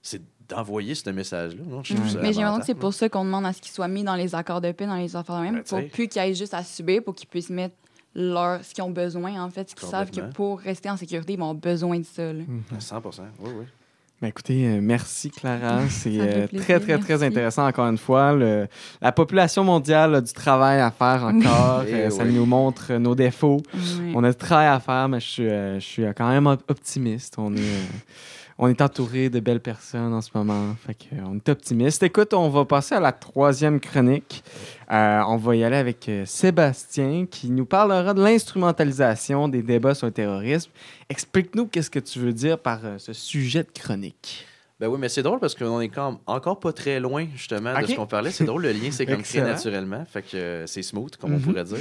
c'est 0.01 0.21
d'envoyer 0.49 0.93
ce 0.93 1.09
message-là. 1.09 1.63
ça 1.85 1.93
Mais 2.21 2.33
j'ai 2.33 2.41
l'impression 2.41 2.59
que 2.59 2.65
c'est 2.65 2.75
pour 2.75 2.93
ça 2.93 3.07
qu'on 3.07 3.23
demande 3.23 3.45
à 3.45 3.53
ce 3.53 3.61
qu'ils 3.61 3.71
soient 3.71 3.87
mis 3.87 4.03
dans 4.03 4.15
les 4.15 4.35
accords 4.35 4.59
de 4.59 4.73
paix, 4.73 4.87
dans 4.87 4.97
les 4.97 5.15
affaires 5.15 5.37
de 5.37 5.43
même, 5.43 5.55
Ben, 5.55 5.63
pour 5.63 5.87
plus 5.89 6.09
qu'ils 6.09 6.21
aillent 6.21 6.35
juste 6.35 6.53
à 6.53 6.65
subir, 6.65 7.01
pour 7.01 7.15
qu'ils 7.15 7.29
puissent 7.29 7.49
mettre 7.49 7.75
leur, 8.13 8.61
ce 8.61 8.73
qu'ils 8.73 8.83
ont 8.83 8.89
besoin, 8.91 9.41
en 9.41 9.49
fait, 9.49 9.69
ce 9.69 9.75
qu'ils 9.75 9.87
savent 9.87 10.11
que 10.11 10.19
pour 10.33 10.59
rester 10.59 10.89
en 10.89 10.97
sécurité, 10.97 11.31
ils 11.31 11.39
vont 11.39 11.45
avoir 11.51 11.55
besoin 11.61 11.97
de 11.97 12.03
ça. 12.03 12.33
là. 12.33 12.43
À 12.75 12.81
100 12.81 13.01
oui, 13.39 13.51
oui. 13.57 13.65
Ben, 14.21 14.27
écoutez, 14.27 14.67
euh, 14.67 14.79
merci 14.81 15.31
Clara. 15.31 15.79
C'est 15.89 16.19
euh, 16.19 16.45
très, 16.47 16.79
très, 16.79 16.97
très 16.99 17.13
merci. 17.17 17.25
intéressant 17.25 17.65
encore 17.67 17.87
une 17.87 17.97
fois. 17.97 18.33
Le- 18.33 18.67
la 19.01 19.11
population 19.11 19.63
mondiale 19.63 20.13
a 20.13 20.21
du 20.21 20.31
travail 20.31 20.79
à 20.79 20.91
faire 20.91 21.23
encore. 21.23 21.83
Eh 21.87 21.93
Euh, 21.93 22.09
ça 22.11 22.23
oui. 22.23 22.33
nous 22.33 22.45
montre 22.45 22.91
euh, 22.91 22.99
nos 22.99 23.15
défauts. 23.15 23.61
On 24.13 24.23
a 24.23 24.29
du 24.29 24.37
travail 24.37 24.67
à 24.67 24.79
faire, 24.79 25.09
mais 25.09 25.19
je 25.19 25.27
suis, 25.27 25.47
euh, 25.49 25.79
je 25.79 25.85
suis 25.85 26.03
quand 26.15 26.29
même 26.29 26.45
op- 26.45 26.63
optimiste. 26.69 27.33
On 27.39 27.55
est, 27.55 27.59
euh, 27.59 27.83
on 28.61 28.67
est 28.67 28.79
entouré 28.79 29.31
de 29.31 29.39
belles 29.39 29.59
personnes 29.59 30.13
en 30.13 30.21
ce 30.21 30.29
moment. 30.35 30.75
Fait 30.85 30.95
euh, 31.13 31.21
on 31.25 31.35
est 31.35 31.49
optimiste. 31.49 32.03
Écoute, 32.03 32.35
on 32.35 32.47
va 32.49 32.63
passer 32.63 32.93
à 32.93 32.99
la 32.99 33.11
troisième 33.11 33.79
chronique. 33.79 34.43
Euh, 34.91 35.23
on 35.27 35.37
va 35.37 35.55
y 35.55 35.63
aller 35.63 35.77
avec 35.77 36.07
euh, 36.07 36.25
Sébastien 36.27 37.25
qui 37.25 37.49
nous 37.49 37.65
parlera 37.65 38.13
de 38.13 38.23
l'instrumentalisation 38.23 39.47
des 39.47 39.63
débats 39.63 39.95
sur 39.95 40.05
le 40.05 40.13
terrorisme. 40.13 40.69
Explique-nous 41.09 41.65
qu'est-ce 41.65 41.89
que 41.89 41.97
tu 41.97 42.19
veux 42.19 42.33
dire 42.33 42.59
par 42.59 42.81
ce 42.99 43.13
sujet 43.13 43.63
de 43.63 43.71
chronique. 43.73 44.45
Ben 44.81 44.87
oui, 44.87 44.97
mais 44.99 45.09
c'est 45.09 45.21
drôle 45.21 45.39
parce 45.39 45.53
qu'on 45.53 45.79
est 45.79 45.89
quand 45.89 46.19
encore 46.25 46.59
pas 46.59 46.73
très 46.73 46.99
loin, 46.99 47.27
justement, 47.35 47.79
de 47.79 47.85
ce 47.85 47.93
qu'on 47.95 48.07
parlait. 48.07 48.31
C'est 48.31 48.45
drôle, 48.45 48.63
le 48.63 48.71
lien 48.71 48.89
s'est 48.89 49.05
comme 49.05 49.21
créé 49.21 49.39
naturellement. 49.41 50.03
Fait 50.05 50.23
que 50.23 50.35
euh, 50.35 50.65
c'est 50.65 50.81
smooth, 50.81 51.15
comme 51.17 51.33
on 51.33 51.37
Mhm. 51.37 51.43
pourrait 51.43 51.63
dire. 51.65 51.77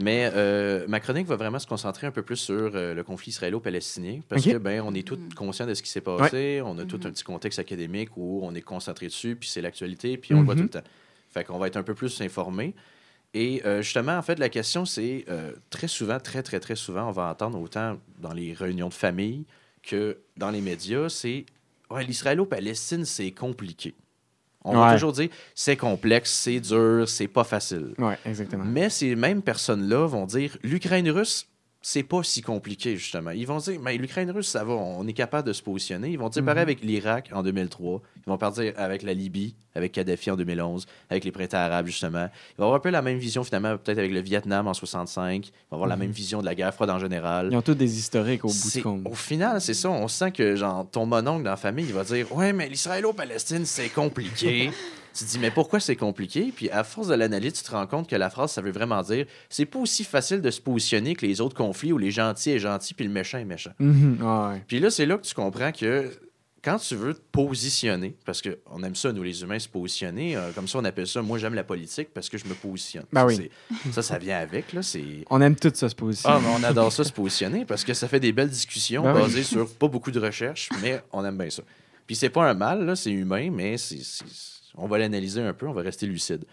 mais 0.00 0.28
euh, 0.34 0.84
ma 0.88 0.98
chronique 0.98 1.28
va 1.28 1.36
vraiment 1.36 1.60
se 1.60 1.66
concentrer 1.68 2.08
un 2.08 2.10
peu 2.10 2.22
plus 2.22 2.36
sur 2.36 2.72
euh, 2.74 2.92
le 2.92 3.04
conflit 3.04 3.30
israélo-palestinien 3.30 4.18
parce 4.28 4.44
Ok. 4.46 4.52
que, 4.52 4.56
ben, 4.58 4.82
on 4.84 4.92
est 4.94 5.06
tous 5.06 5.14
Mhm. 5.16 5.32
conscients 5.34 5.66
de 5.66 5.74
ce 5.74 5.82
qui 5.84 5.88
s'est 5.88 6.00
passé. 6.00 6.60
On 6.64 6.76
a 6.78 6.84
tout 6.84 6.96
Mhm. 6.96 7.06
un 7.06 7.10
petit 7.12 7.22
contexte 7.22 7.60
académique 7.60 8.10
où 8.16 8.40
on 8.42 8.52
est 8.56 8.62
concentré 8.62 9.06
dessus, 9.06 9.36
puis 9.36 9.48
c'est 9.48 9.62
l'actualité, 9.62 10.16
puis 10.16 10.34
on 10.34 10.40
le 10.40 10.44
voit 10.44 10.54
Mhm. 10.56 10.60
tout 10.62 10.66
le 10.74 10.80
temps. 10.80 10.88
Fait 11.30 11.44
qu'on 11.44 11.58
va 11.58 11.68
être 11.68 11.76
un 11.76 11.84
peu 11.84 11.94
plus 11.94 12.20
informé. 12.20 12.74
Et 13.32 13.62
euh, 13.64 13.80
justement, 13.80 14.16
en 14.18 14.22
fait, 14.22 14.40
la 14.40 14.48
question, 14.48 14.84
c'est 14.84 15.24
euh, 15.28 15.52
très 15.70 15.86
souvent, 15.86 16.18
très, 16.18 16.42
très, 16.42 16.58
très 16.58 16.74
souvent, 16.74 17.08
on 17.08 17.12
va 17.12 17.28
entendre 17.30 17.60
autant 17.60 17.96
dans 18.18 18.32
les 18.32 18.52
réunions 18.54 18.88
de 18.88 18.94
famille 18.94 19.44
que 19.84 20.18
dans 20.36 20.50
les 20.50 20.60
médias, 20.60 21.08
c'est 21.08 21.44
ouais, 21.90 22.04
l'Israélo-Palestine, 22.04 23.04
c'est 23.04 23.30
compliqué. 23.32 23.94
On 24.66 24.72
va 24.74 24.86
Ouais. 24.88 24.92
toujours 24.94 25.12
dire 25.12 25.28
c'est 25.54 25.76
complexe, 25.76 26.32
c'est 26.32 26.58
dur, 26.60 27.06
c'est 27.08 27.28
pas 27.28 27.44
facile. 27.44 27.92
Oui, 27.98 28.14
exactement. 28.24 28.64
Mais 28.64 28.88
ces 28.88 29.14
mêmes 29.14 29.42
personnes-là 29.42 30.06
vont 30.06 30.24
dire 30.24 30.56
l'Ukraine 30.62 31.10
russe, 31.10 31.46
c'est 31.86 32.02
pas 32.02 32.22
si 32.22 32.40
compliqué, 32.40 32.96
justement. 32.96 33.30
Ils 33.32 33.46
vont 33.46 33.58
dire 33.58 33.78
mais 33.78 33.98
l'Ukraine 33.98 34.30
russe, 34.30 34.48
ça 34.48 34.64
va, 34.64 34.72
on 34.72 35.06
est 35.06 35.12
capable 35.12 35.46
de 35.46 35.52
se 35.52 35.62
positionner. 35.62 36.08
Ils 36.08 36.18
vont 36.18 36.30
dire 36.30 36.42
pareil 36.42 36.62
Mhm. 36.62 36.68
avec 36.68 36.80
l'Irak 36.82 37.28
en 37.34 37.42
2003. 37.42 38.00
Ils 38.26 38.30
vont 38.30 38.38
partir 38.38 38.72
avec 38.78 39.02
la 39.02 39.12
Libye, 39.12 39.54
avec 39.74 39.92
Kadhafi 39.92 40.30
en 40.30 40.36
2011, 40.36 40.86
avec 41.10 41.24
les 41.24 41.30
printemps 41.30 41.58
arabes, 41.58 41.84
justement. 41.86 42.28
Ils 42.52 42.56
vont 42.56 42.64
avoir 42.64 42.76
un 42.76 42.80
peu 42.80 42.88
la 42.88 43.02
même 43.02 43.18
vision, 43.18 43.44
finalement, 43.44 43.76
peut-être 43.76 43.98
avec 43.98 44.12
le 44.12 44.20
Vietnam 44.20 44.66
en 44.66 44.72
65. 44.72 45.48
Ils 45.48 45.50
vont 45.70 45.76
avoir 45.76 45.88
la 45.90 45.96
Mhm. 45.96 46.02
même 46.04 46.10
vision 46.12 46.40
de 46.40 46.46
la 46.46 46.54
guerre 46.54 46.72
froide 46.72 46.88
en 46.88 46.98
général. 46.98 47.48
Ils 47.52 47.56
ont 47.56 47.60
tous 47.62 47.74
des 47.74 47.98
historiques 47.98 48.46
au 48.46 48.48
bout 48.48 48.70
du 48.72 48.82
compte. 48.82 49.02
Au 49.04 49.14
final, 49.14 49.60
c'est 49.60 49.74
ça. 49.74 49.90
On 49.90 50.08
sent 50.08 50.32
que 50.32 50.56
genre, 50.56 50.88
ton 50.90 51.04
mononcle 51.04 51.44
dans 51.44 51.50
la 51.50 51.56
famille, 51.58 51.84
il 51.86 51.92
va 51.92 52.04
dire 52.04 52.34
Ouais, 52.34 52.54
mais 52.54 52.66
l'Israélo-Palestine, 52.70 53.66
c'est 53.66 53.90
compliqué. 53.90 54.70
tu 55.16 55.24
te 55.24 55.30
dis 55.30 55.38
Mais 55.38 55.50
pourquoi 55.50 55.80
c'est 55.80 55.96
compliqué? 55.96 56.52
Puis 56.54 56.68
à 56.70 56.84
force 56.84 57.08
de 57.08 57.14
l'analyse, 57.14 57.52
tu 57.54 57.62
te 57.64 57.70
rends 57.70 57.86
compte 57.86 58.08
que 58.08 58.16
la 58.16 58.30
phrase, 58.30 58.50
ça 58.52 58.60
veut 58.60 58.72
vraiment 58.72 59.02
dire 59.02 59.26
C'est 59.48 59.66
pas 59.66 59.78
aussi 59.78 60.04
facile 60.04 60.40
de 60.40 60.50
se 60.50 60.60
positionner 60.60 61.14
que 61.14 61.24
les 61.24 61.40
autres 61.40 61.54
conflits 61.56 61.92
où 61.92 61.98
les 61.98 62.10
gentils 62.10 62.50
est 62.50 62.58
gentil 62.58 62.94
puis 62.94 63.04
le 63.06 63.12
méchant 63.12 63.38
est 63.38 63.44
méchant. 63.44 63.72
Mhm, 63.78 64.18
ouais. 64.20 64.62
Puis 64.66 64.80
là, 64.80 64.90
c'est 64.90 65.06
là 65.06 65.16
que 65.16 65.22
tu 65.26 65.34
comprends 65.34 65.72
que 65.72 66.10
quand 66.62 66.78
tu 66.78 66.94
veux 66.96 67.12
te 67.12 67.20
positionner, 67.30 68.16
parce 68.24 68.40
qu'on 68.40 68.82
aime 68.82 68.94
ça, 68.94 69.12
nous 69.12 69.22
les 69.22 69.42
humains, 69.42 69.58
se 69.58 69.68
positionner, 69.68 70.34
euh, 70.34 70.50
comme 70.54 70.66
ça 70.66 70.78
on 70.78 70.84
appelle 70.86 71.06
ça, 71.06 71.20
moi 71.20 71.36
j'aime 71.36 71.52
la 71.52 71.62
politique 71.62 72.08
parce 72.14 72.30
que 72.30 72.38
je 72.38 72.46
me 72.46 72.54
positionne. 72.54 73.04
Ben 73.12 73.20
ça, 73.20 73.26
oui. 73.26 73.50
ça, 73.92 74.00
ça 74.00 74.16
vient 74.16 74.38
avec, 74.38 74.72
là, 74.72 74.80
c'est... 74.82 75.26
On 75.28 75.42
aime 75.42 75.56
tout 75.56 75.70
ça 75.74 75.90
se 75.90 75.94
positionner. 75.94 76.36
Ah, 76.38 76.40
mais 76.42 76.48
on 76.58 76.62
adore 76.66 76.90
ça 76.90 77.04
se 77.04 77.12
positionner 77.12 77.66
parce 77.66 77.84
que 77.84 77.92
ça 77.92 78.08
fait 78.08 78.18
des 78.20 78.32
belles 78.32 78.48
discussions 78.48 79.02
Ben 79.02 79.14
oui. 79.14 79.20
basées 79.24 79.42
sur 79.42 79.68
pas 79.74 79.88
beaucoup 79.88 80.10
de 80.10 80.18
recherches, 80.18 80.70
mais 80.80 81.02
on 81.12 81.22
aime 81.24 81.36
bien 81.36 81.50
ça. 81.50 81.62
Puis 82.06 82.16
c'est 82.16 82.30
pas 82.30 82.48
un 82.48 82.54
mal, 82.54 82.96
c'est 82.96 83.10
humain, 83.12 83.50
mais 83.52 83.76
c'est- 83.76 84.00
on 84.76 84.86
va 84.86 84.98
l'analyser 84.98 85.40
un 85.42 85.52
peu, 85.52 85.66
on 85.68 85.72
va 85.72 85.82
rester 85.82 86.06
lucide. 86.06 86.44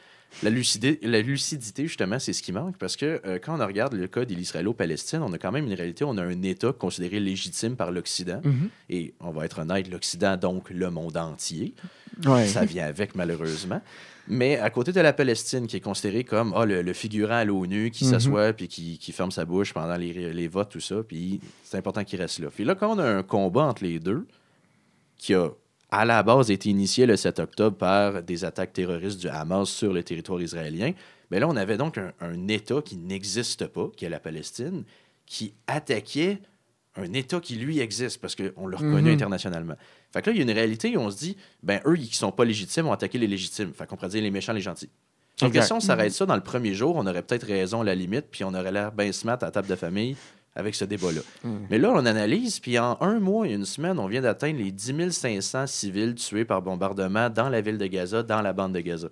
La, 0.43 0.49
lucidité, 0.49 1.05
la 1.05 1.19
lucidité, 1.21 1.87
justement, 1.87 2.17
c'est 2.17 2.31
ce 2.31 2.41
qui 2.41 2.53
manque 2.53 2.77
parce 2.77 2.95
que 2.95 3.21
euh, 3.25 3.37
quand 3.37 3.59
on 3.59 3.67
regarde 3.67 3.93
le 3.93 4.07
cas 4.07 4.23
de 4.23 4.33
l'Israélo-Palestine, 4.33 5.19
on 5.21 5.33
a 5.33 5.37
quand 5.37 5.51
même 5.51 5.65
une 5.67 5.73
réalité, 5.73 6.05
on 6.05 6.17
a 6.17 6.23
un 6.23 6.41
État 6.43 6.71
considéré 6.71 7.19
légitime 7.19 7.75
par 7.75 7.91
l'Occident. 7.91 8.39
Mhm. 8.43 8.69
Et 8.89 9.13
on 9.19 9.31
va 9.31 9.43
être 9.45 9.59
honnête, 9.59 9.89
l'Occident, 9.91 10.37
donc 10.37 10.69
le 10.69 10.89
monde 10.89 11.17
entier. 11.17 11.73
Ouais. 12.25 12.47
Ça 12.47 12.63
vient 12.63 12.85
avec, 12.85 13.13
malheureusement. 13.15 13.81
Mais 14.27 14.57
à 14.57 14.69
côté 14.69 14.93
de 14.93 15.01
la 15.01 15.11
Palestine, 15.11 15.67
qui 15.67 15.75
est 15.75 15.81
considérée 15.81 16.23
comme 16.23 16.53
ah, 16.55 16.63
le, 16.65 16.81
le 16.81 16.93
figurant 16.93 17.33
à 17.35 17.43
l'ONU 17.43 17.91
qui 17.91 18.05
Mhm. 18.05 18.11
s'assoit 18.11 18.53
puis 18.53 18.69
qui, 18.69 18.99
qui 18.99 19.11
ferme 19.11 19.31
sa 19.31 19.43
bouche 19.43 19.73
pendant 19.73 19.97
les, 19.97 20.31
les 20.31 20.47
votes, 20.47 20.69
tout 20.69 20.79
ça, 20.79 21.03
puis 21.05 21.41
c'est 21.65 21.75
important 21.77 22.05
qu'il 22.05 22.21
reste 22.21 22.39
là. 22.39 22.47
Puis 22.55 22.63
là, 22.63 22.75
quand 22.75 22.95
on 22.95 22.99
a 22.99 23.03
un 23.05 23.23
combat 23.23 23.63
entre 23.63 23.83
les 23.83 23.99
deux, 23.99 24.25
qui 25.17 25.33
a 25.33 25.49
à 25.91 26.05
la 26.05 26.23
base 26.23 26.49
été 26.51 26.69
initié 26.69 27.05
le 27.05 27.17
7 27.17 27.39
octobre 27.39 27.77
par 27.77 28.23
des 28.23 28.45
attaques 28.45 28.73
terroristes 28.73 29.19
du 29.19 29.27
Hamas 29.27 29.69
sur 29.69 29.91
le 29.93 30.03
territoire 30.03 30.41
israélien, 30.41 30.93
mais 31.29 31.39
là, 31.39 31.47
on 31.47 31.55
avait 31.55 31.77
donc 31.77 31.97
un, 31.97 32.13
un 32.21 32.47
État 32.47 32.81
qui 32.83 32.97
n'existe 32.97 33.67
pas, 33.67 33.89
qui 33.95 34.05
est 34.05 34.09
la 34.09 34.19
Palestine, 34.19 34.83
qui 35.25 35.53
attaquait 35.67 36.39
un 36.95 37.13
État 37.13 37.39
qui, 37.39 37.55
lui, 37.55 37.79
existe, 37.79 38.19
parce 38.19 38.35
qu'on 38.35 38.67
l'a 38.67 38.77
reconnu 38.77 39.09
Mhm. 39.09 39.15
internationalement. 39.15 39.75
Fait 40.11 40.21
que 40.21 40.29
là, 40.29 40.35
il 40.35 40.37
y 40.37 40.41
a 40.41 40.43
une 40.43 40.51
réalité 40.57 40.95
où 40.97 40.99
on 40.99 41.09
se 41.09 41.17
dit, 41.17 41.37
ben 41.63 41.79
eux, 41.85 41.95
qui 41.95 42.15
sont 42.15 42.33
pas 42.33 42.43
légitimes, 42.43 42.87
ont 42.87 42.91
attaqué 42.91 43.17
les 43.17 43.27
légitimes. 43.27 43.71
Fait 43.73 43.85
qu'on 43.87 43.95
pourrait 43.95 44.09
dire 44.09 44.21
les 44.21 44.31
méchants, 44.31 44.51
les 44.51 44.59
gentils. 44.59 44.89
Donc, 45.39 45.49
Exact. 45.51 45.67
si 45.67 45.73
on 45.73 45.79
s'arrête 45.79 46.11
ça 46.11 46.25
dans 46.25 46.35
le 46.35 46.41
premier 46.41 46.73
jour, 46.73 46.97
on 46.97 47.07
aurait 47.07 47.21
peut-être 47.23 47.47
raison 47.47 47.79
à 47.81 47.83
la 47.85 47.95
limite, 47.95 48.25
puis 48.29 48.43
on 48.43 48.53
aurait 48.53 48.71
l'air 48.73 48.91
bien 48.91 49.11
smart 49.13 49.37
à 49.41 49.45
la 49.45 49.51
table 49.51 49.69
de 49.69 49.75
famille 49.75 50.17
avec 50.55 50.75
ce 50.75 50.83
débat-là. 50.85 51.21
Mhm. 51.43 51.67
Mais 51.69 51.77
là, 51.77 51.91
on 51.93 52.05
analyse, 52.05 52.59
puis 52.59 52.77
en 52.77 52.97
un 53.01 53.19
mois 53.19 53.47
et 53.47 53.53
une 53.53 53.65
semaine, 53.65 53.99
on 53.99 54.07
vient 54.07 54.21
d'atteindre 54.21 54.57
les 54.59 54.71
10 54.71 55.11
500 55.11 55.67
civils 55.67 56.15
tués 56.15 56.45
par 56.45 56.61
bombardement 56.61 57.29
dans 57.29 57.49
la 57.49 57.61
ville 57.61 57.77
de 57.77 57.87
Gaza, 57.87 58.21
dans 58.23 58.41
la 58.41 58.51
bande 58.53 58.73
de 58.73 58.79
Gaza. 58.81 59.07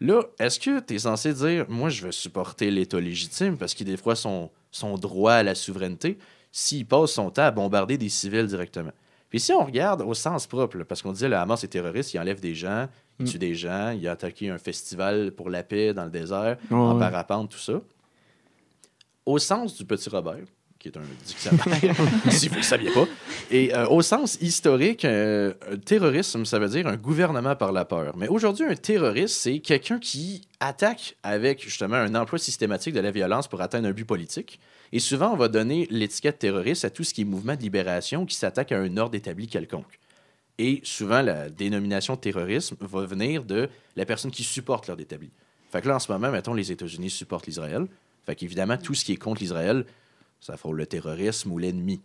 Là, 0.00 0.22
est-ce 0.38 0.58
que 0.58 0.80
tu 0.80 0.94
es 0.94 0.98
censé 0.98 1.34
dire, 1.34 1.66
moi, 1.68 1.90
je 1.90 2.06
veux 2.06 2.12
supporter 2.12 2.70
l'État 2.70 2.98
légitime 3.00 3.56
parce 3.58 3.74
qu'il 3.74 3.86
des 3.86 3.98
fois 3.98 4.16
son, 4.16 4.50
son 4.70 4.96
droit 4.96 5.34
à 5.34 5.42
la 5.42 5.54
souveraineté 5.54 6.16
s'il 6.52 6.86
passe 6.86 7.12
son 7.12 7.30
temps 7.30 7.42
à 7.42 7.50
bombarder 7.50 7.98
des 7.98 8.08
civils 8.08 8.46
directement? 8.46 8.92
Puis 9.28 9.40
si 9.40 9.52
on 9.52 9.64
regarde 9.64 10.00
au 10.02 10.14
sens 10.14 10.46
propre, 10.46 10.78
là, 10.78 10.84
parce 10.84 11.02
qu'on 11.02 11.12
disait 11.12 11.28
le 11.28 11.36
Hamas 11.36 11.62
est 11.62 11.68
terroriste, 11.68 12.14
il 12.14 12.18
enlève 12.18 12.40
des 12.40 12.54
gens, 12.54 12.88
il 13.18 13.24
Mm. 13.26 13.28
tue 13.28 13.38
des 13.38 13.54
gens, 13.54 13.90
il 13.90 14.08
a 14.08 14.12
attaqué 14.12 14.48
un 14.48 14.56
festival 14.56 15.32
pour 15.32 15.50
la 15.50 15.62
paix 15.62 15.92
dans 15.92 16.04
le 16.04 16.10
désert, 16.10 16.56
en 16.70 16.94
ouais. 16.94 16.98
parapente, 16.98 17.50
tout 17.50 17.58
ça. 17.58 17.74
Au 19.30 19.38
sens 19.38 19.76
du 19.76 19.84
petit 19.84 20.08
Robert, 20.08 20.44
qui 20.76 20.88
est 20.88 20.96
un 20.96 21.02
dictionnaire, 21.24 21.94
si 22.30 22.48
vous 22.48 22.54
ne 22.54 22.60
le 22.60 22.64
saviez 22.64 22.90
pas, 22.90 23.06
et 23.48 23.72
euh, 23.72 23.86
au 23.86 24.02
sens 24.02 24.38
historique, 24.40 25.04
euh, 25.04 25.54
un 25.70 25.76
terrorisme, 25.76 26.44
ça 26.44 26.58
veut 26.58 26.68
dire 26.68 26.88
un 26.88 26.96
gouvernement 26.96 27.54
par 27.54 27.70
la 27.70 27.84
peur. 27.84 28.16
Mais 28.16 28.26
aujourd'hui, 28.26 28.64
un 28.64 28.74
terroriste, 28.74 29.36
c'est 29.36 29.60
quelqu'un 29.60 30.00
qui 30.00 30.42
attaque 30.58 31.16
avec 31.22 31.62
justement 31.62 31.94
un 31.94 32.16
emploi 32.16 32.40
systématique 32.40 32.92
de 32.92 32.98
la 32.98 33.12
violence 33.12 33.46
pour 33.46 33.60
atteindre 33.60 33.86
un 33.86 33.92
but 33.92 34.04
politique. 34.04 34.58
Et 34.90 34.98
souvent, 34.98 35.32
on 35.32 35.36
va 35.36 35.46
donner 35.46 35.86
l'étiquette 35.92 36.40
terroriste 36.40 36.84
à 36.84 36.90
tout 36.90 37.04
ce 37.04 37.14
qui 37.14 37.20
est 37.20 37.24
mouvement 37.24 37.54
de 37.54 37.62
libération 37.62 38.26
qui 38.26 38.34
s'attaque 38.34 38.72
à 38.72 38.78
un 38.78 38.96
ordre 38.96 39.14
établi 39.14 39.46
quelconque. 39.46 40.00
Et 40.58 40.80
souvent, 40.82 41.22
la 41.22 41.50
dénomination 41.50 42.16
terrorisme 42.16 42.76
va 42.80 43.06
venir 43.06 43.44
de 43.44 43.68
la 43.94 44.04
personne 44.04 44.32
qui 44.32 44.42
supporte 44.42 44.88
l'ordre 44.88 45.02
établi. 45.02 45.30
Fait 45.70 45.80
que 45.82 45.86
là, 45.86 45.94
en 45.94 46.00
ce 46.00 46.10
moment, 46.10 46.32
mettons, 46.32 46.52
les 46.52 46.72
États-Unis 46.72 47.10
supportent 47.10 47.46
l'Israël. 47.46 47.86
Fait 48.30 48.36
qu'évidemment, 48.36 48.76
tout 48.76 48.94
ce 48.94 49.04
qui 49.04 49.10
est 49.12 49.16
contre 49.16 49.40
l'Israël, 49.40 49.84
ça 50.40 50.56
frôle 50.56 50.76
le 50.76 50.86
terrorisme 50.86 51.50
ou 51.50 51.58
l'ennemi. 51.58 52.00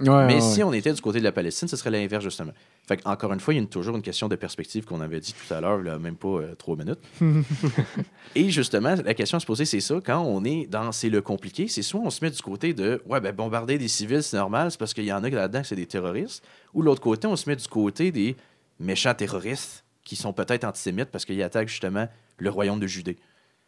Ouais, 0.00 0.26
Mais 0.26 0.34
ouais, 0.36 0.40
si 0.40 0.58
ouais. 0.58 0.62
on 0.64 0.72
était 0.72 0.92
du 0.94 1.00
côté 1.02 1.18
de 1.18 1.24
la 1.24 1.32
Palestine, 1.32 1.68
ce 1.68 1.76
serait 1.76 1.90
l'inverse, 1.90 2.24
justement. 2.24 2.52
Fait 2.88 2.98
encore 3.06 3.32
une 3.34 3.40
fois, 3.40 3.52
il 3.52 3.58
y 3.58 3.60
a 3.60 3.62
une- 3.62 3.68
toujours 3.68 3.94
une 3.94 4.00
question 4.02 4.26
de 4.28 4.36
perspective 4.36 4.86
qu'on 4.86 5.02
avait 5.02 5.20
dit 5.20 5.34
tout 5.34 5.52
à 5.52 5.60
l'heure, 5.60 5.78
là, 5.82 5.98
même 5.98 6.16
pas 6.16 6.28
euh, 6.28 6.54
trois 6.54 6.76
minutes. 6.76 6.98
Et 8.34 8.50
justement, 8.50 8.94
la 9.04 9.12
question 9.14 9.36
à 9.36 9.40
se 9.40 9.46
poser, 9.46 9.64
c'est 9.64 9.80
ça. 9.80 9.96
Quand 10.04 10.20
on 10.22 10.44
est 10.44 10.66
dans 10.66 10.92
c'est 10.92 11.08
le 11.10 11.20
compliqué, 11.22 11.68
c'est 11.68 11.82
soit 11.82 12.00
on 12.00 12.10
se 12.10 12.24
met 12.24 12.30
du 12.30 12.40
côté 12.42 12.74
de 12.74 13.02
ouais, 13.06 13.20
ben, 13.20 13.34
bombarder 13.34 13.76
des 13.78 13.88
civils, 13.88 14.22
c'est 14.22 14.36
normal, 14.36 14.70
c'est 14.70 14.78
parce 14.78 14.94
qu'il 14.94 15.04
y 15.04 15.12
en 15.12 15.22
a 15.24 15.28
là-dedans 15.30 15.60
que 15.62 15.66
c'est 15.66 15.76
des 15.76 15.86
terroristes. 15.86 16.42
Ou 16.74 16.82
l'autre 16.82 17.00
côté, 17.02 17.26
on 17.26 17.36
se 17.36 17.48
met 17.48 17.56
du 17.56 17.68
côté 17.68 18.10
des 18.12 18.36
méchants 18.80 19.14
terroristes 19.14 19.84
qui 20.04 20.16
sont 20.16 20.32
peut-être 20.32 20.64
antisémites 20.64 21.10
parce 21.10 21.24
qu'ils 21.24 21.42
attaquent 21.42 21.68
justement 21.68 22.06
le 22.38 22.50
royaume 22.50 22.78
de 22.80 22.86
Judée. 22.86 23.16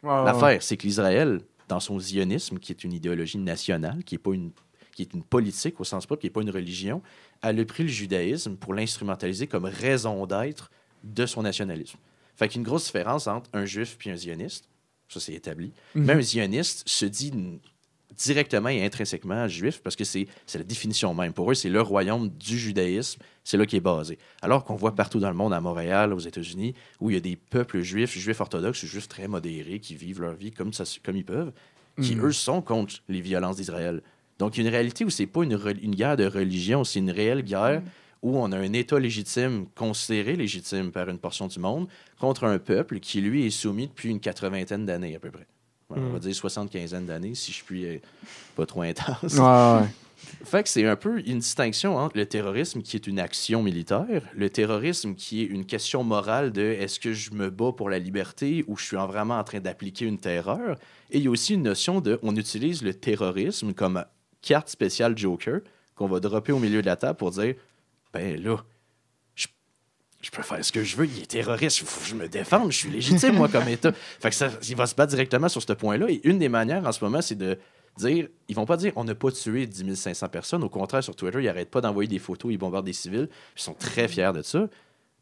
L'affaire, 0.03 0.61
c'est 0.63 0.77
que 0.77 0.83
l'Israël, 0.83 1.41
dans 1.69 1.79
son 1.79 1.99
zionisme, 1.99 2.59
qui 2.59 2.73
est 2.73 2.83
une 2.83 2.91
idéologie 2.91 3.37
nationale, 3.37 4.03
qui 4.03 4.15
est 4.15 4.19
pas 4.19 4.33
une 4.33 4.51
qui 4.91 5.03
est 5.03 5.13
une 5.13 5.23
politique 5.23 5.79
au 5.79 5.85
sens 5.85 6.05
propre, 6.05 6.19
qui 6.19 6.27
n'est 6.27 6.31
pas 6.31 6.41
une 6.41 6.49
religion, 6.49 7.01
elle 7.41 7.57
a 7.57 7.63
pris 7.63 7.83
le 7.83 7.89
judaïsme 7.89 8.57
pour 8.57 8.73
l'instrumentaliser 8.73 9.47
comme 9.47 9.63
raison 9.63 10.25
d'être 10.25 10.71
de 11.05 11.25
son 11.25 11.41
nationalisme. 11.43 11.97
Fait 12.35 12.49
qu'il 12.49 12.57
y 12.57 12.59
a 12.59 12.61
une 12.63 12.67
grosse 12.67 12.87
différence 12.87 13.27
entre 13.27 13.49
un 13.53 13.63
juif 13.63 13.95
puis 13.97 14.09
un 14.09 14.17
zioniste. 14.17 14.67
Ça, 15.07 15.21
c'est 15.21 15.33
établi. 15.33 15.71
Mhm. 15.95 16.03
Même 16.03 16.17
un 16.17 16.21
zioniste 16.21 16.83
se 16.85 17.05
dit 17.05 17.31
directement 18.23 18.69
et 18.69 18.83
intrinsèquement 18.83 19.47
juif 19.47 19.81
parce 19.81 19.95
que 19.95 20.03
c'est 20.03 20.27
la 20.53 20.63
définition 20.63 21.13
même. 21.13 21.33
Pour 21.33 21.49
eux, 21.49 21.53
c'est 21.53 21.69
le 21.69 21.81
royaume 21.81 22.29
du 22.29 22.57
judaïsme. 22.59 23.21
C'est 23.43 23.57
là 23.57 23.65
qui 23.65 23.77
est 23.77 23.81
basé. 23.81 24.17
Alors 24.41 24.63
qu'on 24.65 24.75
voit 24.75 24.93
partout 24.93 25.19
dans 25.19 25.29
le 25.29 25.35
monde, 25.35 25.53
à 25.53 25.61
Montréal, 25.61 26.13
aux 26.13 26.19
États-Unis, 26.19 26.75
où 26.99 27.09
il 27.09 27.13
y 27.13 27.17
a 27.17 27.21
des 27.21 27.35
peuples 27.35 27.81
juifs, 27.81 28.17
juifs 28.17 28.41
orthodoxes, 28.41 28.85
juifs 28.85 29.07
très 29.07 29.27
modérés, 29.27 29.79
qui 29.79 29.95
vivent 29.95 30.21
leur 30.21 30.33
vie 30.33 30.51
comme, 30.51 30.73
ça, 30.73 30.83
comme 31.03 31.15
ils 31.15 31.25
peuvent, 31.25 31.51
qui, 32.01 32.15
Mhm. 32.15 32.25
eux, 32.25 32.31
sont 32.31 32.61
contre 32.61 32.95
les 33.07 33.21
violences 33.21 33.55
d'Israël. 33.55 34.01
Donc, 34.37 34.55
il 34.55 34.61
y 34.61 34.65
a 34.65 34.69
une 34.69 34.73
réalité 34.73 35.03
où 35.05 35.09
c'est 35.09 35.25
pas 35.25 35.43
une, 35.43 35.59
une 35.81 35.95
guerre 35.95 36.15
de 36.15 36.25
religion, 36.25 36.83
c'est 36.83 36.99
une 36.99 37.11
réelle 37.11 37.41
guerre 37.41 37.81
où 38.21 38.37
on 38.37 38.51
a 38.51 38.57
un 38.57 38.73
État 38.73 38.99
légitime, 38.99 39.65
considéré 39.75 40.35
légitime 40.35 40.91
par 40.91 41.09
une 41.09 41.17
portion 41.17 41.47
du 41.47 41.57
monde, 41.59 41.87
contre 42.19 42.43
un 42.43 42.59
peuple 42.59 42.99
qui, 42.99 43.21
lui, 43.21 43.45
est 43.45 43.49
soumis 43.49 43.87
depuis 43.87 44.09
une 44.09 44.19
quatre-vingtaine 44.19 44.85
d'années 44.85 45.15
à 45.15 45.19
peu 45.19 45.31
près. 45.31 45.47
On 45.89 45.99
Mm. 45.99 46.13
va 46.13 46.19
dire 46.19 46.35
75 46.35 46.93
d'années, 47.05 47.33
si 47.35 47.51
je 47.51 47.63
puis 47.63 47.85
être 47.85 48.07
pas 48.55 48.65
trop 48.65 48.81
intense. 48.83 49.33
Ouais, 49.33 49.81
ouais. 49.81 49.87
Fait 50.43 50.61
que 50.63 50.69
c'est 50.69 50.85
un 50.85 50.97
peu 50.97 51.19
une 51.25 51.39
distinction 51.39 51.95
entre 51.97 52.17
le 52.17 52.25
terrorisme 52.25 52.81
qui 52.81 52.97
est 52.97 53.07
une 53.07 53.19
action 53.19 53.63
militaire, 53.63 54.21
le 54.35 54.49
terrorisme 54.49 55.15
qui 55.15 55.41
est 55.41 55.45
une 55.45 55.65
question 55.65 56.03
morale 56.03 56.51
de 56.51 56.61
est-ce 56.61 56.99
que 56.99 57.13
je 57.13 57.31
me 57.31 57.49
bats 57.49 57.71
pour 57.71 57.89
la 57.89 57.97
liberté 57.99 58.63
ou 58.67 58.77
je 58.77 58.83
suis 58.85 58.97
en- 58.97 59.07
vraiment 59.07 59.39
en 59.39 59.43
train 59.45 59.61
d'appliquer 59.61 60.05
une 60.05 60.19
terreur. 60.19 60.77
Et 61.09 61.17
il 61.19 61.23
y 61.23 61.27
a 61.27 61.31
aussi 61.31 61.53
une 61.55 61.63
notion 61.63 62.01
de 62.01 62.19
on 62.21 62.35
utilise 62.35 62.83
le 62.83 62.93
terrorisme 62.93 63.73
comme 63.73 64.03
carte 64.41 64.69
spéciale 64.69 65.17
Joker 65.17 65.61
qu'on 65.95 66.07
va 66.07 66.19
dropper 66.19 66.51
au 66.51 66.59
milieu 66.59 66.81
de 66.81 66.85
la 66.87 66.97
table 66.97 67.17
pour 67.17 67.31
dire 67.31 67.55
ben 68.13 68.41
là, 68.43 68.57
je 70.21 70.29
peux 70.31 70.41
faire 70.43 70.63
ce 70.63 70.71
que 70.71 70.83
je 70.83 70.95
veux, 70.97 71.05
il 71.05 71.23
est 71.23 71.25
terroriste, 71.27 71.79
faut 71.79 72.01
que 72.01 72.07
je 72.07 72.15
me 72.15 72.27
défende, 72.27 72.71
je 72.71 72.77
suis 72.77 72.89
légitime 72.89 73.35
moi 73.35 73.47
comme 73.47 73.67
État. 73.67 73.91
Fait 74.19 74.29
que 74.29 74.35
ça, 74.35 74.49
il 74.67 74.75
va 74.75 74.85
se 74.85 74.95
battre 74.95 75.11
directement 75.11 75.47
sur 75.49 75.61
ce 75.61 75.73
point-là. 75.73 76.07
Et 76.09 76.19
une 76.27 76.39
des 76.39 76.49
manières 76.49 76.85
en 76.85 76.91
ce 76.91 77.03
moment, 77.03 77.21
c'est 77.21 77.35
de 77.35 77.57
dire, 77.97 78.27
ils 78.47 78.55
vont 78.55 78.65
pas 78.65 78.77
dire 78.77 78.91
on 78.95 79.03
n'a 79.05 79.15
pas 79.15 79.31
tué 79.31 79.65
10 79.65 79.95
500 79.95 80.27
personnes. 80.29 80.63
Au 80.63 80.69
contraire, 80.69 81.03
sur 81.03 81.15
Twitter, 81.15 81.39
ils 81.39 81.45
n'arrêtent 81.45 81.71
pas 81.71 81.81
d'envoyer 81.81 82.07
des 82.09 82.19
photos, 82.19 82.51
ils 82.51 82.57
bombardent 82.57 82.85
des 82.85 82.93
civils. 82.93 83.29
Ils 83.57 83.61
sont 83.61 83.73
très 83.73 84.07
fiers 84.07 84.31
de 84.33 84.41
ça. 84.41 84.67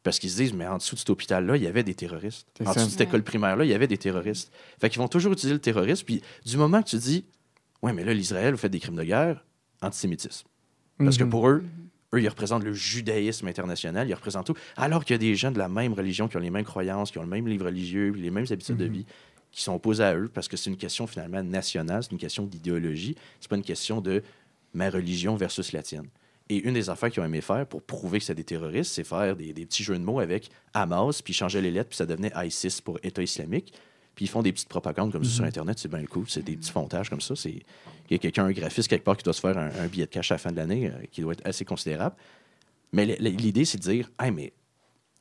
Parce 0.04 0.20
qu'ils 0.20 0.30
se 0.30 0.38
disent, 0.38 0.54
mais 0.54 0.66
en 0.68 0.78
dessous 0.78 0.96
de 0.96 1.00
cet 1.00 1.10
hôpital-là, 1.10 1.58
il 1.58 1.64
y 1.64 1.68
avait 1.68 1.84
des 1.84 1.96
terroristes. 1.96 2.48
En 2.66 2.72
dessous 2.72 2.86
de 2.86 2.92
cette 2.92 3.02
école 3.02 3.24
primaire-là, 3.24 3.66
il 3.66 3.70
y 3.70 3.74
avait 3.74 3.88
des 3.88 3.98
terroristes. 3.98 4.52
Fait 4.80 4.90
qu'ils 4.90 5.00
vont 5.02 5.08
toujours 5.10 5.34
utiliser 5.34 5.54
le 5.54 5.60
terrorisme. 5.60 6.06
Puis 6.06 6.22
du 6.46 6.56
moment 6.56 6.82
que 6.82 6.88
tu 6.88 6.98
dis, 6.98 7.26
ouais, 7.82 7.92
mais 7.94 8.06
là, 8.06 8.14
l'Israël, 8.14 8.54
vous 8.54 8.60
faites 8.60 8.72
des 8.72 8.80
crimes 8.80 8.96
de 8.96 9.04
guerre, 9.04 9.44
antisémitisme. 9.82 10.48
Parce 10.98 11.18
que 11.18 11.24
Mhm. 11.24 11.30
pour 11.30 11.50
eux, 11.50 11.64
eux, 12.14 12.22
ils 12.22 12.28
représentent 12.30 12.64
le 12.64 12.74
judaïsme 12.74 13.48
international, 13.48 14.08
ils 14.10 14.14
représentent 14.14 14.46
tout. 14.48 14.56
Alors 14.76 15.04
qu'il 15.04 15.14
y 15.14 15.16
a 15.16 15.20
des 15.20 15.36
gens 15.36 15.52
de 15.52 15.58
la 15.58 15.68
même 15.68 15.94
religion, 15.94 16.28
qui 16.28 16.38
ont 16.38 16.42
les 16.42 16.50
mêmes 16.50 16.64
croyances, 16.66 17.12
qui 17.12 17.18
ont 17.18 17.24
le 17.24 17.28
même 17.28 17.48
livre 17.48 17.66
religieux, 17.66 18.12
les 18.16 18.32
mêmes 18.32 18.46
habitudes 18.50 18.78
de 18.78 18.86
Mhm. 18.88 18.92
vie, 18.94 19.06
qui 19.52 19.62
sont 19.62 19.74
opposés 19.74 20.04
à 20.04 20.16
eux, 20.16 20.30
parce 20.34 20.48
que 20.48 20.56
c'est 20.58 20.70
une 20.70 20.78
question 20.78 21.08
finalement 21.08 21.44
nationale, 21.44 22.04
c'est 22.04 22.12
une 22.12 22.18
question 22.18 22.44
d'idéologie, 22.46 23.16
c'est 23.40 23.50
pas 23.50 23.56
une 23.56 23.64
question 23.64 24.02
de 24.02 24.22
ma 24.74 24.90
religion 24.90 25.36
versus 25.36 25.72
la 25.72 25.82
tienne. 25.84 26.08
Et 26.50 26.58
une 26.58 26.74
des 26.76 26.90
affaires 26.90 27.10
qu'ils 27.12 27.22
ont 27.22 27.26
aimé 27.26 27.42
faire 27.42 27.66
pour 27.68 27.82
prouver 27.82 28.20
que 28.20 28.26
c'est 28.26 28.36
des 28.36 28.44
terroristes, 28.46 28.94
c'est 28.94 29.04
faire 29.04 29.36
des, 29.36 29.52
des 29.52 29.66
petits 29.66 29.84
jeux 29.84 29.98
de 29.98 30.04
mots 30.04 30.20
avec 30.22 30.50
Hamas, 30.74 31.22
puis 31.22 31.34
changer 31.34 31.60
les 31.62 31.72
lettres, 31.72 31.90
puis 31.90 31.98
ça 31.98 32.06
devenait 32.06 32.32
ISIS 32.46 32.80
pour 32.82 33.00
État 33.04 33.22
islamique. 33.22 33.74
Puis 34.18 34.26
ils 34.26 34.30
font 34.30 34.42
des 34.42 34.52
petites 34.52 34.68
propagandes 34.68 35.12
comme 35.12 35.24
ça 35.24 35.30
sur 35.30 35.44
Internet, 35.44 35.78
c'est 35.78 35.92
bien 35.92 36.04
cool. 36.08 36.26
C'est 36.28 36.42
des 36.42 36.58
petits 36.58 36.72
fontages 36.72 37.08
comme 37.08 37.22
ça. 37.22 37.36
C'est 37.36 37.52
Il 37.52 37.64
y 38.10 38.16
a 38.16 38.18
quelqu'un, 38.18 38.46
un 38.46 38.52
graphiste 38.52 38.88
quelque 38.88 39.04
part, 39.04 39.16
qui 39.16 39.24
doit 39.24 39.32
se 39.32 39.42
faire 39.42 39.56
un, 39.56 39.70
un 39.80 39.86
billet 39.86 40.08
de 40.08 40.10
cash 40.10 40.32
à 40.32 40.34
la 40.34 40.40
fin 40.40 40.52
de 40.52 40.56
l'année, 40.56 40.88
euh, 40.88 41.06
qui 41.12 41.22
doit 41.22 41.34
être 41.34 41.46
assez 41.46 41.66
considérable. 41.66 42.16
Mais 42.92 43.06
l'idée, 43.20 43.64
c'est 43.64 43.78
de 43.78 43.84
dire, 43.84 44.10
hey, 44.20 44.32
mais 44.32 44.54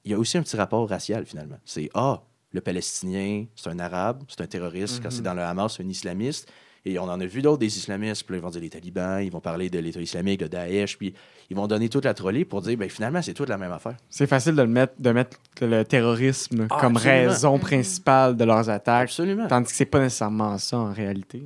il 0.03 0.13
y 0.13 0.15
a 0.15 0.19
aussi 0.19 0.39
un 0.39 0.43
petit 0.43 0.57
rapport 0.57 0.89
racial, 0.89 1.27
finalement. 1.27 1.59
C'est, 1.67 1.91
ah, 1.93 2.23
le 2.53 2.63
Palestinien, 2.63 3.45
c'est 3.55 3.69
un 3.69 3.79
Arabe, 3.81 4.25
c'est 4.29 4.41
un 4.41 4.47
terroriste. 4.47 5.03
Quand 5.03 5.11
c'est 5.11 5.21
dans 5.21 5.35
le 5.35 5.43
Hamas, 5.43 5.77
c'est 5.77 5.83
un 5.83 5.89
islamiste. 5.91 6.51
Et 6.89 7.01
on 7.01 7.03
en 7.05 7.21
a 7.21 7.27
vu 7.27 7.43
d'autres 7.43 7.59
des 7.59 7.77
islamistes. 7.79 8.23
Puis 8.23 8.35
là, 8.35 8.39
ils 8.39 8.43
vont 8.43 8.51
dire 8.51 8.61
les 8.61 8.71
talibans, 8.71 9.21
ils 9.21 9.31
vont 9.31 9.41
parler 9.41 9.69
de 9.69 9.81
l'État 9.81 10.01
islamique, 10.01 10.39
de 10.41 10.47
Daesh. 10.47 10.97
Puis 10.97 11.13
ils 11.51 11.57
vont 11.57 11.67
donner 11.67 11.89
toute 11.89 12.05
la 12.05 12.15
trolley 12.15 12.45
pour 12.45 12.63
dire, 12.63 12.79
ben, 12.79 12.89
finalement, 12.89 13.21
c'est 13.23 13.35
toute 13.35 13.49
la 13.49 13.59
même 13.59 13.73
affaire. 13.73 13.97
C'est 14.09 14.29
facile 14.29 14.55
de, 14.55 14.63
le 14.63 14.69
mettre, 14.69 14.95
de 14.99 15.11
mettre 15.11 15.37
le 15.61 15.83
terrorisme 15.85 16.69
Ah, 16.71 16.79
comme 16.81 16.97
absolument. 16.97 17.29
raison 17.29 17.59
principale 17.59 18.37
de 18.37 18.45
leurs 18.45 18.71
attaques, 18.71 19.09
Absolument. 19.09 19.49
tandis 19.49 19.71
que 19.71 19.77
c'est 19.77 19.85
pas 19.85 19.99
nécessairement 19.99 20.57
ça 20.59 20.79
en 20.79 20.93
réalité. 20.93 21.43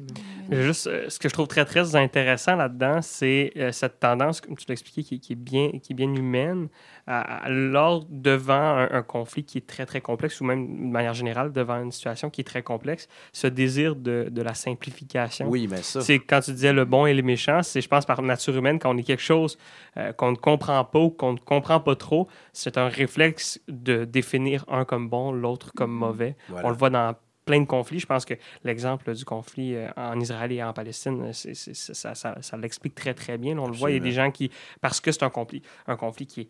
Juste, 0.50 0.86
euh, 0.88 1.06
ce 1.08 1.18
que 1.18 1.28
je 1.28 1.32
trouve 1.32 1.46
très, 1.48 1.64
très 1.64 1.96
intéressant 1.96 2.56
là-dedans, 2.56 3.00
c'est 3.00 3.52
euh, 3.56 3.72
cette 3.72 3.98
tendance, 3.98 4.42
comme 4.42 4.56
tu 4.56 4.66
l'as 4.68 4.72
expliqué, 4.72 5.02
qui, 5.02 5.20
qui 5.20 5.32
est 5.32 5.36
bien, 5.36 5.70
qui 5.82 5.92
est 5.92 5.96
bien 5.96 6.12
humaine. 6.14 6.68
À- 7.12 7.44
à- 7.44 7.48
lors, 7.48 8.04
devant 8.08 8.54
un, 8.82 8.88
un 8.90 9.02
conflit 9.02 9.44
qui 9.44 9.58
est 9.58 9.66
très, 9.66 9.86
très 9.86 10.00
complexe, 10.00 10.40
ou 10.40 10.44
même 10.44 10.62
de 10.88 10.92
manière 10.92 11.14
générale, 11.14 11.52
devant 11.52 11.82
une 11.82 11.92
situation 11.92 12.30
qui 12.30 12.40
est 12.42 12.44
très 12.44 12.62
complexe, 12.62 13.08
ce 13.32 13.46
désir 13.46 13.96
de, 13.96 14.28
de 14.30 14.42
la 14.42 14.54
simplification. 14.54 15.48
Oui, 15.48 15.66
mais 15.70 15.82
ça. 15.82 16.00
C'est 16.00 16.18
quand 16.18 16.40
tu 16.40 16.52
disais 16.52 16.72
le 16.72 16.84
bon 16.84 17.06
et 17.06 17.14
les 17.14 17.22
méchants, 17.22 17.62
c'est, 17.62 17.80
je 17.80 17.88
pense, 17.88 18.06
par 18.06 18.22
nature 18.22 18.56
humaine, 18.56 18.78
quand 18.78 18.94
on 18.94 18.98
est 18.98 19.02
quelque 19.02 19.22
chose 19.22 19.58
euh, 19.96 20.12
qu'on 20.12 20.30
ne 20.32 20.36
comprend 20.36 20.84
pas 20.84 20.98
ou 21.00 21.10
qu'on 21.10 21.32
ne 21.34 21.38
comprend 21.38 21.80
pas 21.80 21.96
trop, 21.96 22.28
c'est 22.52 22.78
un 22.78 22.88
réflexe 22.88 23.60
de 23.68 24.04
définir 24.04 24.64
un 24.68 24.84
comme 24.84 25.08
bon, 25.08 25.32
l'autre 25.32 25.72
comme 25.74 25.92
mauvais. 25.92 26.36
Voilà. 26.48 26.66
On 26.68 26.70
le 26.70 26.76
voit 26.76 26.90
dans 26.90 27.14
plein 27.46 27.60
de 27.60 27.66
conflits. 27.66 27.98
Je 27.98 28.06
pense 28.06 28.24
que 28.24 28.34
l'exemple 28.64 29.12
du 29.14 29.24
conflit 29.24 29.74
euh, 29.74 29.88
en 29.96 30.20
Israël 30.20 30.52
et 30.52 30.62
en 30.62 30.72
Palestine, 30.72 31.32
c'est- 31.32 31.54
c'est- 31.54 31.74
c'est- 31.74 31.94
ça, 31.94 32.14
ça- 32.14 32.36
ça 32.40 32.56
l'explique 32.56 32.94
très, 32.94 33.14
très 33.14 33.38
bien. 33.38 33.58
On 33.58 33.66
le 33.66 33.72
voit, 33.72 33.90
il 33.90 33.94
y 33.94 33.96
a 33.96 34.00
des 34.00 34.12
gens 34.12 34.30
qui, 34.30 34.50
parce 34.80 35.00
que 35.00 35.10
c'est 35.10 35.22
un 35.24 35.30
conflit, 35.30 35.62
un 35.86 35.96
conflit 35.96 36.26
qui 36.26 36.40
est 36.42 36.48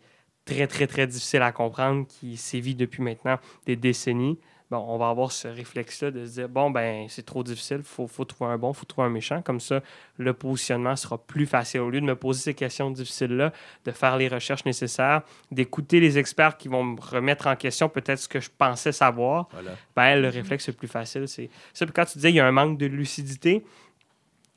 très, 0.53 0.67
très, 0.67 0.87
très 0.87 1.07
difficile 1.07 1.41
à 1.41 1.51
comprendre, 1.51 2.05
qui 2.07 2.37
sévit 2.37 2.75
depuis 2.75 3.01
maintenant 3.01 3.37
des 3.65 3.75
décennies, 3.75 4.37
bon, 4.69 4.77
on 4.87 4.97
va 4.97 5.09
avoir 5.09 5.31
ce 5.31 5.47
réflexe-là 5.49 6.11
de 6.11 6.25
se 6.25 6.31
dire, 6.33 6.47
bon, 6.49 6.71
ben, 6.71 7.05
c'est 7.09 7.25
trop 7.25 7.43
difficile, 7.43 7.77
il 7.79 7.83
faut, 7.83 8.07
faut 8.07 8.23
trouver 8.25 8.51
un 8.51 8.57
bon, 8.57 8.71
il 8.71 8.75
faut 8.75 8.85
trouver 8.85 9.07
un 9.07 9.09
méchant. 9.11 9.41
Comme 9.41 9.59
ça, 9.59 9.81
le 10.17 10.33
positionnement 10.33 10.95
sera 10.95 11.17
plus 11.17 11.45
facile. 11.45 11.81
Au 11.81 11.89
lieu 11.89 11.99
de 11.99 12.05
me 12.05 12.15
poser 12.15 12.39
ces 12.41 12.53
questions 12.53 12.89
difficiles-là, 12.89 13.51
de 13.85 13.91
faire 13.91 14.15
les 14.17 14.29
recherches 14.29 14.63
nécessaires, 14.65 15.23
d'écouter 15.51 15.99
les 15.99 16.17
experts 16.17 16.55
qui 16.57 16.69
vont 16.69 16.83
me 16.85 17.01
remettre 17.01 17.47
en 17.47 17.55
question 17.57 17.89
peut-être 17.89 18.19
ce 18.19 18.29
que 18.29 18.39
je 18.39 18.49
pensais 18.57 18.91
savoir, 18.93 19.49
Voilà. 19.51 19.71
ben, 19.95 20.21
le 20.21 20.29
réflexe 20.29 20.67
le 20.67 20.73
plus 20.73 20.87
facile, 20.87 21.27
c'est 21.27 21.49
ça. 21.73 21.85
Puis 21.85 21.93
quand 21.93 22.05
tu 22.05 22.17
disais 22.17 22.29
il 22.29 22.35
y 22.35 22.39
a 22.39 22.45
un 22.47 22.51
manque 22.51 22.77
de 22.77 22.85
lucidité, 22.85 23.63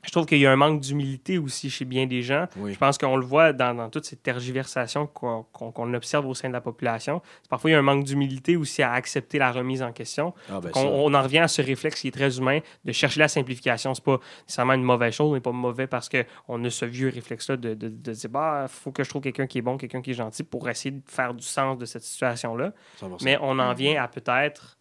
je 0.05 0.11
trouve 0.11 0.25
qu'il 0.25 0.37
y 0.37 0.45
a 0.45 0.51
un 0.51 0.55
manque 0.55 0.81
d'humilité 0.81 1.37
aussi 1.37 1.69
chez 1.69 1.85
bien 1.85 2.05
des 2.05 2.21
gens. 2.21 2.45
Oui. 2.57 2.73
Je 2.73 2.77
pense 2.77 2.97
qu'on 2.97 3.17
le 3.17 3.25
voit 3.25 3.53
dans, 3.53 3.73
dans 3.75 3.89
toutes 3.89 4.05
ces 4.05 4.15
tergiversations 4.15 5.07
qu'on 5.07 5.93
observe 5.93 6.25
au 6.27 6.33
sein 6.33 6.47
de 6.47 6.53
la 6.53 6.61
population. 6.61 7.21
Parfois, 7.49 7.69
il 7.69 7.73
y 7.73 7.75
a 7.75 7.79
un 7.79 7.83
manque 7.83 8.03
d'humilité 8.03 8.55
aussi 8.55 8.83
à 8.83 8.93
accepter 8.93 9.39
la 9.39 9.51
remise 9.51 9.81
en 9.81 9.91
question. 9.91 10.33
Ah, 10.49 10.59
ben, 10.59 10.71
on 10.75 11.13
en 11.13 11.21
revient 11.21 11.39
à 11.39 11.47
ce 11.47 11.61
réflexe 11.61 12.01
qui 12.01 12.09
est 12.09 12.11
très 12.11 12.37
humain 12.37 12.59
de 12.83 12.91
chercher 12.91 13.19
la 13.19 13.27
simplification. 13.27 13.93
C'est 13.93 14.03
pas 14.03 14.19
nécessairement 14.43 14.73
une 14.73 14.83
mauvaise 14.83 15.13
chose, 15.13 15.33
mais 15.33 15.41
pas 15.41 15.51
mauvais 15.51 15.87
parce 15.87 16.09
qu'on 16.09 16.63
a 16.63 16.69
ce 16.69 16.85
vieux 16.85 17.09
réflexe-là 17.09 17.57
de, 17.57 17.73
de, 17.73 17.89
de 17.89 18.11
dire 18.11 18.29
bah 18.29 18.65
faut 18.67 18.91
que 18.91 19.03
je 19.03 19.09
trouve 19.09 19.21
quelqu'un 19.21 19.47
qui 19.47 19.59
est 19.59 19.61
bon, 19.61 19.77
quelqu'un 19.77 20.01
qui 20.01 20.11
est 20.11 20.15
gentil 20.15 20.43
pour 20.43 20.69
essayer 20.69 20.91
de 20.91 21.01
faire 21.05 21.33
du 21.33 21.45
sens 21.45 21.77
de 21.77 21.85
cette 21.85 22.03
situation-là. 22.03 22.73
100%. 23.01 23.23
Mais 23.23 23.37
on 23.41 23.59
en 23.59 23.73
vient 23.73 24.01
à 24.01 24.07
peut-être 24.07 24.77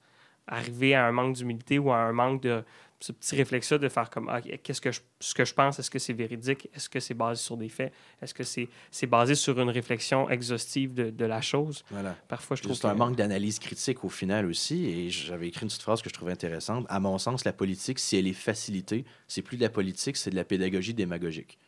arriver 0.46 0.94
à 0.94 1.06
un 1.06 1.12
manque 1.12 1.34
d'humilité 1.34 1.78
ou 1.78 1.90
à 1.90 1.96
un 1.96 2.12
manque 2.12 2.42
de 2.42 2.64
ce 3.06 3.12
petit 3.12 3.36
réflexe-là 3.36 3.76
de 3.78 3.88
faire 3.90 4.08
comme 4.08 4.28
ah, 4.30 4.40
qu'est-ce 4.40 4.80
que 4.80 4.90
je, 4.90 5.00
ce 5.20 5.34
que 5.34 5.44
je 5.44 5.52
pense, 5.52 5.78
est-ce 5.78 5.90
que 5.90 5.98
c'est 5.98 6.14
véridique, 6.14 6.68
est-ce 6.74 6.88
que 6.88 7.00
c'est 7.00 7.12
basé 7.14 7.42
sur 7.42 7.56
des 7.58 7.68
faits, 7.68 7.92
est-ce 8.22 8.32
que 8.32 8.44
c'est 8.44 8.68
c'est 8.90 9.06
basé 9.06 9.34
sur 9.34 9.60
une 9.60 9.68
réflexion 9.68 10.30
exhaustive 10.30 10.94
de, 10.94 11.10
de 11.10 11.24
la 11.26 11.42
chose? 11.42 11.84
Voilà. 11.90 12.16
Parfois, 12.28 12.56
je 12.56 12.62
trouve 12.62 12.76
C'est 12.76 12.86
un 12.86 12.92
que- 12.94 12.98
manque 12.98 13.16
d'analyse 13.16 13.58
critique 13.58 14.04
au 14.04 14.08
final 14.08 14.46
aussi. 14.46 14.86
Et 14.86 15.10
j'avais 15.10 15.48
écrit 15.48 15.62
une 15.62 15.68
petite 15.68 15.82
phrase 15.82 16.00
que 16.00 16.08
je 16.08 16.14
trouvais 16.14 16.32
intéressante. 16.32 16.86
À 16.88 16.98
mon 16.98 17.18
sens, 17.18 17.44
la 17.44 17.52
politique, 17.52 17.98
si 17.98 18.16
elle 18.16 18.26
est 18.26 18.32
facilitée, 18.32 19.04
c'est 19.28 19.42
plus 19.42 19.56
de 19.58 19.62
la 19.62 19.70
politique, 19.70 20.16
c'est 20.16 20.30
de 20.30 20.36
la 20.36 20.44
pédagogie 20.44 20.94
démagogique. 20.94 21.58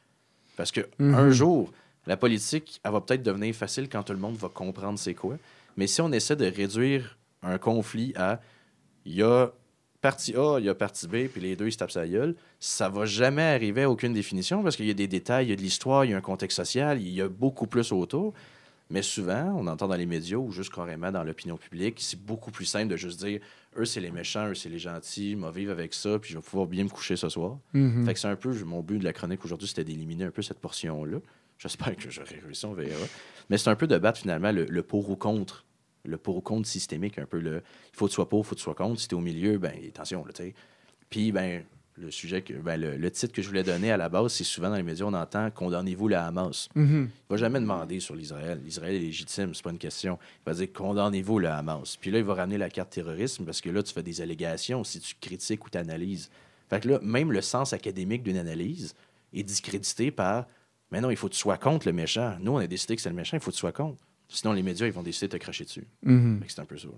Parce 0.57 0.73
que 0.73 0.89
Mhm. 0.99 1.15
un 1.15 1.31
jour, 1.31 1.71
la 2.07 2.17
politique, 2.17 2.81
elle 2.83 2.93
va 2.93 3.01
peut-être 3.03 3.23
devenir 3.23 3.55
facile 3.55 3.89
quand 3.91 4.03
tout 4.05 4.15
le 4.15 4.19
monde 4.19 4.37
va 4.37 4.49
comprendre 4.49 4.99
c'est 4.99 5.15
quoi. 5.15 5.37
Mais 5.77 5.87
si 5.87 6.01
on 6.01 6.11
essaie 6.13 6.37
de 6.37 6.47
réduire 6.47 7.19
un 7.43 7.59
conflit 7.59 8.13
à 8.17 8.41
il 9.05 9.15
y 9.17 9.23
a 9.23 9.53
partie 10.07 10.37
A, 10.37 10.61
il 10.61 10.65
y 10.67 10.69
a 10.69 10.75
partie 10.77 11.09
B, 11.09 11.27
puis 11.27 11.41
les 11.41 11.57
deux 11.57 11.67
ils 11.67 11.73
se 11.73 11.79
tapent 11.79 11.91
sa 11.91 12.07
gueule, 12.07 12.37
ça 12.61 12.89
va 12.89 13.07
jamais 13.07 13.43
arriver 13.43 13.83
à 13.83 13.91
aucune 13.91 14.13
définition 14.13 14.63
parce 14.63 14.77
qu'il 14.77 14.87
y 14.87 14.91
a 14.93 14.95
des 14.95 15.09
détails, 15.09 15.47
il 15.47 15.51
y 15.51 15.53
a 15.53 15.57
de 15.57 15.61
l'histoire, 15.61 16.05
il 16.05 16.13
y 16.13 16.15
a 16.15 16.17
un 16.17 16.21
contexte 16.21 16.59
social, 16.59 17.03
il 17.03 17.09
y 17.09 17.21
a 17.21 17.29
beaucoup 17.29 17.67
plus 17.67 17.91
autour. 17.91 18.33
Mais 18.89 19.03
souvent, 19.03 19.53
on 19.59 19.67
entend 19.67 19.89
dans 19.89 19.97
les 19.97 20.07
médias 20.07 20.37
ou 20.37 20.53
juste 20.53 20.73
carrément 20.73 21.11
dans 21.11 21.25
l'opinion 21.25 21.57
publique, 21.57 21.97
c'est 21.99 22.23
beaucoup 22.23 22.53
plus 22.53 22.67
simple 22.67 22.87
de 22.87 22.97
juste 22.97 23.19
dire 23.19 23.41
eux, 23.77 23.85
c'est 23.85 23.99
les 23.99 24.13
méchants, 24.13 24.47
eux, 24.47 24.55
c'est 24.55 24.69
les 24.69 24.79
gentils, 24.79 25.35
vais 25.35 25.51
vivre 25.51 25.73
avec 25.73 25.93
ça, 25.93 26.21
puis 26.21 26.31
je 26.31 26.39
vais 26.39 26.45
pouvoir 26.45 26.69
bien 26.69 26.85
me 26.85 26.89
coucher 26.89 27.17
ce 27.17 27.29
soir. 27.29 27.59
Mhm. 27.73 28.07
Fait 28.07 28.15
que 28.15 28.21
c'est 28.21 28.29
un 28.29 28.37
peu 28.37 28.53
mon 28.63 28.83
but 28.83 29.01
de 29.01 29.05
la 29.05 29.13
chronique 29.13 29.45
aujourd'hui, 29.45 29.67
c'était 29.67 29.83
d'éliminer 29.83 30.27
un 30.27 30.31
peu 30.31 30.43
cette 30.43 30.61
portion-là. 30.61 31.19
J'espère 31.59 31.97
que 31.97 32.11
j'aurai 32.11 32.39
réussi, 32.45 32.65
on 32.65 32.75
verra. 32.75 33.07
Mais 33.51 33.59
c'est 33.59 33.71
un 33.71 33.75
peu 33.75 33.89
de 33.89 33.99
battre 33.99 34.21
finalement 34.21 34.53
le, 34.53 34.67
le 34.67 34.83
pour 34.85 35.11
ou 35.11 35.17
contre. 35.17 35.65
Le 36.07 36.19
pour 36.19 36.37
ou 36.37 36.41
contre 36.41 36.69
systémique, 36.69 37.19
un 37.19 37.27
peu 37.27 37.39
le 37.39 37.57
il 37.93 37.97
faut 37.97 38.07
que 38.07 38.11
tu 38.11 38.15
sois 38.15 38.29
pour, 38.29 38.41
il 38.41 38.45
faut 38.45 38.55
que 38.55 38.61
tu 38.61 38.65
sois 38.65 38.75
contre. 38.75 39.01
Si 39.01 39.09
tu 39.09 39.15
es 39.15 39.19
au 39.19 39.23
milieu, 39.23 39.59
ben 39.59 39.73
attention, 39.89 40.25
là, 40.25 40.33
tu 40.33 40.43
sais. 40.45 40.55
Puis, 41.09 41.33
ben, 41.33 41.65
le 41.99 42.11
sujet, 42.11 42.43
que, 42.43 42.53
ben, 42.53 42.79
le, 42.79 42.97
le 42.97 43.11
titre 43.11 43.33
que 43.33 43.41
je 43.41 43.49
voulais 43.49 43.63
donner 43.63 43.91
à 43.91 43.97
la 43.97 44.09
base, 44.09 44.33
c'est 44.33 44.45
souvent 44.45 44.69
dans 44.69 44.77
les 44.77 44.83
médias, 44.83 45.07
on 45.07 45.15
entend 45.15 45.51
condamnez-vous 45.51 46.09
la 46.09 46.27
Hamas. 46.27 46.69
Mhm. 46.75 47.09
Il 47.11 47.31
va 47.31 47.37
jamais 47.37 47.61
demander 47.61 48.01
sur 48.01 48.15
l'Israël. 48.15 48.61
L'Israël 48.63 48.95
est 48.97 49.01
légitime, 49.01 49.55
c'est 49.55 49.63
pas 49.63 49.71
une 49.71 49.79
question. 49.79 50.19
Il 50.41 50.51
va 50.51 50.55
dire 50.55 50.73
condamnez-vous 50.73 51.39
le 51.39 51.49
Hamas. 51.49 51.97
Puis 51.97 52.11
là, 52.11 52.19
il 52.19 52.25
va 52.25 52.35
ramener 52.35 52.59
la 52.59 52.69
carte 52.69 52.91
terrorisme 52.91 53.45
parce 53.45 53.61
que 53.61 53.71
là, 53.71 53.83
tu 53.83 53.93
fais 53.93 54.03
des 54.03 54.21
allégations 54.21 54.85
si 54.85 55.01
tu 55.01 55.15
critiques 55.21 55.65
ou 55.65 55.71
tu 55.71 55.79
analyses. 55.79 56.31
Fait 56.69 56.81
que 56.81 56.89
là, 56.89 56.99
même 57.03 57.33
le 57.33 57.41
sens 57.41 57.73
académique 57.73 58.23
d'une 58.23 58.39
analyse 58.39 58.95
est 59.33 59.43
discrédité 59.43 60.11
par 60.11 60.47
mais 60.91 61.01
non, 61.01 61.11
il 61.11 61.17
faut 61.17 61.29
que 61.29 61.33
tu 61.33 61.41
sois 61.41 61.59
contre 61.59 61.87
le 61.87 61.93
méchant. 61.93 62.37
Nous, 62.41 62.53
on 62.53 62.59
a 62.59 62.67
décidé 62.67 62.97
que 62.97 63.03
c'est 63.03 63.09
le 63.09 63.17
méchant, 63.17 63.37
il 63.37 63.41
faut 63.41 63.51
que 63.51 63.57
tu 63.57 63.61
sois 63.61 63.73
contre. 63.73 64.03
Sinon, 64.29 64.53
les 64.55 64.63
médias, 64.65 64.87
ils 64.87 64.93
vont 64.93 65.05
décider 65.05 65.29
de 65.29 65.33
te 65.33 65.43
cracher 65.43 65.65
dessus. 65.65 65.87
Mhm. 66.05 66.41
Que 66.45 66.53
c'est 66.53 66.61
un 66.61 66.65
peu 66.65 66.77
ça. 66.77 66.89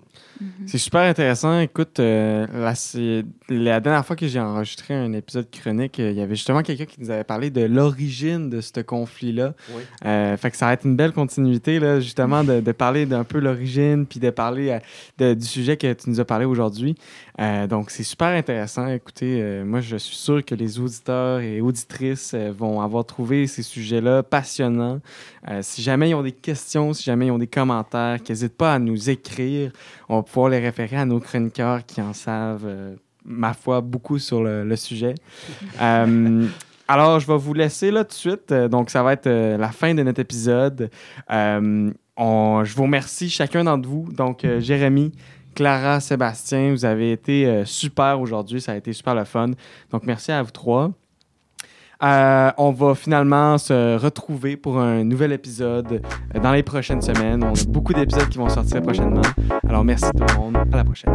C'est 0.67 0.79
super 0.79 1.03
intéressant. 1.03 1.61
Écoute, 1.61 2.01
euh, 2.01 2.47
là, 2.55 2.75
c'est- 2.75 3.23
la 3.51 3.81
dernière 3.81 4.05
fois 4.05 4.17
que 4.17 4.27
j'ai 4.27 4.41
enregistré 4.41 4.95
un 4.95 5.13
épisode 5.13 5.47
chronique, 5.51 6.01
euh, 6.01 6.11
il 6.11 6.17
y 6.17 6.23
avait 6.23 6.35
justement 6.37 6.63
quelqu'un 6.63 6.87
qui 6.87 6.99
nous 7.01 7.11
avait 7.11 7.25
parlé 7.25 7.51
de 7.51 7.61
l'origine 7.61 8.49
de 8.49 8.63
ce 8.63 8.81
conflit-là. 8.81 9.55
Oui. 9.75 9.83
Euh, 10.07 10.39
fait 10.39 10.51
que 10.51 10.57
ça 10.57 10.67
va 10.67 10.73
être 10.73 10.87
une 10.87 10.97
belle 10.97 11.13
continuité, 11.13 11.79
là, 11.79 12.01
justement, 12.01 12.45
de, 12.45 12.61
de 12.61 12.73
parler 12.73 13.05
d'un 13.05 13.25
peu 13.25 13.39
l'origine, 13.41 14.07
puis 14.07 14.21
de 14.21 14.31
parler 14.31 14.71
euh, 14.71 14.79
de- 15.19 15.35
du 15.35 15.47
sujet 15.47 15.77
que 15.77 15.93
tu 15.93 16.09
nous 16.09 16.21
as 16.21 16.25
parlé 16.25 16.47
aujourd'hui. 16.47 16.95
Euh, 17.41 17.67
donc, 17.67 17.91
c'est 17.91 18.05
super 18.05 18.29
intéressant. 18.29 18.89
Écoutez, 18.89 19.41
euh, 19.43 19.65
moi, 19.67 19.81
je 19.83 19.97
suis 19.99 20.17
sûr 20.17 20.43
que 20.45 20.55
les 20.55 20.81
auditeurs 20.81 21.41
et 21.41 21.61
auditrices 21.61 22.33
euh, 22.35 22.53
vont 22.57 22.81
avoir 22.81 23.05
trouvé 23.05 23.47
ces 23.47 23.63
sujets-là 23.63 24.23
passionnants. 24.23 25.01
Euh, 25.49 25.61
si 25.63 25.83
jamais 25.83 26.11
ils 26.11 26.15
ont 26.15 26.23
des 26.23 26.33
questions, 26.33 26.93
si 26.95 27.05
jamais 27.05 27.18
ils 27.27 27.31
ont 27.31 27.39
des 27.39 27.47
commentaires, 27.47 28.23
qu'ils 28.23 28.35
n'hésitent 28.35 28.57
pas 28.57 28.75
à 28.75 28.79
nous 28.79 29.11
écrire. 29.11 29.71
On 30.09 30.17
va 30.17 30.23
pouvoir 30.23 30.49
les 30.51 30.59
référer 30.59 30.97
à 30.97 31.05
nos 31.05 31.21
chroniqueurs 31.21 31.85
qui 31.87 32.01
en 32.01 32.13
savent, 32.13 32.65
euh, 32.67 32.95
ma 33.25 33.53
foi, 33.55 33.81
beaucoup 33.81 34.19
sur 34.19 34.43
le, 34.43 34.65
le 34.65 34.77
sujet. 34.77 35.15
Euh, 35.81 36.47
alors, 36.91 37.21
je 37.21 37.27
vais 37.27 37.37
vous 37.37 37.53
laisser 37.53 37.91
là 37.91 38.03
tout 38.05 38.09
de 38.11 38.15
suite. 38.15 38.51
Euh, 38.51 38.67
Donc, 38.69 38.89
ça 38.91 39.03
va 39.03 39.13
être 39.13 39.29
la 39.29 39.69
fin 39.69 39.95
de 39.95 40.03
notre 40.03 40.21
épisode. 40.21 40.91
On- 41.29 42.65
je 42.65 42.75
vous 42.75 42.83
remercie 42.85 43.29
chacun 43.31 43.63
d'entre 43.65 43.89
vous. 43.89 44.09
Donc, 44.13 44.45
Jérémy, 44.59 45.13
Clara, 45.55 46.01
Sébastien, 46.01 46.71
vous 46.71 46.85
avez 46.85 47.13
été 47.13 47.63
super 47.65 48.21
aujourd'hui. 48.21 48.61
Ça 48.61 48.73
a 48.73 48.77
été 48.77 48.93
super 48.93 49.15
le 49.15 49.25
fun. 49.25 49.51
Donc, 49.93 50.05
merci 50.05 50.33
à 50.33 50.43
vous 50.43 50.51
trois. 50.51 50.91
Euh, 52.03 52.51
on 52.59 52.71
va 52.71 52.95
finalement 52.95 53.59
se 53.59 53.97
retrouver 53.97 54.57
pour 54.57 54.79
un 54.79 55.03
nouvel 55.03 55.33
épisode 55.33 56.01
euh, 56.35 56.41
dans 56.41 56.53
les 56.53 56.63
prochaines 56.63 57.03
semaines. 57.03 57.43
On 57.43 57.53
a 57.53 57.65
beaucoup 57.69 57.93
d'épisodes 57.93 58.29
qui 58.29 58.39
vont 58.39 58.49
sortir 58.49 58.83
prochainement. 58.83 59.23
Alors, 59.69 59.85
merci 59.85 60.07
tout 60.17 60.25
le 60.29 60.41
monde. 60.41 60.57
À 60.73 60.77
la 60.77 60.85
prochaine. 60.85 61.13